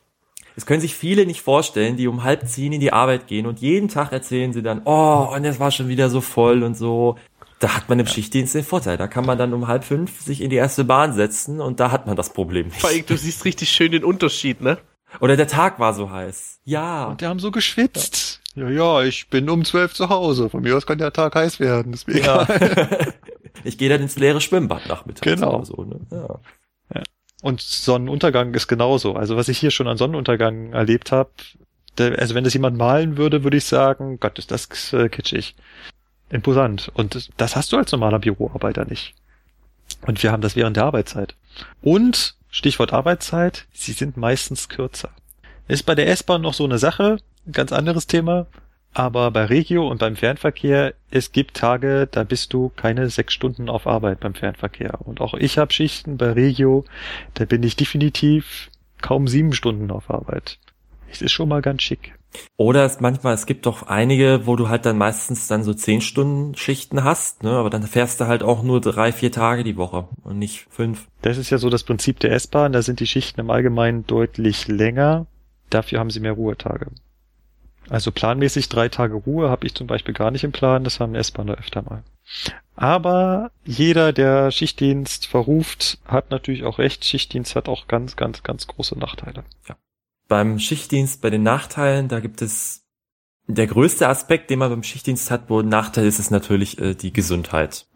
Das 0.56 0.66
können 0.66 0.82
sich 0.82 0.96
viele 0.96 1.26
nicht 1.26 1.42
vorstellen, 1.42 1.98
die 1.98 2.08
um 2.08 2.24
halb 2.24 2.48
zehn 2.48 2.74
in 2.74 2.80
die 2.80 2.94
Arbeit 2.94 3.28
gehen 3.28 3.46
und 3.48 3.60
jeden 3.60 3.90
Tag 3.90 4.12
erzählen 4.12 4.54
sie 4.54 4.62
dann, 4.62 4.82
oh, 4.86 5.30
und 5.36 5.44
es 5.46 5.60
war 5.60 5.72
schon 5.72 5.88
wieder 5.88 6.10
so 6.10 6.22
voll 6.22 6.64
und 6.64 6.76
so. 6.78 7.18
Da 7.60 7.76
hat 7.76 7.90
man 7.90 7.98
im 8.00 8.06
Schichtdienst 8.08 8.54
den 8.56 8.64
Vorteil. 8.64 8.98
Da 8.98 9.08
kann 9.08 9.26
man 9.26 9.38
dann 9.38 9.54
um 9.54 9.68
halb 9.68 9.84
fünf 9.84 10.22
sich 10.22 10.42
in 10.42 10.50
die 10.50 10.58
erste 10.58 10.84
Bahn 10.84 11.14
setzen 11.14 11.60
und 11.62 11.80
da 11.80 11.92
hat 11.92 12.06
man 12.08 12.16
das 12.16 12.32
Problem 12.34 12.72
Vor 12.72 12.90
allem, 12.90 12.98
nicht. 12.98 13.10
du 13.10 13.18
siehst 13.18 13.46
richtig 13.46 13.70
schön 13.70 13.92
den 13.92 14.04
Unterschied, 14.04 14.62
ne? 14.62 14.78
Oder 15.22 15.38
der 15.38 15.48
Tag 15.48 15.80
war 15.80 15.94
so 15.94 16.12
heiß. 16.12 16.60
Ja. 16.66 17.06
Und 17.06 17.22
die 17.22 17.26
haben 17.26 17.40
so 17.40 17.52
geschwitzt. 17.52 18.42
Ja, 18.56 18.70
ja, 18.70 19.02
ich 19.04 19.30
bin 19.30 19.50
um 19.50 19.64
zwölf 19.66 19.94
zu 19.94 20.10
Hause. 20.10 20.50
Von 20.50 20.62
mir 20.62 20.76
aus 20.78 20.86
kann 20.86 20.98
der 20.98 21.14
Tag 21.14 21.36
heiß 21.36 21.60
werden. 21.60 21.94
Ist 21.94 22.08
mir 22.08 22.20
ja. 22.20 22.44
egal. 22.44 23.14
ich 23.64 23.78
gehe 23.78 23.90
dann 23.90 24.02
ins 24.02 24.18
leere 24.18 24.42
Schwimmbad 24.42 24.88
nachmittags 24.88 25.22
Genau. 25.26 25.56
oder 25.58 25.66
so. 25.66 25.84
Ne? 25.84 26.00
Ja. 26.12 26.40
Und 27.44 27.60
Sonnenuntergang 27.60 28.54
ist 28.54 28.70
genauso. 28.70 29.16
Also 29.16 29.36
was 29.36 29.50
ich 29.50 29.58
hier 29.58 29.70
schon 29.70 29.90
an 29.90 29.98
Sonnenuntergang 29.98 30.72
erlebt 30.72 31.12
habe, 31.12 31.30
also 32.00 32.36
wenn 32.36 32.46
das 32.46 32.54
jemand 32.54 32.78
malen 32.78 33.18
würde, 33.18 33.44
würde 33.44 33.58
ich 33.58 33.66
sagen, 33.66 34.18
Gott, 34.22 34.40
ist 34.40 34.50
das 34.50 34.94
äh, 34.94 35.10
kitschig. 35.10 35.54
Imposant. 36.30 36.90
Und 36.94 37.16
das, 37.16 37.30
das 37.36 37.58
hast 37.58 37.74
du 37.74 37.78
als 37.78 37.92
normaler 37.92 38.20
Büroarbeiter 38.20 38.86
nicht. 38.86 39.14
Und 40.08 40.24
wir 40.24 40.32
haben 40.32 40.42
das 40.42 40.56
während 40.56 40.78
der 40.78 40.86
Arbeitszeit. 40.86 41.36
Und, 41.82 42.38
Stichwort 42.50 42.94
Arbeitszeit, 42.94 43.66
sie 43.74 43.92
sind 43.92 44.16
meistens 44.16 44.70
kürzer. 44.70 45.10
Ist 45.68 45.86
bei 45.86 45.96
der 45.96 46.08
S-Bahn 46.08 46.42
noch 46.42 46.54
so 46.54 46.64
eine 46.64 46.80
Sache, 46.80 47.18
ein 47.46 47.52
ganz 47.52 47.74
anderes 47.74 48.08
Thema. 48.08 48.48
Aber 48.94 49.32
bei 49.32 49.46
Regio 49.46 49.88
und 49.88 50.00
beim 50.00 50.16
Fernverkehr, 50.16 50.94
es 51.10 51.32
gibt 51.32 51.56
Tage, 51.56 52.08
da 52.12 52.24
bist 52.24 52.54
du 52.54 52.72
keine 52.76 53.10
sechs 53.10 53.34
Stunden 53.34 53.70
auf 53.70 53.88
Arbeit 53.88 54.20
beim 54.20 54.36
Fernverkehr. 54.36 55.00
Und 55.04 55.20
auch 55.20 55.34
ich 55.34 55.58
habe 55.58 55.74
Schichten 55.74 56.18
bei 56.18 56.32
Regio, 56.32 56.86
da 57.34 57.46
bin 57.46 57.64
ich 57.64 57.76
definitiv 57.76 58.70
kaum 59.02 59.28
sieben 59.28 59.54
Stunden 59.54 59.90
auf 59.90 60.12
Arbeit. 60.12 60.60
Es 61.12 61.22
ist 61.22 61.32
schon 61.32 61.50
mal 61.50 61.62
ganz 61.62 61.82
schick. 61.82 62.14
Oder 62.58 62.86
es 62.86 63.00
manchmal, 63.00 63.34
es 63.36 63.46
gibt 63.46 63.66
doch 63.66 63.84
einige, 63.84 64.46
wo 64.46 64.56
du 64.56 64.70
halt 64.70 64.86
dann 64.86 64.98
meistens 64.98 65.48
dann 65.48 65.64
so 65.64 65.74
zehn 65.74 66.02
Stunden 66.02 66.56
Schichten 66.56 67.04
hast, 67.04 67.44
ne? 67.44 67.52
Aber 67.52 67.70
dann 67.70 67.84
fährst 67.84 68.20
du 68.20 68.26
halt 68.26 68.42
auch 68.42 68.64
nur 68.64 68.82
drei, 68.82 69.12
vier 69.12 69.32
Tage 69.32 69.64
die 69.64 69.78
Woche 69.78 70.08
und 70.24 70.40
nicht 70.40 70.66
fünf. 70.72 71.08
Das 71.22 71.38
ist 71.38 71.52
ja 71.52 71.60
so 71.60 71.70
das 71.70 71.84
Prinzip 71.84 72.20
der 72.20 72.32
S-Bahn, 72.32 72.74
da 72.74 72.82
sind 72.82 73.00
die 73.00 73.08
Schichten 73.08 73.40
im 73.40 73.52
Allgemeinen 73.52 74.08
deutlich 74.08 74.68
länger. 74.68 75.28
Dafür 75.70 76.00
haben 76.00 76.10
sie 76.10 76.20
mehr 76.20 76.34
Ruhetage. 76.34 76.88
Also 77.90 78.12
planmäßig 78.12 78.70
drei 78.70 78.90
Tage 78.90 79.16
Ruhe 79.16 79.50
habe 79.50 79.66
ich 79.66 79.76
zum 79.76 79.88
Beispiel 79.88 80.14
gar 80.14 80.32
nicht 80.32 80.44
im 80.44 80.52
Plan, 80.52 80.84
das 80.84 81.00
haben 81.00 81.16
S-Bahner 81.16 81.56
öfter 81.56 81.82
mal. 81.82 82.04
Aber 82.76 83.52
jeder, 83.66 84.14
der 84.14 84.52
Schichtdienst 84.52 85.28
verruft, 85.28 86.00
hat 86.06 86.32
natürlich 86.32 86.64
auch 86.64 86.80
recht. 86.80 87.06
Schichtdienst 87.06 87.56
hat 87.56 87.68
auch 87.68 87.88
ganz, 87.88 88.16
ganz, 88.16 88.44
ganz 88.44 88.68
große 88.68 88.98
Nachteile. 88.98 89.44
Beim 90.28 90.58
Schichtdienst, 90.60 91.22
bei 91.22 91.30
den 91.30 91.44
Nachteilen, 91.44 92.08
da 92.08 92.20
gibt 92.20 92.42
es 92.42 92.84
der 93.48 93.68
größte 93.68 94.08
Aspekt, 94.08 94.50
den 94.50 94.60
man 94.60 94.70
beim 94.70 94.84
Schichtdienst 94.84 95.30
hat, 95.30 95.50
wo 95.50 95.60
ein 95.60 95.68
Nachteil 95.68 96.06
ist, 96.06 96.20
ist 96.20 96.32
natürlich 96.32 96.80
äh, 96.80 96.96
die 96.96 97.12
Gesundheit. 97.12 97.88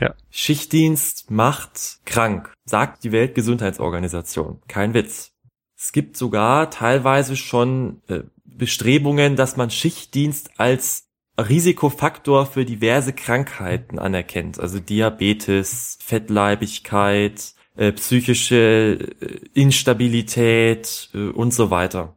Ja. 0.00 0.14
Schichtdienst 0.30 1.30
macht 1.30 2.00
krank, 2.04 2.52
sagt 2.64 3.04
die 3.04 3.12
Weltgesundheitsorganisation. 3.12 4.62
Kein 4.68 4.94
Witz. 4.94 5.32
Es 5.76 5.92
gibt 5.92 6.16
sogar 6.16 6.70
teilweise 6.70 7.36
schon 7.36 8.02
äh, 8.08 8.22
Bestrebungen, 8.62 9.34
dass 9.34 9.56
man 9.56 9.70
Schichtdienst 9.70 10.52
als 10.56 11.08
Risikofaktor 11.36 12.46
für 12.46 12.64
diverse 12.64 13.12
Krankheiten 13.12 13.98
anerkennt. 13.98 14.60
Also 14.60 14.78
Diabetes, 14.78 15.98
Fettleibigkeit, 16.00 17.54
äh, 17.74 17.90
psychische 17.90 18.98
äh, 19.20 19.40
Instabilität 19.52 21.10
äh, 21.12 21.30
und 21.30 21.52
so 21.52 21.72
weiter. 21.72 22.14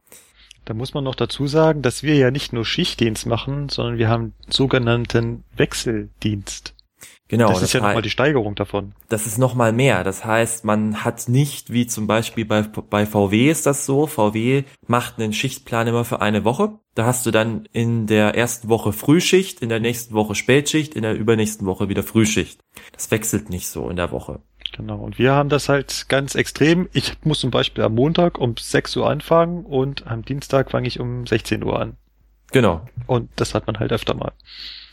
Da 0.65 0.75
muss 0.75 0.93
man 0.93 1.03
noch 1.03 1.15
dazu 1.15 1.47
sagen, 1.47 1.81
dass 1.81 2.03
wir 2.03 2.13
ja 2.13 2.29
nicht 2.29 2.53
nur 2.53 2.63
Schichtdienst 2.63 3.25
machen, 3.25 3.69
sondern 3.69 3.97
wir 3.97 4.07
haben 4.07 4.33
sogenannten 4.47 5.45
Wechseldienst. 5.57 6.74
Genau. 7.27 7.49
das 7.49 7.63
ist 7.63 7.73
ja 7.73 7.81
nochmal 7.81 8.03
die 8.03 8.11
Steigerung 8.11 8.53
davon. 8.53 8.93
Das 9.09 9.25
ist 9.25 9.39
nochmal 9.39 9.73
mehr. 9.73 10.03
Das 10.03 10.25
heißt, 10.25 10.63
man 10.63 11.03
hat 11.03 11.27
nicht, 11.27 11.73
wie 11.73 11.87
zum 11.87 12.05
Beispiel 12.05 12.45
bei, 12.45 12.61
bei 12.61 13.07
VW 13.07 13.49
ist 13.49 13.65
das 13.65 13.85
so, 13.85 14.05
VW 14.05 14.63
macht 14.85 15.17
einen 15.17 15.33
Schichtplan 15.33 15.87
immer 15.87 16.05
für 16.05 16.21
eine 16.21 16.43
Woche. 16.43 16.77
Da 16.93 17.05
hast 17.05 17.25
du 17.25 17.31
dann 17.31 17.67
in 17.73 18.05
der 18.05 18.35
ersten 18.35 18.69
Woche 18.69 18.93
Frühschicht, 18.93 19.61
in 19.61 19.69
der 19.69 19.79
nächsten 19.79 20.13
Woche 20.13 20.35
Spätschicht, 20.35 20.93
in 20.93 21.01
der 21.01 21.15
übernächsten 21.15 21.65
Woche 21.65 21.89
wieder 21.89 22.03
Frühschicht. 22.03 22.59
Das 22.93 23.09
wechselt 23.09 23.49
nicht 23.49 23.67
so 23.69 23.89
in 23.89 23.95
der 23.95 24.11
Woche. 24.11 24.41
Genau, 24.75 24.99
und 24.99 25.17
wir 25.17 25.33
haben 25.33 25.49
das 25.49 25.67
halt 25.67 26.05
ganz 26.09 26.35
extrem. 26.35 26.89
Ich 26.93 27.13
muss 27.23 27.39
zum 27.39 27.49
Beispiel 27.49 27.83
am 27.83 27.95
Montag 27.95 28.37
um 28.37 28.55
6 28.55 28.97
Uhr 28.97 29.09
anfangen 29.09 29.65
und 29.65 30.05
am 30.05 30.23
Dienstag 30.23 30.71
fange 30.71 30.87
ich 30.87 30.99
um 30.99 31.25
16 31.25 31.63
Uhr 31.63 31.79
an. 31.79 31.97
Genau. 32.51 32.85
Und 33.07 33.29
das 33.35 33.53
hat 33.53 33.67
man 33.67 33.79
halt 33.79 33.91
öfter 33.91 34.13
mal. 34.13 34.33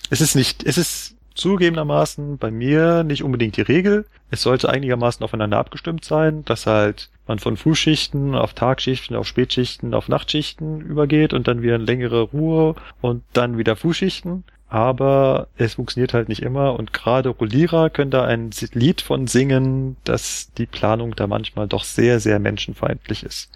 Es 0.08 0.20
ist 0.20 0.34
nicht, 0.34 0.64
es 0.64 0.78
ist 0.78 1.16
zugegebenermaßen 1.34 2.38
bei 2.38 2.50
mir 2.50 3.04
nicht 3.04 3.22
unbedingt 3.22 3.56
die 3.56 3.62
Regel. 3.62 4.06
Es 4.30 4.42
sollte 4.42 4.70
einigermaßen 4.70 5.22
aufeinander 5.24 5.58
abgestimmt 5.58 6.04
sein, 6.04 6.44
dass 6.44 6.66
halt 6.66 7.10
man 7.26 7.38
von 7.38 7.56
Frühschichten 7.56 8.34
auf 8.34 8.54
Tagschichten, 8.54 9.16
auf 9.16 9.26
Spätschichten, 9.26 9.94
auf 9.94 10.08
Nachtschichten 10.08 10.80
übergeht 10.80 11.32
und 11.32 11.48
dann 11.48 11.62
wieder 11.62 11.76
eine 11.76 11.84
längere 11.84 12.22
Ruhe 12.22 12.74
und 13.00 13.22
dann 13.32 13.58
wieder 13.58 13.76
Frühschichten. 13.76 14.44
Aber 14.68 15.48
es 15.58 15.74
funktioniert 15.74 16.14
halt 16.14 16.30
nicht 16.30 16.40
immer 16.40 16.78
und 16.78 16.94
gerade 16.94 17.28
Rollierer 17.28 17.90
können 17.90 18.10
da 18.10 18.24
ein 18.24 18.50
Lied 18.72 19.02
von 19.02 19.26
singen, 19.26 19.96
dass 20.04 20.50
die 20.54 20.64
Planung 20.64 21.14
da 21.14 21.26
manchmal 21.26 21.68
doch 21.68 21.84
sehr, 21.84 22.20
sehr 22.20 22.38
menschenfeindlich 22.38 23.22
ist. 23.22 23.50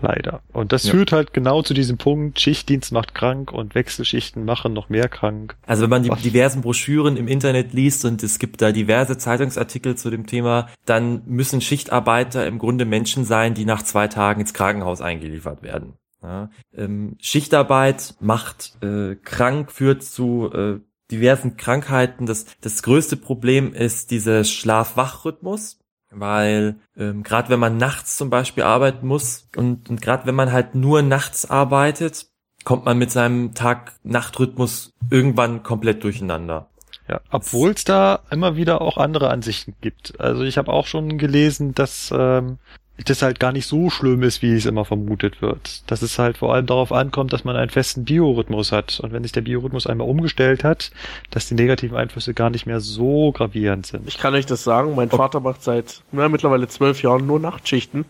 Leider. 0.00 0.42
Und 0.52 0.72
das 0.72 0.84
ja. 0.84 0.92
führt 0.92 1.12
halt 1.12 1.32
genau 1.32 1.62
zu 1.62 1.74
diesem 1.74 1.98
Punkt, 1.98 2.40
Schichtdienst 2.40 2.92
macht 2.92 3.14
krank 3.14 3.52
und 3.52 3.74
Wechselschichten 3.74 4.44
machen 4.44 4.72
noch 4.72 4.88
mehr 4.88 5.08
krank. 5.08 5.56
Also 5.66 5.82
wenn 5.84 5.90
man 5.90 6.02
die 6.02 6.10
diversen 6.10 6.62
Broschüren 6.62 7.16
im 7.16 7.28
Internet 7.28 7.72
liest 7.72 8.04
und 8.04 8.22
es 8.22 8.38
gibt 8.38 8.62
da 8.62 8.72
diverse 8.72 9.16
Zeitungsartikel 9.18 9.96
zu 9.96 10.10
dem 10.10 10.26
Thema, 10.26 10.68
dann 10.84 11.22
müssen 11.26 11.60
Schichtarbeiter 11.60 12.46
im 12.46 12.58
Grunde 12.58 12.84
Menschen 12.84 13.24
sein, 13.24 13.54
die 13.54 13.64
nach 13.64 13.82
zwei 13.82 14.08
Tagen 14.08 14.40
ins 14.40 14.54
Krankenhaus 14.54 15.00
eingeliefert 15.00 15.62
werden. 15.62 15.94
Ja, 16.22 16.50
ähm, 16.74 17.16
Schichtarbeit 17.20 18.14
macht 18.20 18.82
äh, 18.82 19.16
krank, 19.16 19.70
führt 19.70 20.02
zu 20.02 20.50
äh, 20.52 20.80
diversen 21.10 21.56
Krankheiten. 21.56 22.26
Das, 22.26 22.46
das 22.60 22.82
größte 22.82 23.16
Problem 23.16 23.72
ist 23.72 24.10
dieser 24.10 24.42
Schlaf-Wach-Rhythmus 24.42 25.78
weil 26.10 26.76
ähm, 26.96 27.22
gerade 27.22 27.48
wenn 27.48 27.60
man 27.60 27.76
nachts 27.76 28.16
zum 28.16 28.30
Beispiel 28.30 28.62
arbeiten 28.62 29.06
muss 29.06 29.48
und, 29.56 29.90
und 29.90 30.00
gerade 30.00 30.26
wenn 30.26 30.34
man 30.34 30.52
halt 30.52 30.74
nur 30.74 31.02
nachts 31.02 31.48
arbeitet, 31.48 32.26
kommt 32.64 32.84
man 32.84 32.98
mit 32.98 33.10
seinem 33.10 33.54
Tag-Nacht-Rhythmus 33.54 34.92
irgendwann 35.10 35.62
komplett 35.62 36.02
durcheinander. 36.02 36.68
Ja, 37.08 37.20
obwohl 37.30 37.70
es 37.70 37.84
da 37.84 38.20
immer 38.30 38.56
wieder 38.56 38.80
auch 38.80 38.96
andere 38.96 39.30
Ansichten 39.30 39.74
gibt. 39.80 40.18
Also 40.18 40.42
ich 40.42 40.58
habe 40.58 40.72
auch 40.72 40.86
schon 40.86 41.18
gelesen, 41.18 41.74
dass 41.74 42.12
ähm, 42.12 42.58
das 43.04 43.22
halt 43.22 43.38
gar 43.38 43.52
nicht 43.52 43.66
so 43.66 43.90
schlimm 43.90 44.22
ist, 44.22 44.42
wie 44.42 44.54
es 44.54 44.64
immer 44.64 44.84
vermutet 44.84 45.42
wird. 45.42 45.90
Dass 45.90 46.02
es 46.02 46.18
halt 46.18 46.38
vor 46.38 46.54
allem 46.54 46.66
darauf 46.66 46.92
ankommt, 46.92 47.32
dass 47.32 47.44
man 47.44 47.56
einen 47.56 47.70
festen 47.70 48.04
Biorhythmus 48.04 48.72
hat. 48.72 49.00
Und 49.00 49.12
wenn 49.12 49.22
sich 49.22 49.32
der 49.32 49.42
Biorhythmus 49.42 49.86
einmal 49.86 50.08
umgestellt 50.08 50.64
hat, 50.64 50.90
dass 51.30 51.48
die 51.48 51.54
negativen 51.54 51.96
Einflüsse 51.96 52.32
gar 52.32 52.50
nicht 52.50 52.66
mehr 52.66 52.80
so 52.80 53.32
gravierend 53.32 53.86
sind. 53.86 54.08
Ich 54.08 54.18
kann 54.18 54.34
euch 54.34 54.46
das 54.46 54.64
sagen, 54.64 54.94
mein 54.94 55.08
okay. 55.08 55.16
Vater 55.18 55.40
macht 55.40 55.62
seit 55.62 56.02
ja, 56.12 56.28
mittlerweile 56.28 56.68
zwölf 56.68 57.02
Jahren 57.02 57.26
nur 57.26 57.38
Nachtschichten. 57.38 58.06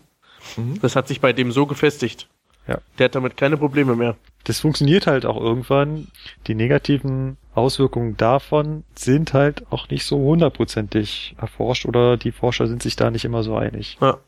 Mhm. 0.55 0.79
Das 0.81 0.95
hat 0.95 1.07
sich 1.07 1.19
bei 1.19 1.33
dem 1.33 1.51
so 1.51 1.65
gefestigt. 1.65 2.27
Ja. 2.67 2.79
Der 2.97 3.05
hat 3.05 3.15
damit 3.15 3.37
keine 3.37 3.57
Probleme 3.57 3.95
mehr. 3.95 4.15
Das 4.43 4.59
funktioniert 4.59 5.07
halt 5.07 5.25
auch 5.25 5.39
irgendwann. 5.39 6.07
Die 6.47 6.55
negativen 6.55 7.37
Auswirkungen 7.53 8.15
davon 8.17 8.83
sind 8.95 9.33
halt 9.33 9.69
auch 9.71 9.89
nicht 9.89 10.05
so 10.05 10.17
hundertprozentig 10.17 11.35
erforscht 11.39 11.85
oder 11.85 12.17
die 12.17 12.31
Forscher 12.31 12.67
sind 12.67 12.83
sich 12.83 12.95
da 12.95 13.09
nicht 13.09 13.25
immer 13.25 13.43
so 13.43 13.57
einig. 13.57 13.97
Ja. 13.99 14.19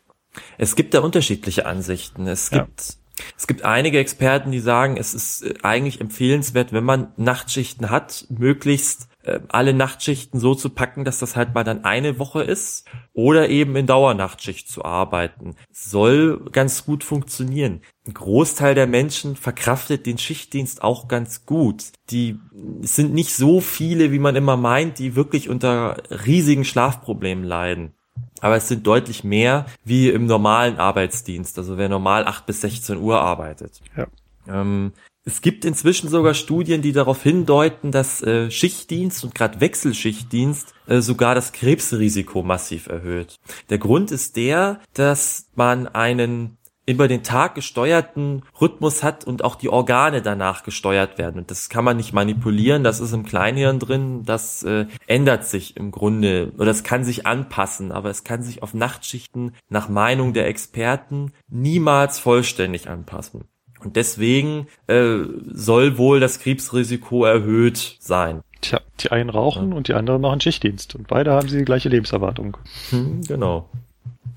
Es 0.57 0.75
gibt 0.75 0.93
da 0.93 0.99
unterschiedliche 0.99 1.65
Ansichten. 1.65 2.27
Es 2.27 2.49
gibt, 2.49 2.81
ja. 2.81 3.23
es 3.37 3.47
gibt 3.47 3.63
einige 3.63 3.99
Experten, 3.99 4.51
die 4.51 4.59
sagen, 4.59 4.97
es 4.97 5.13
ist 5.13 5.43
äh, 5.43 5.53
eigentlich 5.63 6.01
empfehlenswert, 6.01 6.73
wenn 6.73 6.83
man 6.83 7.13
Nachtschichten 7.17 7.89
hat, 7.89 8.25
möglichst 8.29 9.09
äh, 9.23 9.41
alle 9.49 9.73
Nachtschichten 9.73 10.39
so 10.39 10.55
zu 10.55 10.69
packen, 10.69 11.03
dass 11.03 11.19
das 11.19 11.35
halt 11.35 11.53
mal 11.53 11.63
dann 11.63 11.83
eine 11.83 12.19
Woche 12.19 12.41
ist 12.41 12.85
oder 13.13 13.49
eben 13.49 13.75
in 13.75 13.85
Dauernachtschicht 13.85 14.69
zu 14.69 14.85
arbeiten. 14.85 15.55
Soll 15.71 16.45
ganz 16.51 16.85
gut 16.85 17.03
funktionieren. 17.03 17.81
Ein 18.07 18.13
Großteil 18.13 18.75
der 18.75 18.87
Menschen 18.87 19.35
verkraftet 19.35 20.05
den 20.05 20.17
Schichtdienst 20.17 20.81
auch 20.81 21.07
ganz 21.07 21.45
gut. 21.45 21.91
Die 22.09 22.39
sind 22.81 23.13
nicht 23.13 23.35
so 23.35 23.59
viele, 23.59 24.11
wie 24.11 24.19
man 24.19 24.35
immer 24.35 24.57
meint, 24.57 24.99
die 24.99 25.15
wirklich 25.15 25.49
unter 25.49 25.97
riesigen 26.25 26.63
Schlafproblemen 26.63 27.43
leiden 27.43 27.93
aber 28.41 28.55
es 28.55 28.67
sind 28.67 28.85
deutlich 28.85 29.23
mehr 29.23 29.65
wie 29.83 30.09
im 30.09 30.25
normalen 30.25 30.77
Arbeitsdienst, 30.77 31.57
also 31.57 31.77
wer 31.77 31.89
normal 31.89 32.25
8 32.25 32.45
bis 32.45 32.61
16 32.61 32.97
Uhr 32.97 33.21
arbeitet. 33.21 33.81
Ja. 33.95 34.07
Ähm, 34.47 34.93
es 35.25 35.41
gibt 35.41 35.65
inzwischen 35.65 36.09
sogar 36.09 36.33
Studien, 36.33 36.81
die 36.81 36.91
darauf 36.91 37.21
hindeuten, 37.21 37.91
dass 37.91 38.21
äh, 38.23 38.49
Schichtdienst 38.49 39.23
und 39.23 39.35
gerade 39.35 39.61
Wechselschichtdienst 39.61 40.73
äh, 40.87 41.01
sogar 41.01 41.35
das 41.35 41.51
Krebsrisiko 41.51 42.41
massiv 42.41 42.87
erhöht. 42.87 43.39
Der 43.69 43.77
Grund 43.77 44.11
ist 44.11 44.37
der, 44.37 44.79
dass 44.93 45.49
man 45.55 45.87
einen 45.87 46.57
über 46.89 47.07
den 47.07 47.21
Tag 47.21 47.53
gesteuerten 47.53 48.41
Rhythmus 48.59 49.03
hat 49.03 49.23
und 49.23 49.43
auch 49.43 49.55
die 49.55 49.69
Organe 49.69 50.23
danach 50.23 50.63
gesteuert 50.63 51.19
werden. 51.19 51.39
Und 51.39 51.51
das 51.51 51.69
kann 51.69 51.85
man 51.85 51.97
nicht 51.97 52.13
manipulieren, 52.13 52.83
das 52.83 52.99
ist 52.99 53.13
im 53.13 53.25
Kleinhirn 53.25 53.77
drin, 53.77 54.23
das 54.25 54.63
äh, 54.63 54.87
ändert 55.05 55.45
sich 55.45 55.77
im 55.77 55.91
Grunde 55.91 56.51
oder 56.57 56.71
es 56.71 56.83
kann 56.83 57.03
sich 57.03 57.27
anpassen, 57.27 57.91
aber 57.91 58.09
es 58.09 58.23
kann 58.23 58.41
sich 58.41 58.63
auf 58.63 58.73
Nachtschichten 58.73 59.53
nach 59.69 59.87
Meinung 59.87 60.33
der 60.33 60.47
Experten 60.47 61.31
niemals 61.47 62.17
vollständig 62.17 62.89
anpassen. 62.89 63.43
Und 63.81 63.95
deswegen 63.95 64.67
äh, 64.87 65.19
soll 65.45 65.97
wohl 65.99 66.19
das 66.19 66.39
Krebsrisiko 66.39 67.23
erhöht 67.23 67.97
sein. 67.99 68.41
Tja, 68.61 68.81
die 68.99 69.11
einen 69.11 69.29
rauchen 69.29 69.71
ja. 69.71 69.77
und 69.77 69.87
die 69.87 69.93
anderen 69.93 70.21
machen 70.21 70.41
Schichtdienst 70.41 70.95
und 70.95 71.07
beide 71.07 71.31
haben 71.31 71.47
sie 71.47 71.59
die 71.59 71.65
gleiche 71.65 71.87
Lebenserwartung. 71.87 72.57
Hm, 72.89 73.21
genau. 73.21 73.69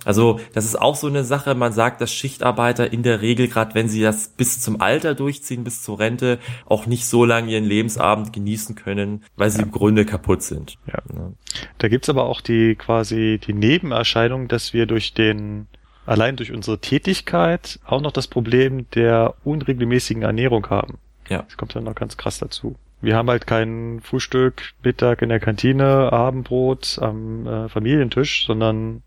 Also 0.05 0.40
das 0.53 0.64
ist 0.64 0.80
auch 0.80 0.96
so 0.96 1.07
eine 1.07 1.24
Sache, 1.24 1.55
man 1.55 1.72
sagt, 1.72 2.00
dass 2.00 2.12
Schichtarbeiter 2.12 2.92
in 2.92 3.03
der 3.03 3.20
Regel, 3.20 3.48
gerade 3.48 3.74
wenn 3.74 3.88
sie 3.88 4.03
das 4.03 4.28
bis 4.28 4.61
zum 4.61 4.80
Alter 4.80 5.14
durchziehen, 5.14 5.64
bis 5.64 5.82
zur 5.82 5.98
Rente, 5.98 6.38
auch 6.66 6.86
nicht 6.86 7.07
so 7.07 7.24
lange 7.24 7.53
ihren 7.53 7.64
Lebensabend 7.64 8.32
genießen 8.32 8.74
können, 8.74 9.24
weil 9.36 9.50
sie 9.50 9.59
ja. 9.59 9.64
im 9.64 9.70
Grunde 9.70 10.05
kaputt 10.05 10.42
sind. 10.42 10.78
Ja. 10.86 10.98
ja. 11.14 11.32
Da 11.78 11.88
gibt's 11.88 12.09
aber 12.09 12.24
auch 12.24 12.40
die 12.40 12.74
quasi 12.74 13.40
die 13.44 13.55
Nebenerscheinung, 13.55 14.48
dass 14.48 14.72
wir 14.72 14.86
durch 14.86 15.14
den 15.14 15.66
allein 16.07 16.36
durch 16.36 16.53
unsere 16.53 16.78
Tätigkeit 16.78 17.78
auch 17.84 18.00
noch 18.00 18.12
das 18.12 18.26
Problem 18.26 18.90
der 18.90 19.34
unregelmäßigen 19.44 20.22
Ernährung 20.22 20.68
haben. 20.68 20.98
Ja. 21.28 21.42
Das 21.42 21.57
kommt 21.57 21.74
dann 21.76 21.84
noch 21.84 21.94
ganz 21.94 22.16
krass 22.16 22.38
dazu. 22.38 22.76
Wir 23.00 23.16
haben 23.16 23.30
halt 23.30 23.46
kein 23.46 24.00
Frühstück, 24.03 24.74
Mittag 24.82 25.22
in 25.22 25.28
der 25.28 25.40
Kantine, 25.40 26.12
Abendbrot 26.12 26.98
am 27.00 27.46
äh, 27.46 27.68
Familientisch, 27.68 28.46
sondern 28.46 29.03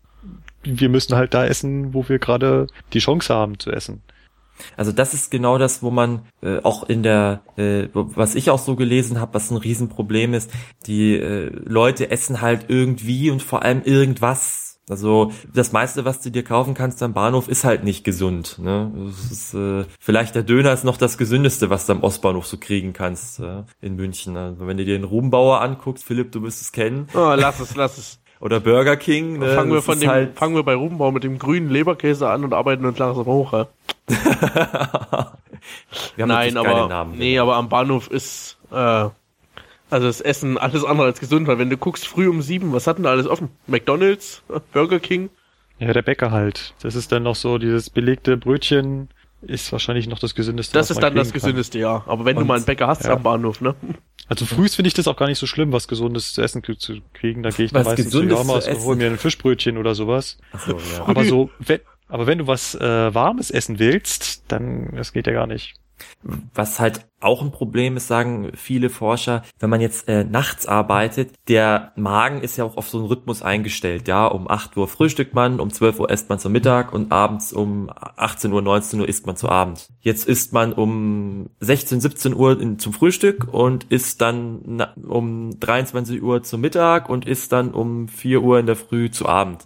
wir 0.66 0.88
müssen 0.88 1.16
halt 1.16 1.34
da 1.34 1.46
essen, 1.46 1.94
wo 1.94 2.08
wir 2.08 2.18
gerade 2.18 2.66
die 2.92 2.98
Chance 2.98 3.32
haben 3.34 3.58
zu 3.58 3.70
essen. 3.70 4.02
Also 4.76 4.92
das 4.92 5.14
ist 5.14 5.30
genau 5.30 5.58
das, 5.58 5.82
wo 5.82 5.90
man 5.90 6.22
äh, 6.42 6.60
auch 6.62 6.84
in 6.84 7.02
der, 7.02 7.42
äh, 7.56 7.88
was 7.92 8.34
ich 8.34 8.50
auch 8.50 8.58
so 8.58 8.76
gelesen 8.76 9.20
habe, 9.20 9.34
was 9.34 9.50
ein 9.50 9.56
Riesenproblem 9.56 10.34
ist, 10.34 10.50
die 10.86 11.14
äh, 11.14 11.50
Leute 11.64 12.10
essen 12.10 12.40
halt 12.40 12.66
irgendwie 12.68 13.30
und 13.30 13.42
vor 13.42 13.62
allem 13.62 13.82
irgendwas. 13.84 14.80
Also 14.88 15.32
das 15.52 15.72
meiste, 15.72 16.04
was 16.04 16.20
du 16.20 16.30
dir 16.30 16.44
kaufen 16.44 16.74
kannst 16.74 17.02
am 17.02 17.12
Bahnhof, 17.12 17.48
ist 17.48 17.64
halt 17.64 17.82
nicht 17.82 18.04
gesund. 18.04 18.58
Ne? 18.60 19.12
Ist, 19.30 19.52
äh, 19.52 19.84
vielleicht 19.98 20.36
der 20.36 20.44
Döner 20.44 20.72
ist 20.72 20.84
noch 20.84 20.96
das 20.96 21.18
gesündeste, 21.18 21.70
was 21.70 21.86
du 21.86 21.92
am 21.92 22.04
Ostbahnhof 22.04 22.46
so 22.46 22.56
kriegen 22.56 22.92
kannst 22.92 23.40
äh, 23.40 23.64
in 23.80 23.96
München. 23.96 24.36
Also 24.36 24.66
wenn 24.66 24.76
du 24.76 24.84
dir 24.84 24.96
den 24.96 25.04
Ruhmbauer 25.04 25.60
anguckst, 25.60 26.04
Philipp, 26.04 26.30
du 26.30 26.42
wirst 26.42 26.62
es 26.62 26.70
kennen. 26.70 27.08
Oh, 27.14 27.34
lass 27.36 27.58
es, 27.58 27.74
lass 27.74 27.98
es 27.98 28.20
oder 28.40 28.60
Burger 28.60 28.96
King. 28.96 29.38
Ne? 29.38 29.54
Fangen 29.54 29.72
wir 29.72 29.82
von 29.82 29.98
dem, 29.98 30.10
halt 30.10 30.38
fangen 30.38 30.54
wir 30.54 30.62
bei 30.62 30.74
Rubenbau 30.74 31.10
mit 31.10 31.24
dem 31.24 31.38
grünen 31.38 31.70
Leberkäse 31.70 32.28
an 32.28 32.44
und 32.44 32.52
arbeiten 32.52 32.84
uns 32.84 32.98
langsam 32.98 33.26
hoch. 33.26 33.52
Ja? 33.52 33.66
Nein, 36.16 36.56
aber 36.56 36.88
Namen, 36.88 37.18
nee, 37.18 37.38
aber 37.38 37.56
am 37.56 37.68
Bahnhof 37.68 38.10
ist 38.10 38.58
äh, 38.70 39.08
also 39.88 40.06
das 40.06 40.20
Essen 40.20 40.58
alles 40.58 40.84
andere 40.84 41.06
als 41.06 41.20
gesund, 41.20 41.46
weil 41.46 41.58
wenn 41.58 41.70
du 41.70 41.76
guckst 41.76 42.06
früh 42.06 42.28
um 42.28 42.42
sieben, 42.42 42.72
was 42.72 42.86
hat 42.86 42.98
denn 42.98 43.04
da 43.04 43.10
alles 43.10 43.26
offen? 43.26 43.50
McDonald's, 43.66 44.42
Burger 44.72 45.00
King. 45.00 45.30
Ja, 45.78 45.92
der 45.92 46.02
Bäcker 46.02 46.30
halt. 46.30 46.74
Das 46.82 46.94
ist 46.94 47.12
dann 47.12 47.22
noch 47.22 47.36
so 47.36 47.58
dieses 47.58 47.90
belegte 47.90 48.36
Brötchen 48.36 49.08
ist 49.42 49.70
wahrscheinlich 49.72 50.08
noch 50.08 50.18
das 50.18 50.34
gesündeste. 50.34 50.72
Das 50.72 50.90
ist 50.90 51.00
dann 51.00 51.14
das 51.14 51.32
gesündeste, 51.32 51.78
ja. 51.78 52.02
Aber 52.06 52.24
wenn 52.24 52.36
und, 52.36 52.44
du 52.44 52.46
mal 52.48 52.56
einen 52.56 52.64
Bäcker 52.64 52.86
hast 52.86 53.04
ja. 53.04 53.12
am 53.12 53.22
Bahnhof, 53.22 53.60
ne? 53.60 53.74
Also 54.28 54.44
frühs 54.44 54.74
finde 54.74 54.88
ich 54.88 54.94
das 54.94 55.06
auch 55.06 55.16
gar 55.16 55.28
nicht 55.28 55.38
so 55.38 55.46
schlimm, 55.46 55.72
was 55.72 55.86
Gesundes 55.86 56.32
zu 56.32 56.42
essen 56.42 56.62
zu 56.64 57.00
kriegen. 57.12 57.42
Da 57.42 57.50
gehe 57.50 57.66
ich 57.66 57.72
dann 57.72 57.84
meistens 57.84 58.10
zu 58.10 58.24
Jaumas 58.24 58.66
und 58.66 58.80
hole 58.80 58.96
mir 58.96 59.06
ein 59.06 59.18
Fischbrötchen 59.18 59.78
oder 59.78 59.94
sowas. 59.94 60.38
Ach 60.52 60.66
so, 60.66 60.72
ja. 60.72 61.06
Aber 61.06 61.24
so, 61.24 61.50
wenn, 61.58 61.80
Aber 62.08 62.26
wenn 62.26 62.38
du 62.38 62.46
was 62.46 62.74
äh, 62.74 63.14
Warmes 63.14 63.50
essen 63.50 63.78
willst, 63.78 64.50
dann 64.50 64.94
das 64.96 65.12
geht 65.12 65.26
ja 65.26 65.32
gar 65.32 65.46
nicht. 65.46 65.74
Was 66.54 66.80
halt 66.80 67.06
auch 67.20 67.42
ein 67.42 67.50
Problem 67.50 67.96
ist, 67.96 68.08
sagen 68.08 68.52
viele 68.54 68.90
Forscher, 68.90 69.42
wenn 69.58 69.70
man 69.70 69.80
jetzt 69.80 70.08
äh, 70.08 70.24
nachts 70.24 70.66
arbeitet, 70.66 71.32
der 71.48 71.92
Magen 71.96 72.42
ist 72.42 72.56
ja 72.56 72.64
auch 72.64 72.76
auf 72.76 72.88
so 72.88 72.98
einen 72.98 73.06
Rhythmus 73.06 73.42
eingestellt. 73.42 74.06
Ja, 74.06 74.26
um 74.26 74.48
8 74.50 74.76
Uhr 74.76 74.86
frühstückt 74.86 75.34
man, 75.34 75.58
um 75.58 75.70
12 75.70 76.00
Uhr 76.00 76.10
isst 76.10 76.28
man 76.28 76.38
zum 76.38 76.52
Mittag 76.52 76.92
und 76.92 77.12
abends 77.12 77.52
um 77.52 77.90
18 77.90 78.52
Uhr, 78.52 78.60
19 78.60 79.00
Uhr 79.00 79.08
isst 79.08 79.26
man 79.26 79.36
zu 79.36 79.48
Abend. 79.48 79.88
Jetzt 80.00 80.28
isst 80.28 80.52
man 80.52 80.72
um 80.72 81.48
16, 81.60 82.00
17 82.00 82.34
Uhr 82.34 82.60
in, 82.60 82.78
zum 82.78 82.92
Frühstück 82.92 83.52
und 83.52 83.84
isst 83.84 84.20
dann 84.20 84.84
um 85.06 85.58
23 85.58 86.22
Uhr 86.22 86.42
zum 86.42 86.60
Mittag 86.60 87.08
und 87.08 87.26
isst 87.26 87.52
dann 87.52 87.72
um 87.72 88.08
4 88.08 88.42
Uhr 88.42 88.58
in 88.58 88.66
der 88.66 88.76
Früh 88.76 89.10
zu 89.10 89.26
Abend 89.26 89.64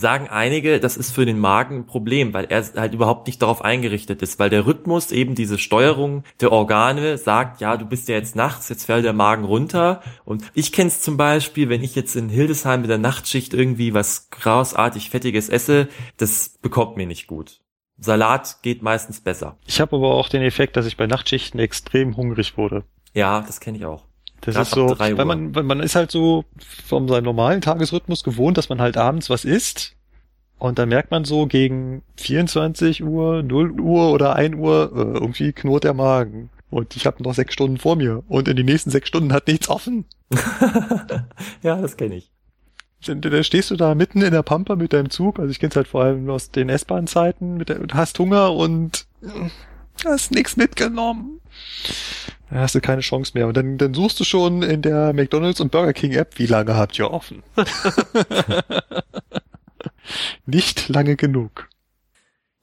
sagen 0.00 0.28
einige, 0.28 0.80
das 0.80 0.96
ist 0.96 1.12
für 1.12 1.26
den 1.26 1.38
Magen 1.38 1.76
ein 1.76 1.86
Problem, 1.86 2.32
weil 2.32 2.46
er 2.46 2.64
halt 2.74 2.94
überhaupt 2.94 3.26
nicht 3.26 3.42
darauf 3.42 3.62
eingerichtet 3.62 4.22
ist, 4.22 4.38
weil 4.38 4.50
der 4.50 4.66
Rhythmus 4.66 5.12
eben 5.12 5.34
diese 5.34 5.58
Steuerung 5.58 6.24
der 6.40 6.52
Organe 6.52 7.18
sagt, 7.18 7.60
ja, 7.60 7.76
du 7.76 7.86
bist 7.86 8.08
ja 8.08 8.16
jetzt 8.16 8.34
nachts, 8.34 8.68
jetzt 8.68 8.86
fällt 8.86 9.04
der 9.04 9.12
Magen 9.12 9.44
runter. 9.44 10.02
Und 10.24 10.44
ich 10.54 10.72
kenne 10.72 10.88
es 10.88 11.02
zum 11.02 11.16
Beispiel, 11.16 11.68
wenn 11.68 11.82
ich 11.82 11.94
jetzt 11.94 12.16
in 12.16 12.28
Hildesheim 12.28 12.80
mit 12.80 12.90
der 12.90 12.98
Nachtschicht 12.98 13.54
irgendwie 13.54 13.94
was 13.94 14.30
grausartig 14.30 15.10
Fettiges 15.10 15.48
esse, 15.48 15.88
das 16.16 16.58
bekommt 16.60 16.96
mir 16.96 17.06
nicht 17.06 17.26
gut. 17.26 17.60
Salat 17.98 18.62
geht 18.62 18.82
meistens 18.82 19.20
besser. 19.20 19.58
Ich 19.66 19.80
habe 19.80 19.96
aber 19.96 20.14
auch 20.14 20.30
den 20.30 20.42
Effekt, 20.42 20.76
dass 20.76 20.86
ich 20.86 20.96
bei 20.96 21.06
Nachtschichten 21.06 21.60
extrem 21.60 22.16
hungrig 22.16 22.56
wurde. 22.56 22.84
Ja, 23.12 23.42
das 23.42 23.60
kenne 23.60 23.76
ich 23.76 23.84
auch. 23.84 24.09
Das 24.40 24.56
ist 24.56 24.70
so, 24.70 24.98
weil 24.98 25.14
man, 25.24 25.54
weil 25.54 25.62
man 25.62 25.80
ist 25.80 25.94
halt 25.94 26.10
so 26.10 26.44
von 26.86 27.08
seinem 27.08 27.24
normalen 27.24 27.60
Tagesrhythmus 27.60 28.24
gewohnt, 28.24 28.56
dass 28.56 28.68
man 28.68 28.80
halt 28.80 28.96
abends 28.96 29.28
was 29.30 29.44
isst. 29.44 29.96
Und 30.58 30.78
dann 30.78 30.90
merkt 30.90 31.10
man 31.10 31.24
so 31.24 31.46
gegen 31.46 32.02
24 32.16 33.02
Uhr, 33.02 33.42
0 33.42 33.80
Uhr 33.80 34.12
oder 34.12 34.36
1 34.36 34.56
Uhr, 34.56 34.92
äh, 34.94 35.18
irgendwie 35.18 35.52
knurrt 35.52 35.84
der 35.84 35.94
Magen. 35.94 36.50
Und 36.70 36.96
ich 36.96 37.06
habe 37.06 37.22
noch 37.22 37.34
sechs 37.34 37.54
Stunden 37.54 37.78
vor 37.78 37.96
mir. 37.96 38.22
Und 38.28 38.46
in 38.46 38.56
den 38.56 38.66
nächsten 38.66 38.90
sechs 38.90 39.08
Stunden 39.08 39.32
hat 39.32 39.48
nichts 39.48 39.68
offen. 39.68 40.04
ja, 41.62 41.80
das 41.80 41.96
kenne 41.96 42.16
ich. 42.16 42.30
Da 43.06 43.42
stehst 43.42 43.70
du 43.70 43.76
da 43.76 43.94
mitten 43.94 44.20
in 44.20 44.32
der 44.32 44.42
Pampa 44.42 44.76
mit 44.76 44.92
deinem 44.92 45.08
Zug. 45.08 45.38
Also 45.38 45.50
ich 45.50 45.58
kenne 45.58 45.70
es 45.70 45.76
halt 45.76 45.88
vor 45.88 46.04
allem 46.04 46.28
aus 46.28 46.50
den 46.50 46.68
S-Bahn-Zeiten. 46.68 47.64
Hast 47.94 48.18
Hunger 48.18 48.52
und 48.52 49.06
hast 50.04 50.32
nichts 50.32 50.56
mitgenommen. 50.56 51.40
Da 52.50 52.60
hast 52.60 52.74
du 52.74 52.80
keine 52.80 53.00
Chance 53.00 53.32
mehr. 53.34 53.46
Und 53.46 53.56
dann, 53.56 53.78
dann 53.78 53.94
suchst 53.94 54.18
du 54.20 54.24
schon 54.24 54.62
in 54.62 54.82
der 54.82 55.12
McDonalds 55.12 55.60
und 55.60 55.70
Burger 55.70 55.92
King 55.92 56.12
App, 56.12 56.38
wie 56.38 56.46
lange 56.46 56.76
habt 56.76 56.98
ihr 56.98 57.10
offen? 57.10 57.42
Nicht 60.46 60.88
lange 60.88 61.16
genug. 61.16 61.68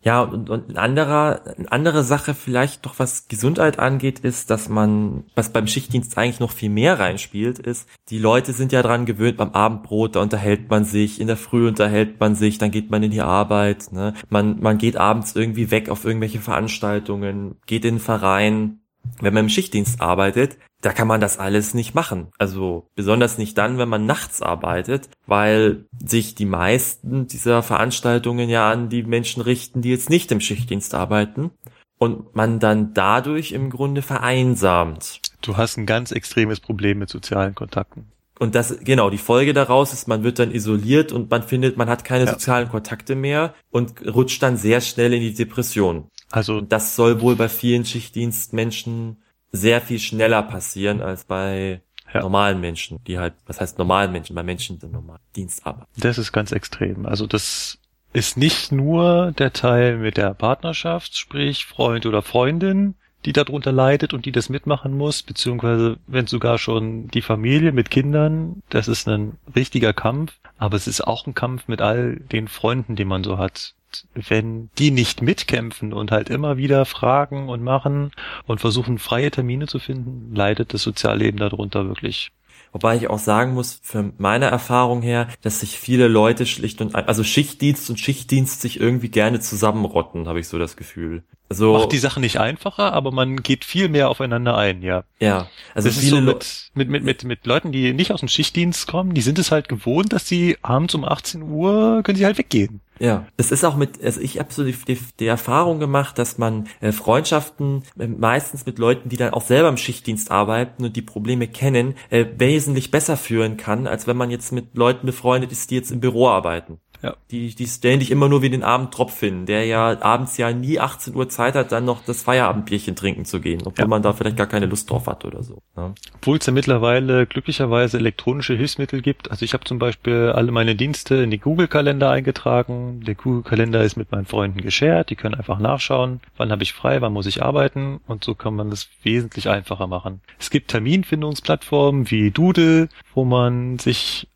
Ja, 0.08 0.22
und, 0.22 0.50
und 0.50 0.70
ein 0.70 0.78
anderer, 0.78 1.42
eine 1.58 1.70
andere 1.70 2.02
Sache 2.02 2.34
vielleicht 2.34 2.86
doch 2.86 2.98
was 2.98 3.28
Gesundheit 3.28 3.78
angeht, 3.78 4.20
ist, 4.20 4.50
dass 4.50 4.70
man, 4.70 5.26
was 5.36 5.52
beim 5.52 5.68
Schichtdienst 5.68 6.18
eigentlich 6.18 6.40
noch 6.40 6.52
viel 6.52 6.70
mehr 6.70 6.98
reinspielt, 6.98 7.60
ist, 7.60 7.90
die 8.08 8.18
Leute 8.18 8.54
sind 8.54 8.72
ja 8.72 8.82
dran 8.82 9.06
gewöhnt, 9.06 9.36
beim 9.36 9.52
Abendbrot, 9.52 10.16
da 10.16 10.22
unterhält 10.22 10.70
man 10.70 10.86
sich, 10.86 11.20
in 11.20 11.28
der 11.28 11.36
Früh 11.36 11.68
unterhält 11.68 12.22
man 12.22 12.36
sich, 12.36 12.58
dann 12.58 12.72
geht 12.72 12.90
man 12.90 13.04
in 13.04 13.12
die 13.12 13.20
Arbeit, 13.20 13.92
ne? 13.92 14.14
man, 14.30 14.62
man 14.62 14.78
geht 14.78 14.96
abends 14.96 15.36
irgendwie 15.36 15.72
weg 15.72 15.90
auf 15.90 16.06
irgendwelche 16.06 16.40
Veranstaltungen, 16.40 17.58
geht 17.66 17.84
in 17.84 17.96
den 17.96 18.00
Verein, 18.00 18.80
wenn 19.22 19.34
man 19.34 19.46
im 19.46 19.50
Schichtdienst 19.50 20.02
arbeitet, 20.02 20.58
da 20.82 20.94
kann 20.94 21.08
man 21.08 21.22
das 21.22 21.40
alles 21.40 21.74
nicht 21.74 21.96
machen. 21.96 22.28
Also 22.38 22.88
besonders 22.96 23.38
nicht 23.38 23.58
dann, 23.58 23.78
wenn 23.78 23.90
man 23.90 24.06
nachts 24.06 24.42
arbeitet, 24.42 25.10
weil 25.26 25.86
sich 26.04 26.36
die 26.36 26.46
meisten 26.46 27.28
dieser 27.28 27.64
Veranstaltungen 27.64 28.50
ja 28.50 28.72
an 28.72 28.90
die 28.90 29.04
Menschen 29.04 29.42
richten, 29.42 29.82
die 29.82 29.90
jetzt 29.90 30.10
nicht 30.10 30.32
im 30.32 30.40
Schichtdienst 30.40 30.94
arbeiten 30.94 31.52
und 31.98 32.36
man 32.36 32.60
dann 32.60 32.94
dadurch 32.94 33.52
im 33.52 33.70
Grunde 33.70 34.02
vereinsamt. 34.02 35.22
Du 35.42 35.58
hast 35.58 35.78
ein 35.78 35.86
ganz 35.86 36.12
extremes 36.12 36.60
Problem 36.60 37.00
mit 37.00 37.10
sozialen 37.10 37.56
Kontakten. 37.56 38.12
Und 38.40 38.54
das, 38.54 38.80
genau, 38.82 39.10
die 39.10 39.18
Folge 39.18 39.54
daraus 39.54 39.94
ist, 39.94 40.08
man 40.08 40.24
wird 40.24 40.38
dann 40.38 40.52
isoliert 40.52 41.12
und 41.12 41.32
man 41.32 41.42
findet, 41.42 41.76
man 41.76 41.90
hat 41.90 42.04
keine 42.04 42.26
ja. 42.26 42.34
sozialen 42.34 42.70
Kontakte 42.70 43.16
mehr 43.16 43.56
und 43.72 44.06
rutscht 44.06 44.44
dann 44.44 44.58
sehr 44.58 44.82
schnell 44.82 45.14
in 45.14 45.22
die 45.22 45.34
Depression. 45.34 46.10
Also 46.32 46.62
das 46.62 46.96
soll 46.96 47.22
wohl 47.22 47.36
bei 47.36 47.50
vielen 47.50 47.86
Schichtdienstmenschen 47.86 49.18
sehr 49.52 49.82
viel 49.82 50.00
schneller 50.00 50.44
passieren 50.44 51.02
als 51.02 51.24
bei 51.24 51.82
ja. 52.14 52.22
normalen 52.22 52.60
Menschen, 52.60 53.00
die 53.06 53.18
halt, 53.18 53.34
was 53.46 53.62
heißt 53.62 53.78
normalen 53.78 54.12
Menschen, 54.12 54.36
bei 54.36 54.44
Menschen, 54.44 54.80
die 54.80 54.88
normal 54.88 55.20
Dienst 55.36 55.66
arbeiten. 55.66 55.90
Das 55.98 56.18
ist 56.18 56.32
ganz 56.32 56.52
extrem. 56.52 57.06
Also 57.06 57.28
das 57.28 57.80
ist 58.14 58.38
nicht 58.38 58.72
nur 58.72 59.32
der 59.38 59.54
Teil 59.54 59.98
mit 59.98 60.18
der 60.18 60.34
Partnerschaft, 60.34 61.18
sprich 61.18 61.66
Freund 61.66 62.06
oder 62.06 62.22
Freundin, 62.22 62.96
die 63.26 63.34
darunter 63.34 63.72
leidet 63.72 64.14
und 64.14 64.26
die 64.26 64.32
das 64.32 64.50
mitmachen 64.50 64.98
muss, 64.98 65.22
beziehungsweise 65.22 65.98
wenn 66.08 66.28
sogar 66.28 66.58
schon 66.58 67.10
die 67.10 67.22
Familie 67.22 67.72
mit 67.72 67.90
Kindern, 67.90 68.62
das 68.70 68.88
ist 68.88 69.08
ein 69.08 69.38
richtiger 69.56 69.94
Kampf, 69.94 70.34
aber 70.58 70.78
es 70.78 70.88
ist 70.88 71.02
auch 71.02 71.28
ein 71.28 71.34
Kampf 71.34 71.68
mit 71.68 71.82
all 71.82 72.16
den 72.18 72.48
Freunden, 72.48 72.96
die 72.96 73.06
man 73.06 73.24
so 73.24 73.38
hat 73.38 73.76
wenn 74.14 74.70
die 74.78 74.92
nicht 74.92 75.22
mitkämpfen 75.22 75.94
und 75.94 76.12
halt 76.12 76.30
immer 76.30 76.58
wieder 76.58 76.86
fragen 76.86 77.50
und 77.50 77.64
machen 77.64 78.12
und 78.46 78.60
versuchen, 78.62 79.00
freie 79.00 79.32
Termine 79.32 79.68
zu 79.68 79.80
finden, 79.80 80.36
leidet 80.36 80.74
das 80.74 80.84
Sozialleben 80.84 81.40
darunter 81.40 81.88
wirklich. 81.88 82.32
Wobei 82.74 82.98
ich 82.98 83.10
auch 83.10 83.20
sagen 83.20 83.54
muss, 83.54 83.80
für 83.82 84.12
meine 84.18 84.46
Erfahrung 84.46 85.02
her, 85.02 85.28
dass 85.42 85.62
sich 85.62 85.80
viele 85.80 86.08
Leute 86.08 86.46
schlicht 86.46 86.82
und 86.82 86.96
also 86.96 87.24
Schichtdienst 87.24 87.90
und 87.90 88.00
Schichtdienst 88.00 88.62
sich 88.62 88.80
irgendwie 88.80 89.10
gerne 89.10 89.40
zusammenrotten, 89.40 90.28
habe 90.28 90.40
ich 90.40 90.48
so 90.48 90.60
das 90.60 90.76
Gefühl. 90.76 91.24
Also 91.50 91.74
macht 91.74 91.94
die 91.94 91.98
Sache 91.98 92.20
nicht 92.20 92.40
einfacher, 92.40 92.92
aber 92.92 93.12
man 93.12 93.38
geht 93.38 93.64
viel 93.64 93.88
mehr 93.88 94.10
aufeinander 94.10 94.58
ein, 94.58 94.82
ja. 94.82 95.06
Ja, 95.20 95.48
also 95.74 95.88
das 95.88 95.98
viele 95.98 96.18
so 96.18 96.22
mit, 96.22 96.72
mit, 96.74 96.90
mit, 96.90 97.04
mit, 97.04 97.24
mit 97.24 97.46
Leuten, 97.46 97.72
die 97.72 97.94
nicht 97.94 98.12
aus 98.12 98.20
dem 98.20 98.28
Schichtdienst 98.28 98.86
kommen, 98.88 99.14
die 99.14 99.22
sind 99.22 99.40
es 99.40 99.50
halt 99.50 99.70
gewohnt, 99.70 100.12
dass 100.12 100.28
sie 100.28 100.58
abends 100.62 100.94
um 100.94 101.06
18 101.06 101.44
Uhr 101.44 102.02
können 102.04 102.18
sie 102.18 102.26
halt 102.26 102.38
weggehen. 102.38 102.82
Ja, 103.00 103.26
das 103.38 103.52
ist 103.52 103.64
auch 103.64 103.76
mit, 103.76 104.04
also 104.04 104.22
ich 104.22 104.40
habe 104.40 104.52
so 104.52 104.64
die, 104.64 104.74
die, 104.74 105.00
die 105.20 105.28
Erfahrung 105.28 105.80
gemacht, 105.80 106.18
dass 106.18 106.38
man 106.38 106.68
äh, 106.82 106.92
Freundschaften 106.92 107.84
äh, 108.00 108.08
meistens 108.08 108.66
mit 108.66 108.80
Leuten, 108.80 109.10
die 109.10 109.18
dann 109.18 109.34
auch 109.34 109.44
selber 109.44 109.70
im 109.70 109.78
Schichtdienst 109.78 110.32
arbeiten 110.32 110.86
und 110.86 110.96
die 110.96 111.02
Probleme 111.02 111.48
kennen, 111.48 111.96
äh, 112.10 112.26
wesentlich 112.38 112.92
besser 112.92 113.18
führen 113.18 113.58
kann, 113.58 113.88
als 113.88 114.08
wenn 114.08 114.18
man 114.18 114.32
jetzt 114.32 114.52
mit 114.52 114.76
Leuten 114.76 115.06
befreundet 115.06 115.52
ist, 115.52 115.72
die 115.72 115.76
jetzt 115.76 115.92
im 115.92 116.00
Büro 116.00 116.28
arbeiten. 116.28 116.80
Ja. 117.02 117.16
Die, 117.32 117.54
die 117.54 117.68
stellen 117.68 118.00
dich 118.00 118.12
immer 118.12 118.28
nur 118.28 118.42
wie 118.42 118.50
den 118.50 118.64
armen 118.64 118.90
Tropf 118.92 119.20
hin, 119.20 119.46
der 119.46 119.66
ja 119.66 120.02
abends 120.02 120.38
ja 120.38 120.52
nie 120.52 120.80
18 120.80 121.16
Uhr 121.16 121.30
Zeit 121.30 121.56
hat, 121.56 121.72
dann 121.72 121.86
noch 121.86 122.04
das 122.04 122.24
Feierabendbierchen 122.24 122.96
trinken 122.96 123.26
zu 123.26 123.40
gehen, 123.40 123.62
obwohl 123.66 123.84
ja. 123.84 123.88
man 123.88 124.02
da 124.02 124.14
vielleicht 124.14 124.38
gar 124.38 124.48
keine 124.48 124.66
Lust 124.66 124.90
drauf 124.90 125.08
hat 125.08 125.26
oder 125.26 125.44
so. 125.44 125.62
Ja. 125.76 125.94
Obwohl 126.16 126.38
es 126.38 126.46
ja 126.46 126.54
mittlerweile 126.54 127.28
glücklicherweise 127.28 127.98
elektronische 127.98 128.56
Hilfsmittel 128.56 129.02
gibt. 129.02 129.30
Also 129.30 129.46
ich 129.46 129.54
habe 129.54 129.64
zum 129.66 129.80
Beispiel 129.80 130.32
alle 130.34 130.52
meine 130.52 130.76
Dienste 130.76 131.16
in 131.16 131.32
den 131.32 131.40
Google-Kalender 131.40 132.10
eingetragen. 132.10 133.02
Der 133.06 133.16
Google-Kalender 133.16 133.84
ist 133.84 133.96
mit 133.96 134.12
meinen 134.12 134.26
Freunden 134.26 134.62
geshared. 134.62 135.10
Die 135.10 135.16
können 135.16 135.36
einfach 135.36 135.60
nachschauen, 135.60 136.22
wann 136.38 136.52
habe 136.52 136.64
ich 136.64 136.74
frei, 136.74 137.02
wann 137.02 137.14
muss 137.14 137.28
ich 137.28 137.44
arbeiten 137.44 138.00
und 138.08 138.24
so 138.24 138.34
kann 138.34 138.56
man 138.56 138.70
das 138.70 138.90
wesentlich 139.04 139.50
einfacher 139.50 139.88
machen. 139.88 140.22
Es 140.40 140.50
gibt 140.50 140.70
Terminfindungsplattformen 140.70 142.10
wie 142.10 142.32
Doodle, 142.32 142.90
wo 143.14 143.24
man 143.24 143.80
sich 143.80 144.28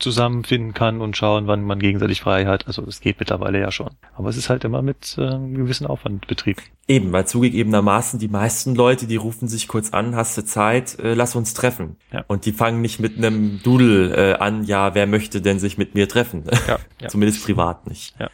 zusammenfinden 0.00 0.74
kann 0.74 1.00
und 1.00 1.16
schauen, 1.16 1.46
wann 1.46 1.64
man 1.64 1.78
gegenseitig 1.78 2.20
frei 2.20 2.46
hat. 2.46 2.66
Also 2.66 2.82
das 2.82 3.00
geht 3.00 3.20
mittlerweile 3.20 3.60
ja 3.60 3.70
schon. 3.70 3.90
Aber 4.14 4.28
es 4.28 4.36
ist 4.36 4.48
halt 4.48 4.64
immer 4.64 4.82
mit 4.82 5.16
äh, 5.18 5.22
einem 5.22 5.54
gewissen 5.54 5.86
Aufwand 5.86 6.26
betrieben. 6.26 6.62
Eben, 6.88 7.12
weil 7.12 7.26
zugegebenermaßen 7.26 8.18
die 8.18 8.28
meisten 8.28 8.74
Leute, 8.74 9.06
die 9.06 9.16
rufen 9.16 9.46
sich 9.46 9.68
kurz 9.68 9.90
an, 9.90 10.16
hast 10.16 10.36
du 10.36 10.44
Zeit, 10.44 10.98
äh, 10.98 11.14
lass 11.14 11.36
uns 11.36 11.54
treffen. 11.54 11.96
Ja. 12.12 12.24
Und 12.26 12.46
die 12.46 12.52
fangen 12.52 12.80
nicht 12.80 12.98
mit 12.98 13.16
einem 13.18 13.60
Doodle 13.62 14.32
äh, 14.32 14.34
an, 14.38 14.64
ja, 14.64 14.94
wer 14.94 15.06
möchte 15.06 15.40
denn 15.40 15.58
sich 15.58 15.78
mit 15.78 15.94
mir 15.94 16.08
treffen? 16.08 16.44
Ja, 16.66 16.78
ja. 17.00 17.08
Zumindest 17.08 17.44
privat 17.44 17.86
nicht. 17.86 18.18
Ja. 18.18 18.28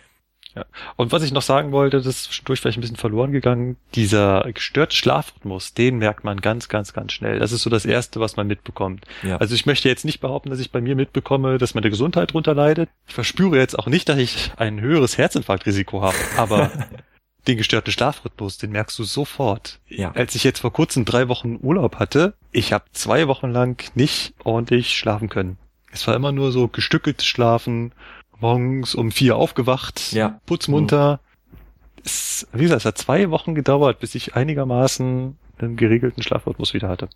Ja. 0.56 0.64
Und 0.96 1.12
was 1.12 1.22
ich 1.22 1.32
noch 1.32 1.42
sagen 1.42 1.70
wollte, 1.70 1.98
das 1.98 2.06
ist 2.06 2.48
durch 2.48 2.60
vielleicht 2.60 2.78
ein 2.78 2.80
bisschen 2.80 2.96
verloren 2.96 3.30
gegangen, 3.30 3.76
dieser 3.94 4.42
gestörte 4.52 4.96
Schlafrhythmus, 4.96 5.74
den 5.74 5.98
merkt 5.98 6.24
man 6.24 6.40
ganz, 6.40 6.68
ganz, 6.68 6.94
ganz 6.94 7.12
schnell. 7.12 7.38
Das 7.38 7.52
ist 7.52 7.62
so 7.62 7.68
das 7.68 7.84
Erste, 7.84 8.20
was 8.20 8.36
man 8.36 8.46
mitbekommt. 8.46 9.04
Ja. 9.22 9.36
Also 9.36 9.54
ich 9.54 9.66
möchte 9.66 9.88
jetzt 9.88 10.06
nicht 10.06 10.20
behaupten, 10.20 10.48
dass 10.48 10.58
ich 10.58 10.72
bei 10.72 10.80
mir 10.80 10.96
mitbekomme, 10.96 11.58
dass 11.58 11.74
meine 11.74 11.90
Gesundheit 11.90 12.32
drunter 12.32 12.54
leidet. 12.54 12.88
Ich 13.06 13.14
verspüre 13.14 13.58
jetzt 13.58 13.78
auch 13.78 13.86
nicht, 13.86 14.08
dass 14.08 14.18
ich 14.18 14.50
ein 14.56 14.80
höheres 14.80 15.18
Herzinfarktrisiko 15.18 16.00
habe, 16.00 16.16
aber 16.38 16.70
den 17.46 17.58
gestörten 17.58 17.92
Schlafrhythmus, 17.92 18.56
den 18.56 18.70
merkst 18.70 18.98
du 18.98 19.04
sofort. 19.04 19.78
Ja. 19.88 20.12
Als 20.12 20.34
ich 20.34 20.42
jetzt 20.42 20.60
vor 20.60 20.72
kurzem 20.72 21.04
drei 21.04 21.28
Wochen 21.28 21.58
Urlaub 21.60 21.96
hatte, 21.96 22.32
ich 22.50 22.72
habe 22.72 22.86
zwei 22.92 23.28
Wochen 23.28 23.50
lang 23.50 23.82
nicht 23.94 24.34
ordentlich 24.42 24.96
schlafen 24.96 25.28
können. 25.28 25.58
Es 25.92 26.06
war 26.06 26.14
immer 26.14 26.32
nur 26.32 26.50
so 26.50 26.68
gestückeltes 26.68 27.26
Schlafen 27.26 27.92
morgens 28.40 28.94
um 28.94 29.10
vier 29.10 29.36
aufgewacht, 29.36 30.12
ja. 30.12 30.40
putzmunter. 30.46 31.20
Mhm. 31.22 31.56
Es, 32.04 32.46
wie 32.52 32.62
gesagt, 32.62 32.80
es 32.82 32.84
hat 32.86 32.98
zwei 32.98 33.30
Wochen 33.30 33.54
gedauert, 33.54 33.98
bis 34.00 34.14
ich 34.14 34.36
einigermaßen 34.36 35.36
einen 35.58 35.76
geregelten 35.76 36.22
Schlafrhythmus 36.22 36.74
wieder 36.74 36.88
hatte. 36.88 37.08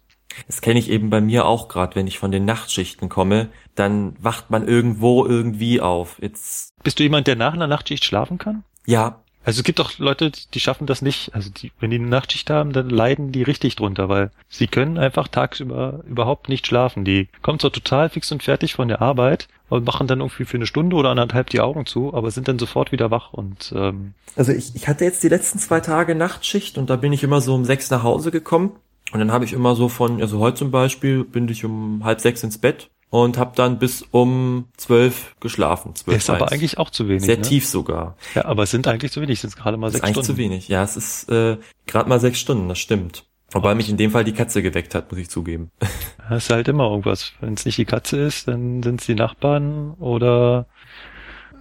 Das 0.46 0.60
kenne 0.60 0.78
ich 0.78 0.88
eben 0.90 1.10
bei 1.10 1.20
mir 1.20 1.44
auch 1.44 1.68
gerade, 1.68 1.94
wenn 1.96 2.06
ich 2.06 2.18
von 2.18 2.30
den 2.32 2.44
Nachtschichten 2.44 3.08
komme, 3.08 3.48
dann 3.74 4.14
wacht 4.20 4.50
man 4.50 4.66
irgendwo 4.66 5.26
irgendwie 5.26 5.80
auf. 5.80 6.16
Jetzt 6.22 6.72
Bist 6.82 6.98
du 6.98 7.02
jemand, 7.02 7.26
der 7.26 7.36
nach 7.36 7.52
einer 7.52 7.66
Nachtschicht 7.66 8.04
schlafen 8.04 8.38
kann? 8.38 8.64
Ja, 8.86 9.20
Also 9.42 9.60
es 9.60 9.64
gibt 9.64 9.80
auch 9.80 9.96
Leute, 9.98 10.30
die- 10.30 10.40
die 10.52 10.60
schaffen 10.60 10.86
das 10.86 11.00
nicht. 11.00 11.34
Also 11.34 11.50
die, 11.50 11.72
wenn 11.80 11.90
die 11.90 11.96
eine 11.98 12.08
Nachtschicht 12.08 12.50
haben, 12.50 12.72
dann 12.74 12.90
leiden 12.90 13.32
die 13.32 13.42
richtig 13.42 13.74
drunter, 13.74 14.08
weil 14.10 14.30
sie 14.50 14.66
können 14.66 14.98
einfach 14.98 15.28
tagsüber 15.28 16.00
überhaupt 16.06 16.48
nicht 16.50 16.66
schlafen. 16.66 17.04
Die 17.06 17.28
kommen 17.40 17.58
zwar 17.58 17.72
total 17.72 18.10
fix 18.10 18.30
und 18.32 18.42
fertig 18.42 18.74
von 18.74 18.88
der 18.88 19.00
Arbeit 19.00 19.48
und 19.70 19.86
machen 19.86 20.06
dann 20.06 20.20
irgendwie 20.20 20.44
für 20.44 20.58
eine 20.58 20.66
Stunde 20.66 20.96
oder 20.96 21.08
anderthalb 21.08 21.48
die 21.48 21.60
Augen 21.60 21.86
zu, 21.86 22.12
aber 22.12 22.30
sind 22.30 22.48
dann 22.48 22.58
sofort 22.58 22.92
wieder 22.92 23.10
wach 23.10 23.32
und 23.32 23.72
ähm, 23.74 24.12
Also 24.36 24.52
ich, 24.52 24.74
ich 24.74 24.88
hatte 24.88 25.04
jetzt 25.04 25.22
die 25.22 25.28
letzten 25.28 25.58
zwei 25.58 25.80
Tage 25.80 26.14
Nachtschicht 26.14 26.76
und 26.76 26.90
da 26.90 26.96
bin 26.96 27.12
ich 27.14 27.22
immer 27.22 27.40
so 27.40 27.54
um 27.54 27.64
sechs 27.64 27.90
nach 27.90 28.02
Hause 28.02 28.30
gekommen. 28.30 28.72
Und 29.12 29.18
dann 29.18 29.32
habe 29.32 29.44
ich 29.44 29.52
immer 29.52 29.74
so 29.74 29.88
von, 29.88 30.20
also 30.20 30.38
heute 30.38 30.58
zum 30.58 30.70
Beispiel 30.70 31.24
bin 31.24 31.48
ich 31.48 31.64
um 31.64 32.04
halb 32.04 32.20
sechs 32.20 32.42
ins 32.44 32.58
Bett 32.58 32.90
und 33.10 33.38
habe 33.38 33.52
dann 33.56 33.78
bis 33.78 34.02
um 34.10 34.66
zwölf 34.76 35.34
geschlafen. 35.40 35.96
Zwölf 35.96 36.18
ist 36.18 36.30
aber 36.30 36.52
eigentlich 36.52 36.78
auch 36.78 36.90
zu 36.90 37.08
wenig. 37.08 37.24
sehr 37.24 37.36
ne? 37.36 37.42
tief 37.42 37.66
sogar. 37.66 38.16
Ja, 38.34 38.44
aber 38.44 38.62
es 38.64 38.70
sind 38.70 38.86
eigentlich 38.86 39.10
zu 39.10 39.20
wenig, 39.20 39.38
es 39.38 39.40
sind 39.42 39.56
gerade 39.56 39.76
mal 39.76 39.88
Das 39.88 39.94
ist 39.94 40.00
sechs 40.00 40.04
eigentlich 40.04 40.24
Stunden. 40.24 40.36
zu 40.36 40.42
wenig. 40.42 40.68
Ja, 40.68 40.84
es 40.84 40.96
ist 40.96 41.28
äh, 41.28 41.56
gerade 41.86 42.08
mal 42.08 42.20
sechs 42.20 42.38
Stunden, 42.38 42.68
das 42.68 42.78
stimmt. 42.78 43.24
Wobei 43.52 43.74
mich 43.74 43.88
in 43.90 43.96
dem 43.96 44.10
Fall 44.12 44.24
die 44.24 44.32
Katze 44.32 44.62
geweckt 44.62 44.94
hat, 44.94 45.10
muss 45.10 45.20
ich 45.20 45.30
zugeben. 45.30 45.70
Das 46.28 46.44
ist 46.44 46.50
halt 46.50 46.68
immer 46.68 46.84
irgendwas. 46.84 47.32
Wenn 47.40 47.54
es 47.54 47.64
nicht 47.64 47.76
die 47.76 47.84
Katze 47.84 48.16
ist, 48.18 48.46
dann 48.46 48.84
sind 48.84 49.00
es 49.00 49.06
die 49.06 49.16
Nachbarn 49.16 49.94
oder 49.94 50.66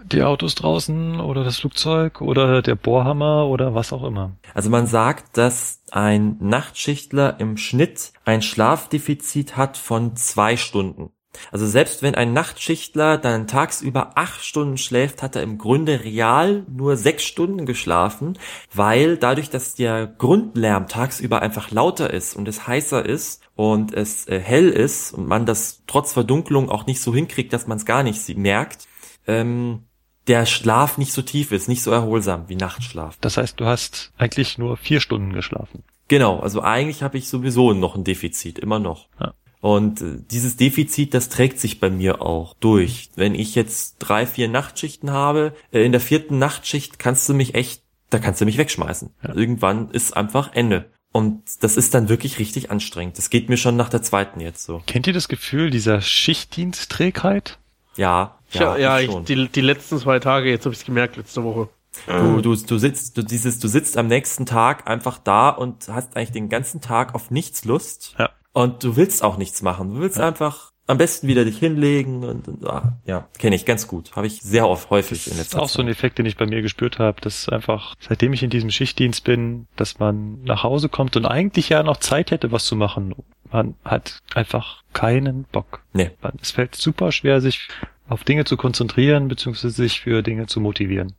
die 0.04 0.22
Autos 0.22 0.54
draußen 0.54 1.20
oder 1.20 1.44
das 1.44 1.58
Flugzeug 1.58 2.22
oder 2.22 2.62
der 2.62 2.76
Bohrhammer 2.76 3.48
oder 3.48 3.74
was 3.74 3.92
auch 3.94 4.04
immer. 4.04 4.34
Also 4.54 4.70
man 4.70 4.86
sagt, 4.86 5.38
dass 5.38 5.82
ein 5.92 6.38
Nachtschichtler 6.40 7.40
im 7.40 7.58
Schnitt 7.58 8.14
ein 8.26 8.44
Schlafdefizit 8.44 9.58
hat 9.58 9.76
von 9.78 10.16
zwei 10.16 10.56
Stunden. 10.56 11.12
Also 11.52 11.68
selbst 11.68 12.02
wenn 12.02 12.16
ein 12.16 12.34
Nachtschichtler 12.34 13.18
dann 13.18 13.48
tagsüber 13.48 14.12
acht 14.16 14.44
Stunden 14.44 14.78
schläft, 14.78 15.22
hat 15.22 15.36
er 15.36 15.44
im 15.44 15.58
Grunde 15.58 16.04
real 16.04 16.66
nur 16.68 16.98
sechs 16.98 17.24
Stunden 17.24 17.66
geschlafen, 17.66 18.38
weil 18.74 19.18
dadurch, 19.18 19.50
dass 19.50 19.76
der 19.76 20.08
Grundlärm 20.08 20.88
tagsüber 20.88 21.42
einfach 21.42 21.72
lauter 21.72 22.12
ist 22.12 22.36
und 22.36 22.48
es 22.48 22.68
heißer 22.68 23.06
ist 23.06 23.42
und 23.56 23.94
es 23.94 24.28
äh, 24.28 24.40
hell 24.40 24.70
ist 24.70 25.14
und 25.14 25.28
man 25.28 25.46
das 25.46 25.84
trotz 25.88 26.14
Verdunklung 26.14 26.70
auch 26.70 26.86
nicht 26.86 27.02
so 27.02 27.14
hinkriegt, 27.14 27.54
dass 27.54 27.68
man 27.68 27.78
es 27.78 27.86
gar 27.86 28.04
nicht 28.04 28.38
merkt, 28.38 28.88
ähm, 29.28 29.86
der 30.28 30.46
Schlaf 30.46 30.98
nicht 30.98 31.14
so 31.14 31.22
tief 31.22 31.52
ist, 31.52 31.68
nicht 31.68 31.82
so 31.82 31.92
erholsam 31.92 32.50
wie 32.50 32.56
Nachtschlaf. 32.56 33.18
Das 33.22 33.38
heißt, 33.38 33.60
du 33.60 33.66
hast 33.66 34.12
eigentlich 34.18 34.58
nur 34.58 34.78
vier 34.78 35.00
Stunden 35.00 35.34
geschlafen. 35.34 35.84
Genau, 36.08 36.40
also 36.40 36.62
eigentlich 36.62 37.04
habe 37.04 37.18
ich 37.18 37.28
sowieso 37.28 37.74
noch 37.74 37.96
ein 37.96 38.04
Defizit, 38.04 38.60
immer 38.60 38.80
noch. 38.80 39.08
Ja. 39.20 39.34
Und 39.62 40.02
äh, 40.02 40.18
dieses 40.32 40.56
Defizit, 40.56 41.14
das 41.14 41.30
trägt 41.30 41.60
sich 41.60 41.80
bei 41.80 41.90
mir 41.90 42.22
auch 42.22 42.54
durch. 42.60 43.10
Wenn 43.16 43.36
ich 43.36 43.56
jetzt 43.56 43.98
drei, 44.00 44.26
vier 44.26 44.48
Nachtschichten 44.48 45.12
habe, 45.12 45.54
äh, 45.72 45.84
in 45.84 45.92
der 45.92 46.02
vierten 46.02 46.40
Nachtschicht 46.40 47.00
kannst 47.00 47.28
du 47.28 47.34
mich 47.34 47.56
echt, 47.56 47.84
da 48.10 48.20
kannst 48.20 48.40
du 48.42 48.46
mich 48.46 48.58
wegschmeißen. 48.58 49.12
Ja. 49.24 49.36
Irgendwann 49.36 49.92
ist 49.92 50.16
einfach 50.16 50.54
Ende. 50.54 50.90
Und 51.12 51.44
das 51.62 51.76
ist 51.76 51.94
dann 51.94 52.08
wirklich 52.08 52.40
richtig 52.40 52.72
anstrengend. 52.72 53.18
Das 53.18 53.30
geht 53.30 53.50
mir 53.50 53.58
schon 53.58 53.76
nach 53.76 53.90
der 53.90 54.02
zweiten 54.02 54.40
jetzt 54.40 54.64
so. 54.64 54.82
Kennt 54.86 55.08
ihr 55.08 55.14
das 55.14 55.28
Gefühl 55.28 55.72
dieser 55.72 56.02
Schichtdienstträgheit? 56.02 57.58
Ja, 57.96 58.38
Ja, 58.52 58.78
ja, 58.78 59.00
ich 59.00 59.10
ich, 59.10 59.16
die, 59.26 59.48
die 59.50 59.62
letzten 59.62 60.00
zwei 60.00 60.20
Tage, 60.20 60.50
jetzt 60.50 60.66
habe 60.66 60.74
ich 60.74 60.80
es 60.80 60.86
gemerkt, 60.86 61.18
letzte 61.18 61.44
Woche. 61.44 61.70
Du, 62.06 62.42
du, 62.42 62.56
du 62.56 62.78
sitzt, 62.78 63.18
du 63.18 63.24
dieses, 63.24 63.60
du 63.60 63.68
sitzt 63.68 63.98
am 63.98 64.08
nächsten 64.08 64.46
Tag 64.46 64.88
einfach 64.88 65.18
da 65.18 65.50
und 65.50 65.90
hast 65.90 66.16
eigentlich 66.16 66.32
den 66.32 66.48
ganzen 66.48 66.82
Tag 66.82 67.16
auf 67.16 67.32
nichts 67.32 67.66
Lust. 67.66 68.16
Ja. 68.18 68.30
Und 68.54 68.84
du 68.84 68.96
willst 68.96 69.24
auch 69.24 69.38
nichts 69.38 69.62
machen. 69.62 69.94
Du 69.94 70.02
willst 70.02 70.20
einfach 70.20 70.72
am 70.90 70.98
besten 70.98 71.28
wieder 71.28 71.46
dich 71.46 71.60
hinlegen 71.60 72.24
und, 72.24 72.48
und 72.48 72.66
ah, 72.66 72.98
ja, 73.06 73.28
kenne 73.38 73.56
ich 73.56 73.66
ganz 73.66 73.88
gut. 73.88 74.16
Habe 74.16 74.26
ich 74.26 74.42
sehr 74.42 74.68
oft 74.68 74.90
häufig 74.90 75.28
in 75.28 75.34
Das 75.34 75.42
ist 75.42 75.54
letzter 75.54 75.62
auch 75.62 75.70
so 75.70 75.82
ein 75.82 75.86
Zeit. 75.86 75.96
Effekt, 75.96 76.18
den 76.18 76.26
ich 76.26 76.36
bei 76.36 76.48
mir 76.48 76.64
gespürt 76.64 76.98
habe, 76.98 77.22
dass 77.22 77.48
einfach, 77.48 77.94
seitdem 78.00 78.34
ich 78.34 78.42
in 78.42 78.50
diesem 78.50 78.72
Schichtdienst 78.72 79.24
bin, 79.24 79.68
dass 79.76 80.00
man 80.00 80.42
nach 80.42 80.64
Hause 80.64 80.90
kommt 80.90 81.16
und 81.16 81.28
eigentlich 81.28 81.70
ja 81.70 81.84
noch 81.84 81.98
Zeit 81.98 82.32
hätte, 82.32 82.52
was 82.52 82.66
zu 82.66 82.76
machen. 82.76 83.14
Man 83.52 83.76
hat 83.86 84.24
einfach 84.34 84.84
keinen 84.92 85.44
Bock. 85.44 85.84
Nee. 85.94 86.10
Man, 86.24 86.34
es 86.42 86.50
fällt 86.50 86.74
super 86.74 87.12
schwer, 87.12 87.40
sich 87.40 87.68
auf 88.08 88.24
Dinge 88.24 88.46
zu 88.46 88.58
konzentrieren, 88.58 89.28
beziehungsweise 89.28 89.70
sich 89.70 90.02
für 90.02 90.24
Dinge 90.24 90.48
zu 90.48 90.60
motivieren. 90.60 91.14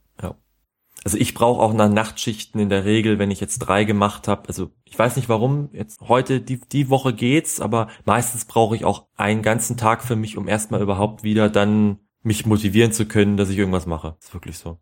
Also 1.03 1.17
ich 1.17 1.33
brauche 1.33 1.61
auch 1.61 1.73
nach 1.73 1.89
Nachtschichten 1.89 2.61
in 2.61 2.69
der 2.69 2.85
Regel, 2.85 3.17
wenn 3.17 3.31
ich 3.31 3.39
jetzt 3.39 3.59
drei 3.59 3.85
gemacht 3.85 4.27
habe. 4.27 4.47
Also 4.47 4.69
ich 4.85 4.97
weiß 4.97 5.15
nicht 5.15 5.29
warum, 5.29 5.69
jetzt 5.73 6.01
heute 6.01 6.41
die, 6.41 6.61
die 6.61 6.89
Woche 6.89 7.13
geht's, 7.13 7.59
aber 7.59 7.87
meistens 8.05 8.45
brauche 8.45 8.75
ich 8.75 8.85
auch 8.85 9.07
einen 9.15 9.41
ganzen 9.41 9.77
Tag 9.77 10.03
für 10.03 10.15
mich, 10.15 10.37
um 10.37 10.47
erstmal 10.47 10.81
überhaupt 10.81 11.23
wieder 11.23 11.49
dann 11.49 11.97
mich 12.21 12.45
motivieren 12.45 12.91
zu 12.91 13.07
können, 13.07 13.35
dass 13.35 13.49
ich 13.49 13.57
irgendwas 13.57 13.87
mache. 13.87 14.15
ist 14.21 14.33
wirklich 14.33 14.59
so. 14.59 14.77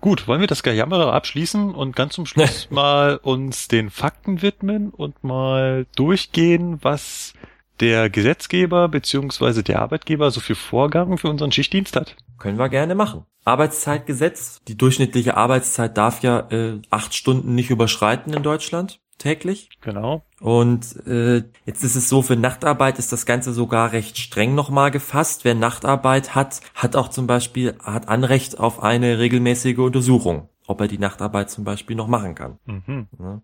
Gut, 0.00 0.28
wollen 0.28 0.40
wir 0.40 0.46
das 0.46 0.62
Gejammerer 0.62 1.12
abschließen 1.12 1.74
und 1.74 1.96
ganz 1.96 2.14
zum 2.14 2.26
Schluss 2.26 2.68
mal 2.70 3.16
uns 3.16 3.68
den 3.68 3.90
Fakten 3.90 4.42
widmen 4.42 4.90
und 4.90 5.24
mal 5.24 5.86
durchgehen, 5.96 6.78
was 6.82 7.34
der 7.80 8.10
Gesetzgeber 8.10 8.88
beziehungsweise 8.88 9.62
der 9.62 9.80
Arbeitgeber 9.80 10.30
so 10.30 10.40
für 10.40 10.54
Vorgaben 10.54 11.18
für 11.18 11.28
unseren 11.28 11.52
Schichtdienst 11.52 11.96
hat. 11.96 12.16
Können 12.38 12.58
wir 12.58 12.68
gerne 12.68 12.94
machen. 12.94 13.24
Arbeitszeitgesetz. 13.44 14.60
Die 14.68 14.76
durchschnittliche 14.76 15.36
Arbeitszeit 15.36 15.96
darf 15.96 16.22
ja 16.22 16.48
äh, 16.50 16.80
acht 16.90 17.14
Stunden 17.14 17.54
nicht 17.54 17.70
überschreiten 17.70 18.32
in 18.32 18.42
Deutschland 18.42 19.00
täglich. 19.20 19.68
Genau. 19.80 20.22
Und 20.40 21.06
äh, 21.06 21.44
jetzt 21.66 21.84
ist 21.84 21.94
es 21.94 22.08
so, 22.08 22.22
für 22.22 22.36
Nachtarbeit 22.36 22.98
ist 22.98 23.12
das 23.12 23.26
Ganze 23.26 23.52
sogar 23.52 23.92
recht 23.92 24.18
streng 24.18 24.54
nochmal 24.54 24.90
gefasst. 24.90 25.44
Wer 25.44 25.54
Nachtarbeit 25.54 26.34
hat, 26.34 26.60
hat 26.74 26.96
auch 26.96 27.08
zum 27.08 27.26
Beispiel, 27.26 27.76
hat 27.82 28.08
Anrecht 28.08 28.58
auf 28.58 28.82
eine 28.82 29.18
regelmäßige 29.18 29.78
Untersuchung, 29.78 30.48
ob 30.66 30.80
er 30.80 30.88
die 30.88 30.98
Nachtarbeit 30.98 31.50
zum 31.50 31.64
Beispiel 31.64 31.96
noch 31.96 32.08
machen 32.08 32.34
kann. 32.34 32.58
Mhm. 32.64 33.08
Ne? 33.18 33.42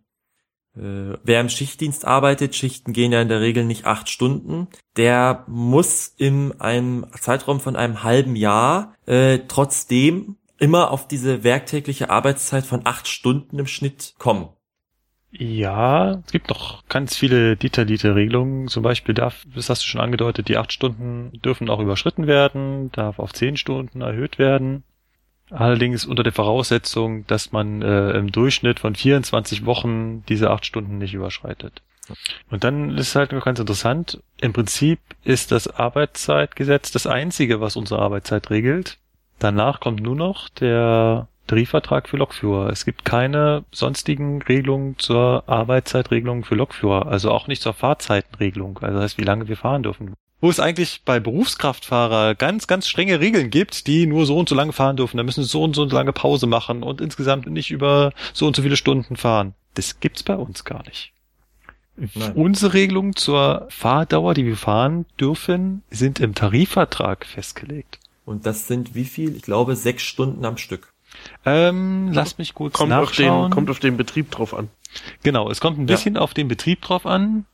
Äh, 0.77 1.17
wer 1.23 1.41
im 1.41 1.49
Schichtdienst 1.49 2.05
arbeitet, 2.05 2.55
Schichten 2.55 2.93
gehen 2.93 3.13
ja 3.13 3.23
in 3.23 3.29
der 3.29 3.41
Regel 3.41 3.65
nicht 3.65 3.87
acht 3.87 4.11
Stunden, 4.11 4.69
der 4.97 5.45
muss 5.47 6.07
in 6.17 6.61
einem 6.61 7.07
Zeitraum 7.19 7.61
von 7.61 7.77
einem 7.77 8.03
halben 8.03 8.37
Jahr 8.37 8.95
äh, 9.07 9.41
trotzdem 9.49 10.37
immer 10.59 10.91
auf 10.91 11.09
diese 11.09 11.45
werktägliche 11.45 12.11
Arbeitszeit 12.11 12.65
von 12.65 12.83
acht 12.85 13.09
Stunden 13.09 13.59
im 13.59 13.67
Schnitt 13.67 14.15
kommen. 14.19 14.49
Ja, 15.39 16.23
es 16.25 16.33
gibt 16.33 16.49
noch 16.49 16.87
ganz 16.89 17.17
viele 17.17 17.57
detaillierte 17.57 18.15
Regelungen. 18.15 18.69
Zum 18.69 18.83
Beispiel 18.83 19.15
darf, 19.15 19.45
das 19.55 19.69
hast 19.69 19.83
du 19.83 19.87
schon 19.87 20.01
angedeutet, 20.01 20.49
die 20.49 20.57
acht 20.57 20.73
Stunden 20.73 21.33
dürfen 21.45 21.69
auch 21.69 21.81
überschritten 21.81 22.27
werden, 22.27 22.91
darf 22.93 23.19
auf 23.19 23.35
zehn 23.35 23.57
Stunden 23.57 24.01
erhöht 24.01 24.39
werden. 24.39 24.85
Allerdings 25.51 26.05
unter 26.05 26.23
der 26.23 26.33
Voraussetzung, 26.33 27.27
dass 27.27 27.53
man 27.53 27.83
äh, 27.83 28.11
im 28.13 28.33
Durchschnitt 28.33 28.81
von 28.81 28.95
24 28.95 29.65
Wochen 29.65 30.25
diese 30.29 30.51
acht 30.51 30.67
Stunden 30.67 30.99
nicht 30.99 31.15
überschreitet. 31.15 31.83
Und 32.51 32.65
dann 32.65 32.97
ist 32.97 33.17
halt 33.17 33.33
noch 33.33 33.45
ganz 33.45 33.59
interessant. 33.59 34.21
Im 34.41 34.53
Prinzip 34.53 35.01
ist 35.25 35.53
das 35.53 35.69
Arbeitszeitgesetz 35.69 36.93
das 36.93 37.07
einzige, 37.07 37.61
was 37.61 37.77
unsere 37.77 38.01
Arbeitszeit 38.01 38.51
regelt. 38.51 38.99
Danach 39.39 39.81
kommt 39.81 40.01
nur 40.01 40.17
noch 40.17 40.49
der 40.49 41.29
Tarifvertrag 41.47 42.09
für 42.09 42.17
Lokführer. 42.17 42.71
Es 42.71 42.85
gibt 42.85 43.05
keine 43.05 43.65
sonstigen 43.71 44.43
Regelungen 44.43 44.99
zur 44.99 45.45
Arbeitszeitregelung 45.47 46.45
für 46.45 46.55
Lokführer, 46.55 47.07
also 47.07 47.31
auch 47.31 47.47
nicht 47.47 47.63
zur 47.63 47.75
Fahrzeitenregelung, 47.75 48.79
also 48.83 48.95
das 48.95 49.05
heißt, 49.05 49.19
wie 49.19 49.25
lange 49.25 49.47
wir 49.49 49.57
fahren 49.57 49.83
dürfen. 49.83 50.15
Wo 50.41 50.51
es 50.51 50.61
eigentlich 50.61 51.01
bei 51.05 51.19
Berufskraftfahrer 51.19 52.35
ganz, 52.35 52.67
ganz 52.67 52.87
strenge 52.89 53.21
Regeln 53.21 53.51
gibt, 53.51 53.87
die 53.87 54.07
nur 54.07 54.27
so 54.27 54.39
und 54.39 54.49
so 54.49 54.55
lange 54.55 54.73
fahren 54.73 54.97
dürfen. 54.97 55.17
Da 55.17 55.23
müssen 55.23 55.43
sie 55.43 55.49
so 55.49 55.63
und 55.63 55.75
so 55.75 55.85
lange 55.87 56.13
Pause 56.13 56.47
machen 56.47 56.83
und 56.83 57.01
insgesamt 57.01 57.47
nicht 57.47 57.71
über 57.71 58.13
so 58.35 58.47
und 58.47 58.55
so 58.55 58.63
viele 58.63 58.77
Stunden 58.77 59.17
fahren. 59.17 59.55
Das 59.75 59.99
gibt's 60.01 60.23
bei 60.23 60.37
uns 60.37 60.65
gar 60.65 60.83
nicht. 60.85 61.13
Nein. 62.15 62.33
Unsere 62.35 62.75
Regelungen 62.75 63.17
zur 63.17 63.67
Fahrdauer, 63.71 64.35
die 64.35 64.45
wir 64.45 64.57
fahren 64.59 65.07
dürfen, 65.19 65.83
sind 65.91 66.21
im 66.21 66.35
Tarifvertrag 66.35 67.25
festgelegt. 67.25 67.99
Und 68.27 68.45
das 68.45 68.67
sind 68.69 68.95
wie 68.95 69.05
viel? 69.07 69.35
Ich 69.37 69.43
glaube 69.43 69.77
sechs 69.77 70.03
Stunden 70.03 70.45
am 70.45 70.59
Stück. 70.59 70.93
Ähm, 71.47 72.11
lass 72.13 72.37
mich 72.37 72.53
kurz 72.53 72.75
Kommt 72.75 72.93
auf, 72.93 73.09
nachschauen. 73.09 73.45
den, 73.45 73.55
kommt 73.55 73.71
auf 73.71 73.79
den 73.79 73.97
Betrieb 73.97 74.31
drauf 74.31 74.53
an. 74.53 74.69
Genau, 75.23 75.51
es 75.51 75.61
kommt 75.61 75.79
ein 75.79 75.89
Ja. 75.89 75.95
bisschen 75.95 76.19
auf 76.19 76.35
den 76.35 76.49
Betrieb 76.49 76.83
drauf 76.83 77.07
an. 77.07 77.47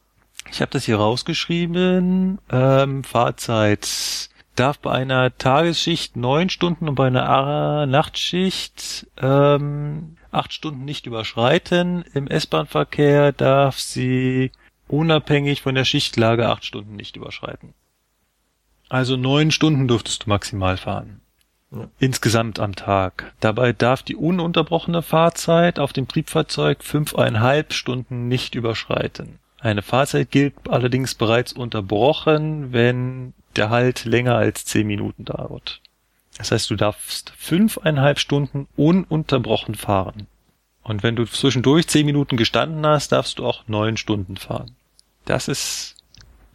Ich 0.51 0.61
habe 0.61 0.71
das 0.71 0.85
hier 0.85 0.97
rausgeschrieben. 0.97 2.39
Ähm, 2.51 3.05
Fahrzeit 3.05 4.31
darf 4.55 4.79
bei 4.79 4.93
einer 4.93 5.37
Tagesschicht 5.37 6.17
neun 6.17 6.51
Stunden 6.51 6.89
und 6.89 6.95
bei 6.95 7.07
einer 7.07 7.87
Nachtschicht 7.87 9.07
ähm, 9.21 10.17
acht 10.31 10.53
Stunden 10.53 10.85
nicht 10.85 11.07
überschreiten. 11.07 12.05
Im 12.15 12.27
S-Bahn-Verkehr 12.27 13.33
darf 13.33 13.79
sie 13.79 14.53
unabhängig 14.89 15.63
von 15.63 15.75
der 15.75 15.85
Schichtlage 15.85 16.49
acht 16.49 16.65
Stunden 16.65 16.97
nicht 16.97 17.17
überschreiten. 17.17 17.73
Also 18.89 19.17
neun 19.17 19.51
Stunden 19.51 19.89
dürftest 19.89 20.25
du 20.25 20.29
maximal 20.29 20.77
fahren. 20.77 21.23
Ja. 21.71 21.89
Insgesamt 21.99 22.61
am 22.61 22.77
Tag. 22.77 23.33
Dabei 23.41 23.73
darf 23.73 24.03
die 24.03 24.17
ununterbrochene 24.17 25.01
Fahrzeit 25.01 25.79
auf 25.79 25.95
dem 25.95 26.07
Triebfahrzeug 26.07 26.85
fünfeinhalb 26.85 27.73
Stunden 27.73 28.29
nicht 28.29 28.55
überschreiten. 28.55 29.39
Eine 29.63 29.83
Fahrzeit 29.83 30.33
gilt 30.33 30.55
allerdings 30.69 31.15
bereits 31.15 31.53
unterbrochen, 31.53 32.73
wenn 32.73 33.33
der 33.55 33.71
Halt 33.71 34.05
länger 34.05 34.35
als 34.35 34.65
zehn 34.65 34.89
Minuten 34.89 35.25
dauert. 35.25 35.81
Das 36.37 36.51
heißt, 36.51 36.69
du 36.69 36.75
darfst 36.75 37.33
fünfeinhalb 37.37 38.19
Stunden 38.19 38.67
ununterbrochen 38.77 39.77
fahren. 39.77 40.27
Und 40.83 41.05
wenn 41.05 41.15
du 41.15 41.27
zwischendurch 41.27 41.87
zehn 41.87 42.07
Minuten 42.07 42.37
gestanden 42.37 42.85
hast, 42.85 43.13
darfst 43.13 43.39
du 43.39 43.47
auch 43.47 43.63
neun 43.69 43.97
Stunden 43.97 44.37
fahren. 44.37 44.75
Das 45.27 45.47
ist 45.47 45.95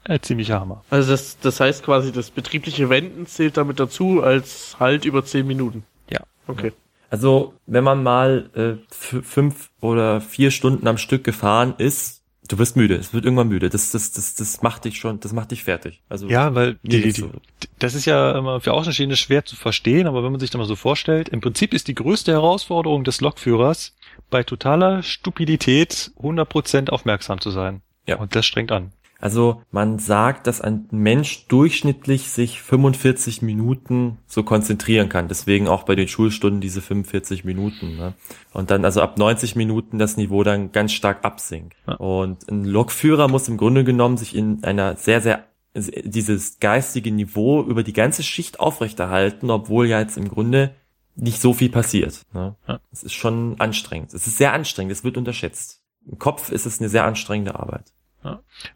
ein 0.04 0.22
ziemlicher 0.22 0.60
Hammer. 0.60 0.84
Also 0.90 1.12
das, 1.12 1.40
das 1.40 1.62
heißt 1.62 1.84
quasi, 1.84 2.12
das 2.12 2.30
betriebliche 2.30 2.90
Wenden 2.90 3.26
zählt 3.26 3.56
damit 3.56 3.80
dazu 3.80 4.22
als 4.22 4.76
Halt 4.82 5.06
über 5.06 5.24
zehn 5.24 5.48
Minuten. 5.48 5.86
Ja. 6.10 6.20
Okay. 6.46 6.74
Also, 7.10 7.54
wenn 7.68 7.86
man 7.86 8.04
mal 8.04 8.50
äh, 8.54 8.94
fünf 8.94 9.70
oder 9.80 10.20
vier 10.20 10.52
Stunden 10.52 10.88
am 10.88 10.98
Stück 10.98 11.24
gefahren 11.24 11.74
ist, 11.78 12.17
du 12.48 12.58
wirst 12.58 12.76
müde. 12.76 12.96
Es 12.96 13.14
wird 13.14 13.26
irgendwann 13.26 13.48
müde. 13.48 13.70
Das, 13.70 13.92
das, 13.92 14.12
das, 14.12 14.36
das 14.36 14.62
macht 14.62 14.86
dich 14.86 15.00
schon, 15.00 15.20
das 15.20 15.34
macht 15.34 15.52
dich 15.52 15.64
fertig. 15.64 16.02
Also 16.10 16.28
Ja, 16.28 16.56
weil 16.56 16.80
die, 16.84 17.02
die, 17.02 17.12
so. 17.12 17.32
das 17.80 17.96
ist 17.96 18.06
ja 18.06 18.38
immer 18.38 18.62
für 18.62 18.74
Außenstehende 18.74 19.16
schwer 19.16 19.46
zu 19.46 19.56
verstehen, 19.56 20.08
aber 20.08 20.24
wenn 20.24 20.32
man 20.32 20.40
sich 20.40 20.50
das 20.50 20.60
mal 20.60 20.66
so 20.66 20.76
vorstellt, 20.76 21.30
im 21.30 21.42
Prinzip 21.42 21.74
ist 21.74 21.88
die 21.88 21.96
größte 21.96 22.32
Herausforderung 22.32 23.04
des 23.04 23.22
Lokführers, 23.22 23.96
bei 24.30 24.44
totaler 24.44 25.04
Stupidität 25.04 26.12
100% 26.20 26.90
aufmerksam 26.90 27.40
zu 27.40 27.52
sein. 27.52 27.82
Ja. 28.08 28.18
Und 28.18 28.36
das 28.36 28.46
strengt 28.46 28.72
an. 28.72 28.92
Also 29.20 29.62
man 29.72 30.00
sagt, 30.00 30.48
dass 30.48 30.62
ein 30.62 30.88
Mensch 30.92 31.48
durchschnittlich 31.48 32.30
sich 32.30 32.62
45 32.62 33.42
Minuten 33.42 34.18
so 34.28 34.44
konzentrieren 34.44 35.10
kann. 35.10 35.28
Deswegen 35.28 35.68
auch 35.68 35.84
bei 35.84 35.96
den 35.96 36.08
Schulstunden 36.08 36.62
diese 36.62 36.82
45 36.82 37.44
Minuten. 37.44 37.98
Ne? 37.98 38.14
Und 38.54 38.72
dann 38.72 38.86
also 38.86 39.02
ab 39.02 39.18
90 39.18 39.56
Minuten 39.56 39.98
das 39.98 40.18
Niveau 40.18 40.44
dann 40.44 40.72
ganz 40.72 40.94
stark 40.94 41.26
absinkt. 41.26 41.76
Ja. 41.88 41.96
Und 41.96 42.48
ein 42.50 42.66
Lokführer 42.66 43.28
muss 43.28 43.48
im 43.48 43.58
Grunde 43.58 43.84
genommen 43.84 44.18
sich 44.18 44.36
in 44.36 44.64
einer 44.64 44.96
sehr, 44.96 45.22
sehr 45.22 45.46
dieses 45.76 46.60
geistige 46.60 47.12
Niveau 47.12 47.64
über 47.64 47.84
die 47.84 47.94
ganze 47.94 48.24
Schicht 48.24 48.60
aufrechterhalten, 48.60 49.52
obwohl 49.52 49.88
ja 49.88 50.00
jetzt 50.00 50.18
im 50.18 50.28
Grunde 50.28 50.74
nicht 51.16 51.42
so 51.42 51.54
viel 51.54 51.70
passiert. 51.70 52.26
Ne? 52.34 52.56
Ja. 52.68 52.80
Es 52.92 53.04
ist 53.04 53.14
schon 53.14 53.60
anstrengend. 53.60 54.14
Es 54.14 54.28
ist 54.28 54.38
sehr 54.38 54.54
anstrengend. 54.54 54.92
Es 54.92 55.04
wird 55.04 55.18
unterschätzt. 55.18 55.82
Im 56.06 56.20
Kopf 56.20 56.52
ist 56.52 56.66
es 56.66 56.80
eine 56.80 56.90
sehr 56.90 57.06
anstrengende 57.06 57.56
Arbeit. 57.56 57.94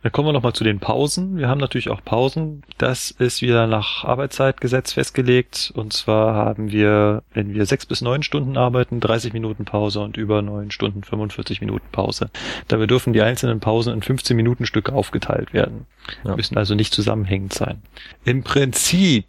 Dann 0.03 0.11
kommen 0.11 0.27
wir 0.27 0.33
nochmal 0.33 0.53
zu 0.53 0.63
den 0.63 0.79
Pausen. 0.79 1.37
Wir 1.37 1.47
haben 1.47 1.59
natürlich 1.59 1.89
auch 1.89 2.03
Pausen. 2.03 2.63
Das 2.77 3.11
ist 3.11 3.41
wieder 3.41 3.67
nach 3.67 4.03
Arbeitszeitgesetz 4.03 4.93
festgelegt. 4.93 5.71
Und 5.75 5.93
zwar 5.93 6.35
haben 6.35 6.71
wir, 6.71 7.23
wenn 7.33 7.53
wir 7.53 7.65
sechs 7.65 7.85
bis 7.85 8.01
neun 8.01 8.23
Stunden 8.23 8.57
arbeiten, 8.57 8.99
30 8.99 9.33
Minuten 9.33 9.65
Pause 9.65 10.01
und 10.01 10.17
über 10.17 10.41
neun 10.41 10.71
Stunden 10.71 11.03
45 11.03 11.61
Minuten 11.61 11.87
Pause. 11.91 12.29
Dabei 12.67 12.85
dürfen 12.85 13.13
die 13.13 13.21
einzelnen 13.21 13.59
Pausen 13.59 13.93
in 13.93 14.01
15 14.01 14.35
Minuten 14.35 14.65
Stücke 14.65 14.93
aufgeteilt 14.93 15.53
werden. 15.53 15.85
Ja. 16.23 16.35
Müssen 16.35 16.57
also 16.57 16.75
nicht 16.75 16.93
zusammenhängend 16.93 17.53
sein. 17.53 17.81
Im 18.23 18.43
Prinzip 18.43 19.25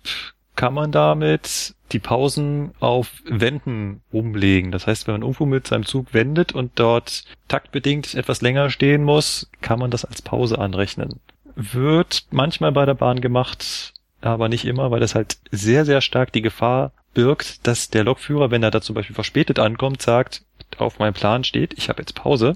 kann 0.63 0.75
man 0.75 0.93
damit 0.93 1.75
die 1.91 1.99
Pausen 1.99 2.71
auf 2.79 3.11
Wenden 3.25 4.01
umlegen. 4.13 4.71
Das 4.71 4.87
heißt, 4.87 5.09
wenn 5.09 5.15
man 5.15 5.23
irgendwo 5.23 5.45
mit 5.45 5.67
seinem 5.67 5.85
Zug 5.85 6.15
wendet 6.15 6.53
und 6.53 6.71
dort 6.77 7.25
taktbedingt 7.49 8.15
etwas 8.15 8.43
länger 8.43 8.71
stehen 8.71 9.03
muss, 9.03 9.51
kann 9.61 9.81
man 9.81 9.91
das 9.91 10.05
als 10.05 10.23
Pause 10.23 10.61
anrechnen. 10.61 11.19
Wird 11.57 12.27
manchmal 12.31 12.71
bei 12.71 12.87
der 12.87 12.95
Bahn 12.95 13.21
gemacht, 13.21 13.93
aber 14.21 14.49
nicht 14.49 14.65
immer, 14.65 14.93
weil 14.93 15.01
das 15.01 15.17
halt 15.17 15.39
sehr, 15.51 15.85
sehr 15.85 16.01
stark 16.01 16.31
die 16.31 16.43
Gefahr 16.43 16.93
birgt, 17.13 17.67
dass 17.67 17.91
der 17.91 18.05
Lokführer, 18.05 18.53
wenn 18.53 18.63
er 18.63 18.71
da 18.71 18.81
zum 18.81 18.95
Beispiel 18.95 19.17
verspätet 19.17 19.59
ankommt, 19.59 20.01
sagt, 20.01 20.45
auf 20.79 21.01
meinem 21.01 21.15
Plan 21.15 21.43
steht, 21.43 21.75
ich 21.77 21.89
habe 21.89 22.03
jetzt 22.03 22.15
Pause 22.15 22.55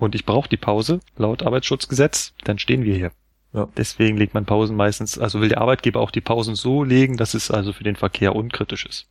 und 0.00 0.16
ich 0.16 0.26
brauche 0.26 0.48
die 0.48 0.56
Pause 0.56 0.98
laut 1.16 1.44
Arbeitsschutzgesetz, 1.44 2.34
dann 2.42 2.58
stehen 2.58 2.82
wir 2.82 2.96
hier. 2.96 3.12
Ja. 3.52 3.68
Deswegen 3.76 4.16
legt 4.16 4.34
man 4.34 4.44
Pausen 4.44 4.76
meistens, 4.76 5.18
also 5.18 5.40
will 5.40 5.48
der 5.48 5.60
Arbeitgeber 5.60 6.00
auch 6.00 6.10
die 6.10 6.20
Pausen 6.20 6.54
so 6.54 6.84
legen, 6.84 7.16
dass 7.16 7.34
es 7.34 7.50
also 7.50 7.72
für 7.72 7.84
den 7.84 7.96
Verkehr 7.96 8.36
unkritisch 8.36 8.84
ist. 8.84 9.06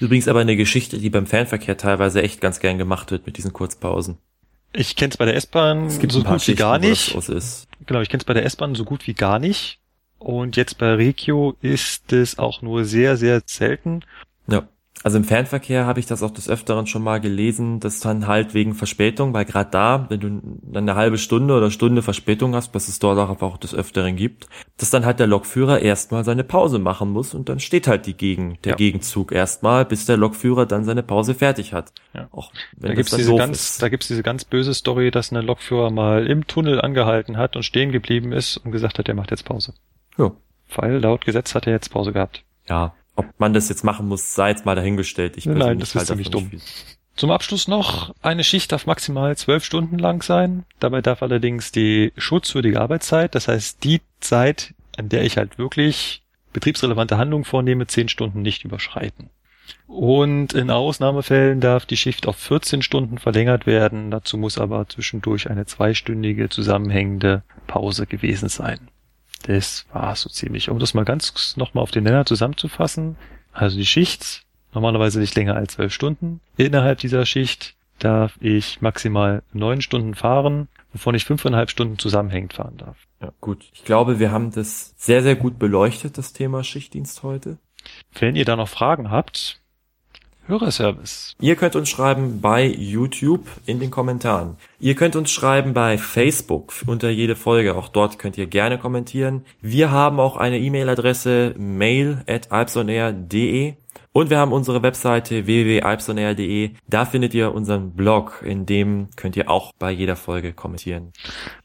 Übrigens 0.00 0.28
aber 0.28 0.40
eine 0.40 0.56
Geschichte, 0.56 0.98
die 0.98 1.10
beim 1.10 1.26
Fernverkehr 1.26 1.76
teilweise 1.76 2.22
echt 2.22 2.40
ganz 2.40 2.60
gern 2.60 2.78
gemacht 2.78 3.10
wird 3.10 3.26
mit 3.26 3.36
diesen 3.36 3.52
Kurzpausen. 3.52 4.18
Ich 4.72 4.96
kenne 4.96 5.10
es 5.10 5.16
bei 5.16 5.24
der 5.24 5.36
S-Bahn 5.36 5.86
Es 5.86 5.98
gibt 5.98 6.12
so 6.12 6.22
gut 6.22 6.46
wie 6.48 6.54
gar 6.54 6.78
nicht. 6.78 7.14
Genau, 7.86 8.00
ich 8.00 8.08
kenne 8.08 8.20
es 8.20 8.24
bei 8.24 8.34
der 8.34 8.44
S-Bahn 8.44 8.74
so 8.74 8.84
gut 8.84 9.06
wie 9.06 9.14
gar 9.14 9.38
nicht. 9.38 9.78
Und 10.18 10.56
jetzt 10.56 10.78
bei 10.78 10.94
Regio 10.94 11.56
ist 11.60 12.12
es 12.12 12.38
auch 12.38 12.62
nur 12.62 12.84
sehr, 12.84 13.16
sehr 13.16 13.42
selten. 13.44 14.04
Also 15.04 15.18
im 15.18 15.24
Fernverkehr 15.24 15.84
habe 15.84 16.00
ich 16.00 16.06
das 16.06 16.22
auch 16.22 16.30
des 16.30 16.48
Öfteren 16.48 16.86
schon 16.86 17.02
mal 17.02 17.20
gelesen, 17.20 17.78
dass 17.78 18.00
dann 18.00 18.26
halt 18.26 18.54
wegen 18.54 18.72
Verspätung, 18.72 19.34
weil 19.34 19.44
gerade 19.44 19.70
da, 19.70 20.06
wenn 20.08 20.18
du 20.18 20.40
dann 20.62 20.88
eine 20.88 20.94
halbe 20.94 21.18
Stunde 21.18 21.54
oder 21.54 21.70
Stunde 21.70 22.00
Verspätung 22.00 22.54
hast, 22.54 22.74
was 22.74 22.88
es 22.88 23.00
dort 23.00 23.18
auch 23.18 23.42
auch 23.42 23.58
des 23.58 23.74
Öfteren 23.74 24.16
gibt, 24.16 24.46
dass 24.78 24.88
dann 24.88 25.04
halt 25.04 25.20
der 25.20 25.26
Lokführer 25.26 25.80
erstmal 25.80 26.24
seine 26.24 26.42
Pause 26.42 26.78
machen 26.78 27.10
muss 27.10 27.34
und 27.34 27.50
dann 27.50 27.60
steht 27.60 27.86
halt 27.86 28.06
die 28.06 28.16
Gegen, 28.16 28.56
der 28.64 28.70
Ja. 28.70 28.76
Gegenzug 28.76 29.30
erstmal, 29.30 29.84
bis 29.84 30.06
der 30.06 30.16
Lokführer 30.16 30.64
dann 30.64 30.84
seine 30.86 31.02
Pause 31.02 31.34
fertig 31.34 31.74
hat. 31.74 31.92
Ja. 32.14 32.28
Auch 32.32 32.50
Da 32.52 32.88
wenn 32.88 32.88
das 32.92 32.96
gibt's 32.96 33.10
dann 33.10 33.18
diese 33.18 33.36
ganz, 33.36 33.60
ist. 33.60 33.82
da 33.82 33.90
gibt's 33.90 34.08
diese 34.08 34.22
ganz 34.22 34.46
böse 34.46 34.72
Story, 34.72 35.10
dass 35.10 35.30
ein 35.32 35.44
Lokführer 35.44 35.90
mal 35.90 36.26
im 36.26 36.46
Tunnel 36.46 36.80
angehalten 36.80 37.36
hat 37.36 37.56
und 37.56 37.62
stehen 37.62 37.92
geblieben 37.92 38.32
ist 38.32 38.56
und 38.56 38.72
gesagt 38.72 38.98
hat, 38.98 39.06
er 39.06 39.14
macht 39.14 39.32
jetzt 39.32 39.44
Pause. 39.44 39.74
Ja. 40.16 40.32
Weil 40.74 40.96
laut 40.96 41.26
Gesetz 41.26 41.54
hat 41.54 41.66
er 41.66 41.74
jetzt 41.74 41.90
Pause 41.90 42.14
gehabt. 42.14 42.42
ja. 42.70 42.94
Ob 43.16 43.26
man 43.38 43.54
das 43.54 43.68
jetzt 43.68 43.84
machen 43.84 44.08
muss, 44.08 44.34
sei 44.34 44.50
jetzt 44.50 44.66
mal 44.66 44.74
dahingestellt. 44.74 45.36
Ich 45.36 45.46
Nein, 45.46 45.78
das 45.78 45.94
ist 45.94 46.06
ziemlich 46.06 46.30
dumm. 46.30 46.50
viel. 46.50 46.60
Zum 47.16 47.30
Abschluss 47.30 47.68
noch, 47.68 48.12
eine 48.22 48.42
Schicht 48.42 48.72
darf 48.72 48.86
maximal 48.86 49.36
zwölf 49.36 49.64
Stunden 49.64 49.98
lang 49.98 50.22
sein. 50.22 50.64
Dabei 50.80 51.00
darf 51.00 51.22
allerdings 51.22 51.70
die 51.70 52.12
schutzwürdige 52.16 52.80
Arbeitszeit, 52.80 53.36
das 53.36 53.46
heißt 53.46 53.84
die 53.84 54.00
Zeit, 54.18 54.74
an 54.96 55.08
der 55.08 55.22
ich 55.22 55.36
halt 55.36 55.56
wirklich 55.56 56.22
betriebsrelevante 56.52 57.16
Handlungen 57.16 57.44
vornehme, 57.44 57.86
zehn 57.86 58.08
Stunden 58.08 58.42
nicht 58.42 58.64
überschreiten. 58.64 59.30
Und 59.86 60.54
in 60.54 60.70
Ausnahmefällen 60.70 61.60
darf 61.60 61.86
die 61.86 61.96
Schicht 61.96 62.26
auf 62.26 62.36
14 62.36 62.82
Stunden 62.82 63.18
verlängert 63.18 63.66
werden. 63.66 64.10
Dazu 64.10 64.36
muss 64.36 64.58
aber 64.58 64.88
zwischendurch 64.88 65.50
eine 65.50 65.66
zweistündige 65.66 66.48
zusammenhängende 66.48 67.42
Pause 67.66 68.06
gewesen 68.06 68.48
sein. 68.48 68.88
Das 69.44 69.86
war 69.92 70.16
so 70.16 70.28
ziemlich. 70.28 70.70
Um 70.70 70.78
das 70.78 70.94
mal 70.94 71.04
ganz 71.04 71.56
nochmal 71.56 71.82
auf 71.82 71.90
den 71.90 72.04
Nenner 72.04 72.26
zusammenzufassen. 72.26 73.16
Also 73.52 73.76
die 73.76 73.86
Schicht 73.86 74.42
normalerweise 74.72 75.20
nicht 75.20 75.34
länger 75.36 75.54
als 75.54 75.74
zwölf 75.74 75.92
Stunden. 75.92 76.40
Innerhalb 76.56 76.98
dieser 76.98 77.26
Schicht 77.26 77.76
darf 77.98 78.36
ich 78.40 78.80
maximal 78.80 79.42
neun 79.52 79.80
Stunden 79.80 80.14
fahren, 80.14 80.68
wovon 80.92 81.14
ich 81.14 81.24
fünfeinhalb 81.24 81.70
Stunden 81.70 81.98
zusammenhängend 81.98 82.54
fahren 82.54 82.76
darf. 82.76 82.96
Ja, 83.20 83.32
gut. 83.40 83.64
Ich 83.72 83.84
glaube, 83.84 84.18
wir 84.18 84.32
haben 84.32 84.50
das 84.50 84.94
sehr, 84.96 85.22
sehr 85.22 85.36
gut 85.36 85.58
beleuchtet, 85.58 86.18
das 86.18 86.32
Thema 86.32 86.64
Schichtdienst 86.64 87.22
heute. 87.22 87.58
Wenn 88.18 88.36
ihr 88.36 88.44
da 88.44 88.56
noch 88.56 88.68
Fragen 88.68 89.10
habt, 89.10 89.60
Hörerservice. 90.46 91.34
Ihr 91.40 91.56
könnt 91.56 91.76
uns 91.76 91.88
schreiben 91.88 92.40
bei 92.40 92.66
YouTube 92.66 93.46
in 93.66 93.80
den 93.80 93.90
Kommentaren. 93.90 94.56
Ihr 94.78 94.94
könnt 94.94 95.16
uns 95.16 95.30
schreiben 95.30 95.74
bei 95.74 95.98
Facebook 95.98 96.72
unter 96.86 97.10
jede 97.10 97.36
Folge. 97.36 97.74
Auch 97.76 97.88
dort 97.88 98.18
könnt 98.18 98.36
ihr 98.36 98.46
gerne 98.46 98.78
kommentieren. 98.78 99.44
Wir 99.60 99.90
haben 99.90 100.20
auch 100.20 100.36
eine 100.36 100.58
E-Mail-Adresse 100.58 101.54
mail 101.56 102.22
at 102.26 102.52
alpsonair.de 102.52 103.74
und 104.12 104.30
wir 104.30 104.38
haben 104.38 104.52
unsere 104.52 104.82
Webseite 104.82 105.46
www.alpsonair.de. 105.46 106.70
Da 106.86 107.04
findet 107.04 107.34
ihr 107.34 107.52
unseren 107.52 107.92
Blog, 107.92 108.42
in 108.44 108.64
dem 108.64 109.08
könnt 109.16 109.36
ihr 109.36 109.50
auch 109.50 109.72
bei 109.78 109.90
jeder 109.90 110.14
Folge 110.14 110.52
kommentieren. 110.52 111.12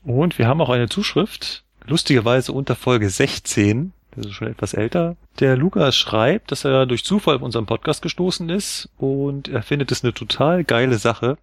Und 0.03 0.39
wir 0.39 0.47
haben 0.47 0.59
auch 0.59 0.69
eine 0.69 0.89
Zuschrift, 0.89 1.63
lustigerweise 1.85 2.51
unter 2.51 2.75
Folge 2.75 3.09
16, 3.11 3.93
das 4.15 4.25
ist 4.27 4.33
schon 4.33 4.47
etwas 4.47 4.73
älter. 4.73 5.15
Der 5.39 5.55
Lukas 5.55 5.95
schreibt, 5.95 6.51
dass 6.51 6.65
er 6.65 6.85
durch 6.85 7.03
Zufall 7.05 7.35
auf 7.35 7.41
unseren 7.41 7.65
Podcast 7.65 8.01
gestoßen 8.01 8.49
ist 8.49 8.89
und 8.97 9.47
er 9.47 9.61
findet 9.63 9.91
es 9.91 10.03
eine 10.03 10.13
total 10.13 10.63
geile 10.63 10.97
Sache. 10.97 11.37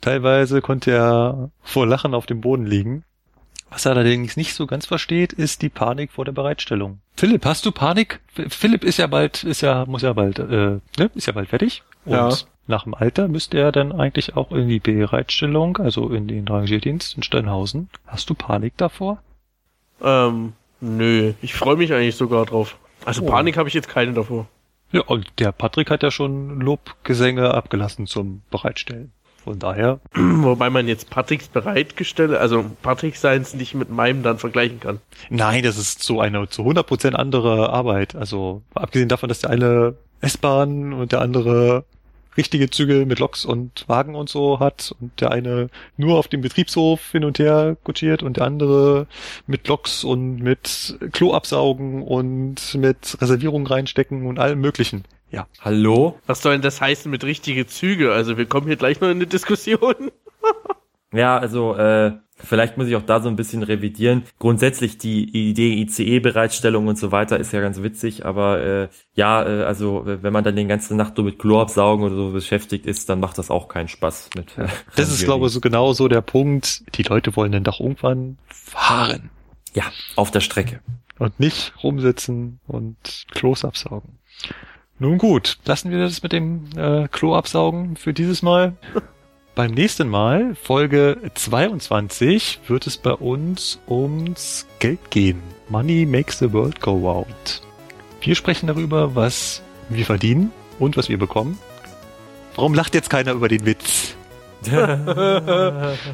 Teilweise 0.00 0.60
konnte 0.60 0.90
er 0.90 1.50
vor 1.62 1.86
Lachen 1.86 2.14
auf 2.14 2.26
dem 2.26 2.40
Boden 2.40 2.66
liegen. 2.66 3.04
Was 3.70 3.86
er 3.86 3.92
allerdings 3.92 4.36
nicht 4.36 4.54
so 4.54 4.66
ganz 4.66 4.86
versteht, 4.86 5.32
ist 5.32 5.62
die 5.62 5.68
Panik 5.68 6.12
vor 6.12 6.24
der 6.24 6.32
Bereitstellung. 6.32 7.00
Philipp, 7.16 7.44
hast 7.44 7.66
du 7.66 7.72
Panik? 7.72 8.20
Philipp 8.48 8.84
ist 8.84 8.98
ja 8.98 9.06
bald, 9.06 9.42
ist 9.44 9.62
ja, 9.62 9.84
muss 9.86 10.02
ja 10.02 10.12
bald, 10.12 10.38
äh, 10.38 10.78
ne, 10.98 11.10
ist 11.14 11.26
ja 11.26 11.32
bald 11.32 11.48
fertig. 11.48 11.82
Und 12.04 12.12
Ja. 12.14 12.30
nach 12.66 12.84
dem 12.84 12.94
Alter 12.94 13.26
müsste 13.28 13.58
er 13.58 13.72
dann 13.72 13.92
eigentlich 13.92 14.36
auch 14.36 14.52
in 14.52 14.68
die 14.68 14.78
Bereitstellung, 14.80 15.78
also 15.78 16.10
in 16.10 16.28
den 16.28 16.46
Rangierdienst 16.46 17.16
in 17.16 17.22
Steinhausen. 17.22 17.88
Hast 18.06 18.30
du 18.30 18.34
Panik 18.34 18.76
davor? 18.76 19.22
Ähm, 20.02 20.52
nö. 20.84 21.32
Ich 21.42 21.54
freue 21.54 21.76
mich 21.76 21.92
eigentlich 21.92 22.16
sogar 22.16 22.44
drauf. 22.46 22.76
Also 23.04 23.22
Oh. 23.22 23.26
Panik 23.26 23.56
habe 23.56 23.68
ich 23.68 23.74
jetzt 23.74 23.88
keine 23.88 24.12
davor. 24.12 24.46
Ja, 24.92 25.02
und 25.02 25.26
der 25.38 25.52
Patrick 25.52 25.90
hat 25.90 26.02
ja 26.02 26.10
schon 26.10 26.60
Lobgesänge 26.60 27.52
abgelassen 27.52 28.06
zum 28.06 28.42
Bereitstellen. 28.50 29.12
Von 29.42 29.58
daher, 29.58 30.00
Wobei 30.14 30.70
man 30.70 30.88
jetzt 30.88 31.10
Patricks 31.10 31.48
bereitgestellt, 31.48 32.32
also 32.32 32.64
Patrick 32.82 33.16
Seins 33.16 33.52
nicht 33.54 33.74
mit 33.74 33.90
meinem 33.90 34.22
dann 34.22 34.38
vergleichen 34.38 34.80
kann. 34.80 35.00
nein, 35.28 35.62
das 35.62 35.76
ist 35.76 36.02
so 36.02 36.20
eine 36.20 36.48
zu 36.48 36.62
100% 36.62 37.12
andere 37.12 37.70
Arbeit. 37.70 38.14
Also 38.14 38.62
abgesehen 38.74 39.08
davon, 39.08 39.28
dass 39.28 39.40
der 39.40 39.50
eine 39.50 39.96
S-Bahn 40.22 40.94
und 40.94 41.12
der 41.12 41.20
andere 41.20 41.84
richtige 42.36 42.70
Züge 42.70 43.06
mit 43.06 43.18
Loks 43.18 43.44
und 43.44 43.84
Wagen 43.88 44.14
und 44.14 44.28
so 44.28 44.60
hat 44.60 44.94
und 45.00 45.20
der 45.20 45.30
eine 45.30 45.68
nur 45.96 46.18
auf 46.18 46.28
dem 46.28 46.40
Betriebshof 46.40 47.12
hin 47.12 47.24
und 47.24 47.38
her 47.38 47.76
kutschiert 47.84 48.22
und 48.22 48.36
der 48.36 48.44
andere 48.44 49.06
mit 49.46 49.68
Loks 49.68 50.04
und 50.04 50.36
mit 50.36 50.98
Klo 51.12 51.32
absaugen 51.32 52.02
und 52.02 52.74
mit 52.74 53.16
Reservierungen 53.20 53.66
reinstecken 53.66 54.26
und 54.26 54.38
allem 54.38 54.60
möglichen. 54.60 55.04
Ja. 55.30 55.46
Hallo? 55.60 56.18
Was 56.26 56.42
soll 56.42 56.52
denn 56.52 56.62
das 56.62 56.80
heißen 56.80 57.10
mit 57.10 57.24
richtige 57.24 57.66
Züge? 57.66 58.12
Also 58.12 58.36
wir 58.38 58.46
kommen 58.46 58.66
hier 58.66 58.76
gleich 58.76 59.00
noch 59.00 59.08
in 59.08 59.16
eine 59.16 59.26
Diskussion. 59.26 59.94
Ja, 61.14 61.38
also 61.38 61.76
äh, 61.76 62.12
vielleicht 62.36 62.76
muss 62.76 62.88
ich 62.88 62.96
auch 62.96 63.02
da 63.02 63.20
so 63.20 63.28
ein 63.28 63.36
bisschen 63.36 63.62
revidieren. 63.62 64.24
Grundsätzlich 64.38 64.98
die 64.98 65.24
Idee 65.50 65.74
ICE-Bereitstellung 65.82 66.86
und 66.88 66.98
so 66.98 67.12
weiter 67.12 67.38
ist 67.38 67.52
ja 67.52 67.60
ganz 67.60 67.82
witzig, 67.82 68.24
aber 68.26 68.60
äh, 68.60 68.88
ja, 69.14 69.42
äh, 69.46 69.62
also 69.64 70.02
wenn 70.04 70.32
man 70.32 70.44
dann 70.44 70.56
den 70.56 70.68
ganzen 70.68 70.96
Nacht 70.96 71.16
nur 71.16 71.26
mit 71.26 71.38
Chlor 71.38 71.62
absaugen 71.62 72.04
oder 72.04 72.14
so 72.16 72.30
beschäftigt 72.30 72.86
ist, 72.86 73.08
dann 73.08 73.20
macht 73.20 73.38
das 73.38 73.50
auch 73.50 73.68
keinen 73.68 73.88
Spaß 73.88 74.30
mit. 74.36 74.56
Äh, 74.58 74.66
Das 74.96 75.10
ist, 75.10 75.24
glaube 75.24 75.46
ich, 75.46 75.52
so 75.52 75.60
genau 75.60 75.92
so 75.92 76.08
der 76.08 76.20
Punkt. 76.22 76.82
Die 76.96 77.02
Leute 77.02 77.34
wollen 77.36 77.52
dann 77.52 77.64
doch 77.64 77.80
irgendwann 77.80 78.38
fahren 78.48 79.30
Ja, 79.74 79.84
auf 80.16 80.30
der 80.30 80.40
Strecke. 80.40 80.80
und 81.18 81.38
nicht 81.40 81.72
rumsitzen 81.82 82.60
und 82.66 83.26
Klos 83.32 83.64
absaugen. 83.64 84.18
Nun 84.98 85.18
gut, 85.18 85.58
lassen 85.64 85.90
wir 85.90 85.98
das 85.98 86.22
mit 86.22 86.32
dem 86.32 86.66
äh, 86.76 87.08
Klo 87.08 87.34
absaugen 87.34 87.96
für 87.96 88.12
dieses 88.12 88.42
Mal. 88.42 88.76
Beim 89.54 89.70
nächsten 89.70 90.08
Mal, 90.08 90.56
Folge 90.60 91.16
22, 91.32 92.58
wird 92.66 92.88
es 92.88 92.96
bei 92.96 93.12
uns 93.12 93.78
ums 93.88 94.66
Geld 94.80 95.12
gehen. 95.12 95.40
Money 95.68 96.06
makes 96.06 96.40
the 96.40 96.52
world 96.52 96.80
go 96.80 96.90
round. 96.90 97.62
Wir 98.20 98.34
sprechen 98.34 98.66
darüber, 98.66 99.14
was 99.14 99.62
wir 99.90 100.04
verdienen 100.04 100.50
und 100.80 100.96
was 100.96 101.08
wir 101.08 101.18
bekommen. 101.18 101.56
Warum 102.56 102.74
lacht 102.74 102.96
jetzt 102.96 103.10
keiner 103.10 103.30
über 103.30 103.46
den 103.46 103.64
Witz? 103.64 104.16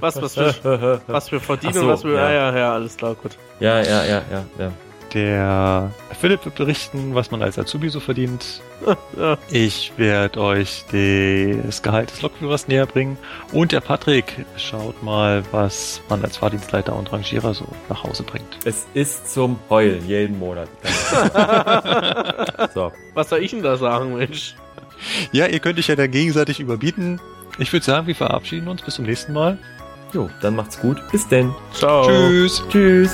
Was, 0.01 0.21
was 0.21 0.37
wir, 0.37 1.01
was 1.07 1.31
wir 1.31 1.39
verdienen 1.41 1.73
so, 1.73 1.81
und 1.83 1.89
was 1.89 2.03
wir. 2.03 2.15
ja. 2.15 2.31
Ja, 2.33 2.51
ja, 2.51 2.59
ja, 2.59 2.75
alles 2.75 2.97
klar, 2.97 3.15
gut. 3.15 3.39
Ja, 3.61 3.81
ja, 3.81 4.05
ja, 4.05 4.23
ja, 4.29 4.45
ja. 4.59 4.73
Der 5.15 5.91
Philipp 6.19 6.45
wird 6.45 6.55
berichten, 6.55 7.15
was 7.15 7.31
man 7.31 7.43
als 7.43 7.59
Azubi 7.59 7.89
so 7.89 8.01
verdient. 8.01 8.63
Ich 9.51 9.93
werde 9.99 10.41
euch 10.41 10.85
das 10.91 11.83
Gehalt 11.83 12.11
des 12.11 12.23
Lokführers 12.23 12.67
näher 12.67 12.87
bringen. 12.87 13.19
Und 13.53 13.73
der 13.73 13.81
Patrick 13.81 14.47
schaut 14.57 15.03
mal, 15.03 15.43
was 15.51 16.01
man 16.09 16.25
als 16.25 16.39
Fahrdienstleiter 16.39 16.97
und 16.97 17.13
Rangierer 17.13 17.53
so 17.53 17.67
nach 17.91 18.05
Hause 18.05 18.23
bringt. 18.23 18.59
Es 18.65 18.87
ist 18.95 19.33
zum 19.35 19.59
Heulen 19.69 20.07
jeden 20.07 20.39
Monat. 20.39 20.69
so. 22.75 22.91
Was 23.13 23.29
soll 23.29 23.41
ich 23.41 23.51
denn 23.51 23.63
da 23.63 23.77
sagen, 23.77 24.17
Mensch? 24.17 24.55
Ja, 25.33 25.47
ihr 25.47 25.59
könnt 25.61 25.79
euch 25.79 25.89
ja 25.89 25.97
dann 25.97 26.11
gegenseitig 26.11 26.61
überbieten. 26.61 27.21
Ich 27.59 27.73
würde 27.73 27.85
sagen, 27.85 28.07
wir 28.07 28.15
verabschieden 28.15 28.69
uns. 28.69 28.83
Bis 28.83 28.95
zum 28.95 29.05
nächsten 29.05 29.33
Mal. 29.33 29.59
Jo, 30.13 30.31
dann 30.41 30.57
macht's 30.57 30.81
gut. 30.81 30.97
Bis 31.13 31.29
denn. 31.29 31.55
Ciao. 31.73 32.07
Tschüss. 32.07 32.63
Tschüss. 32.71 33.13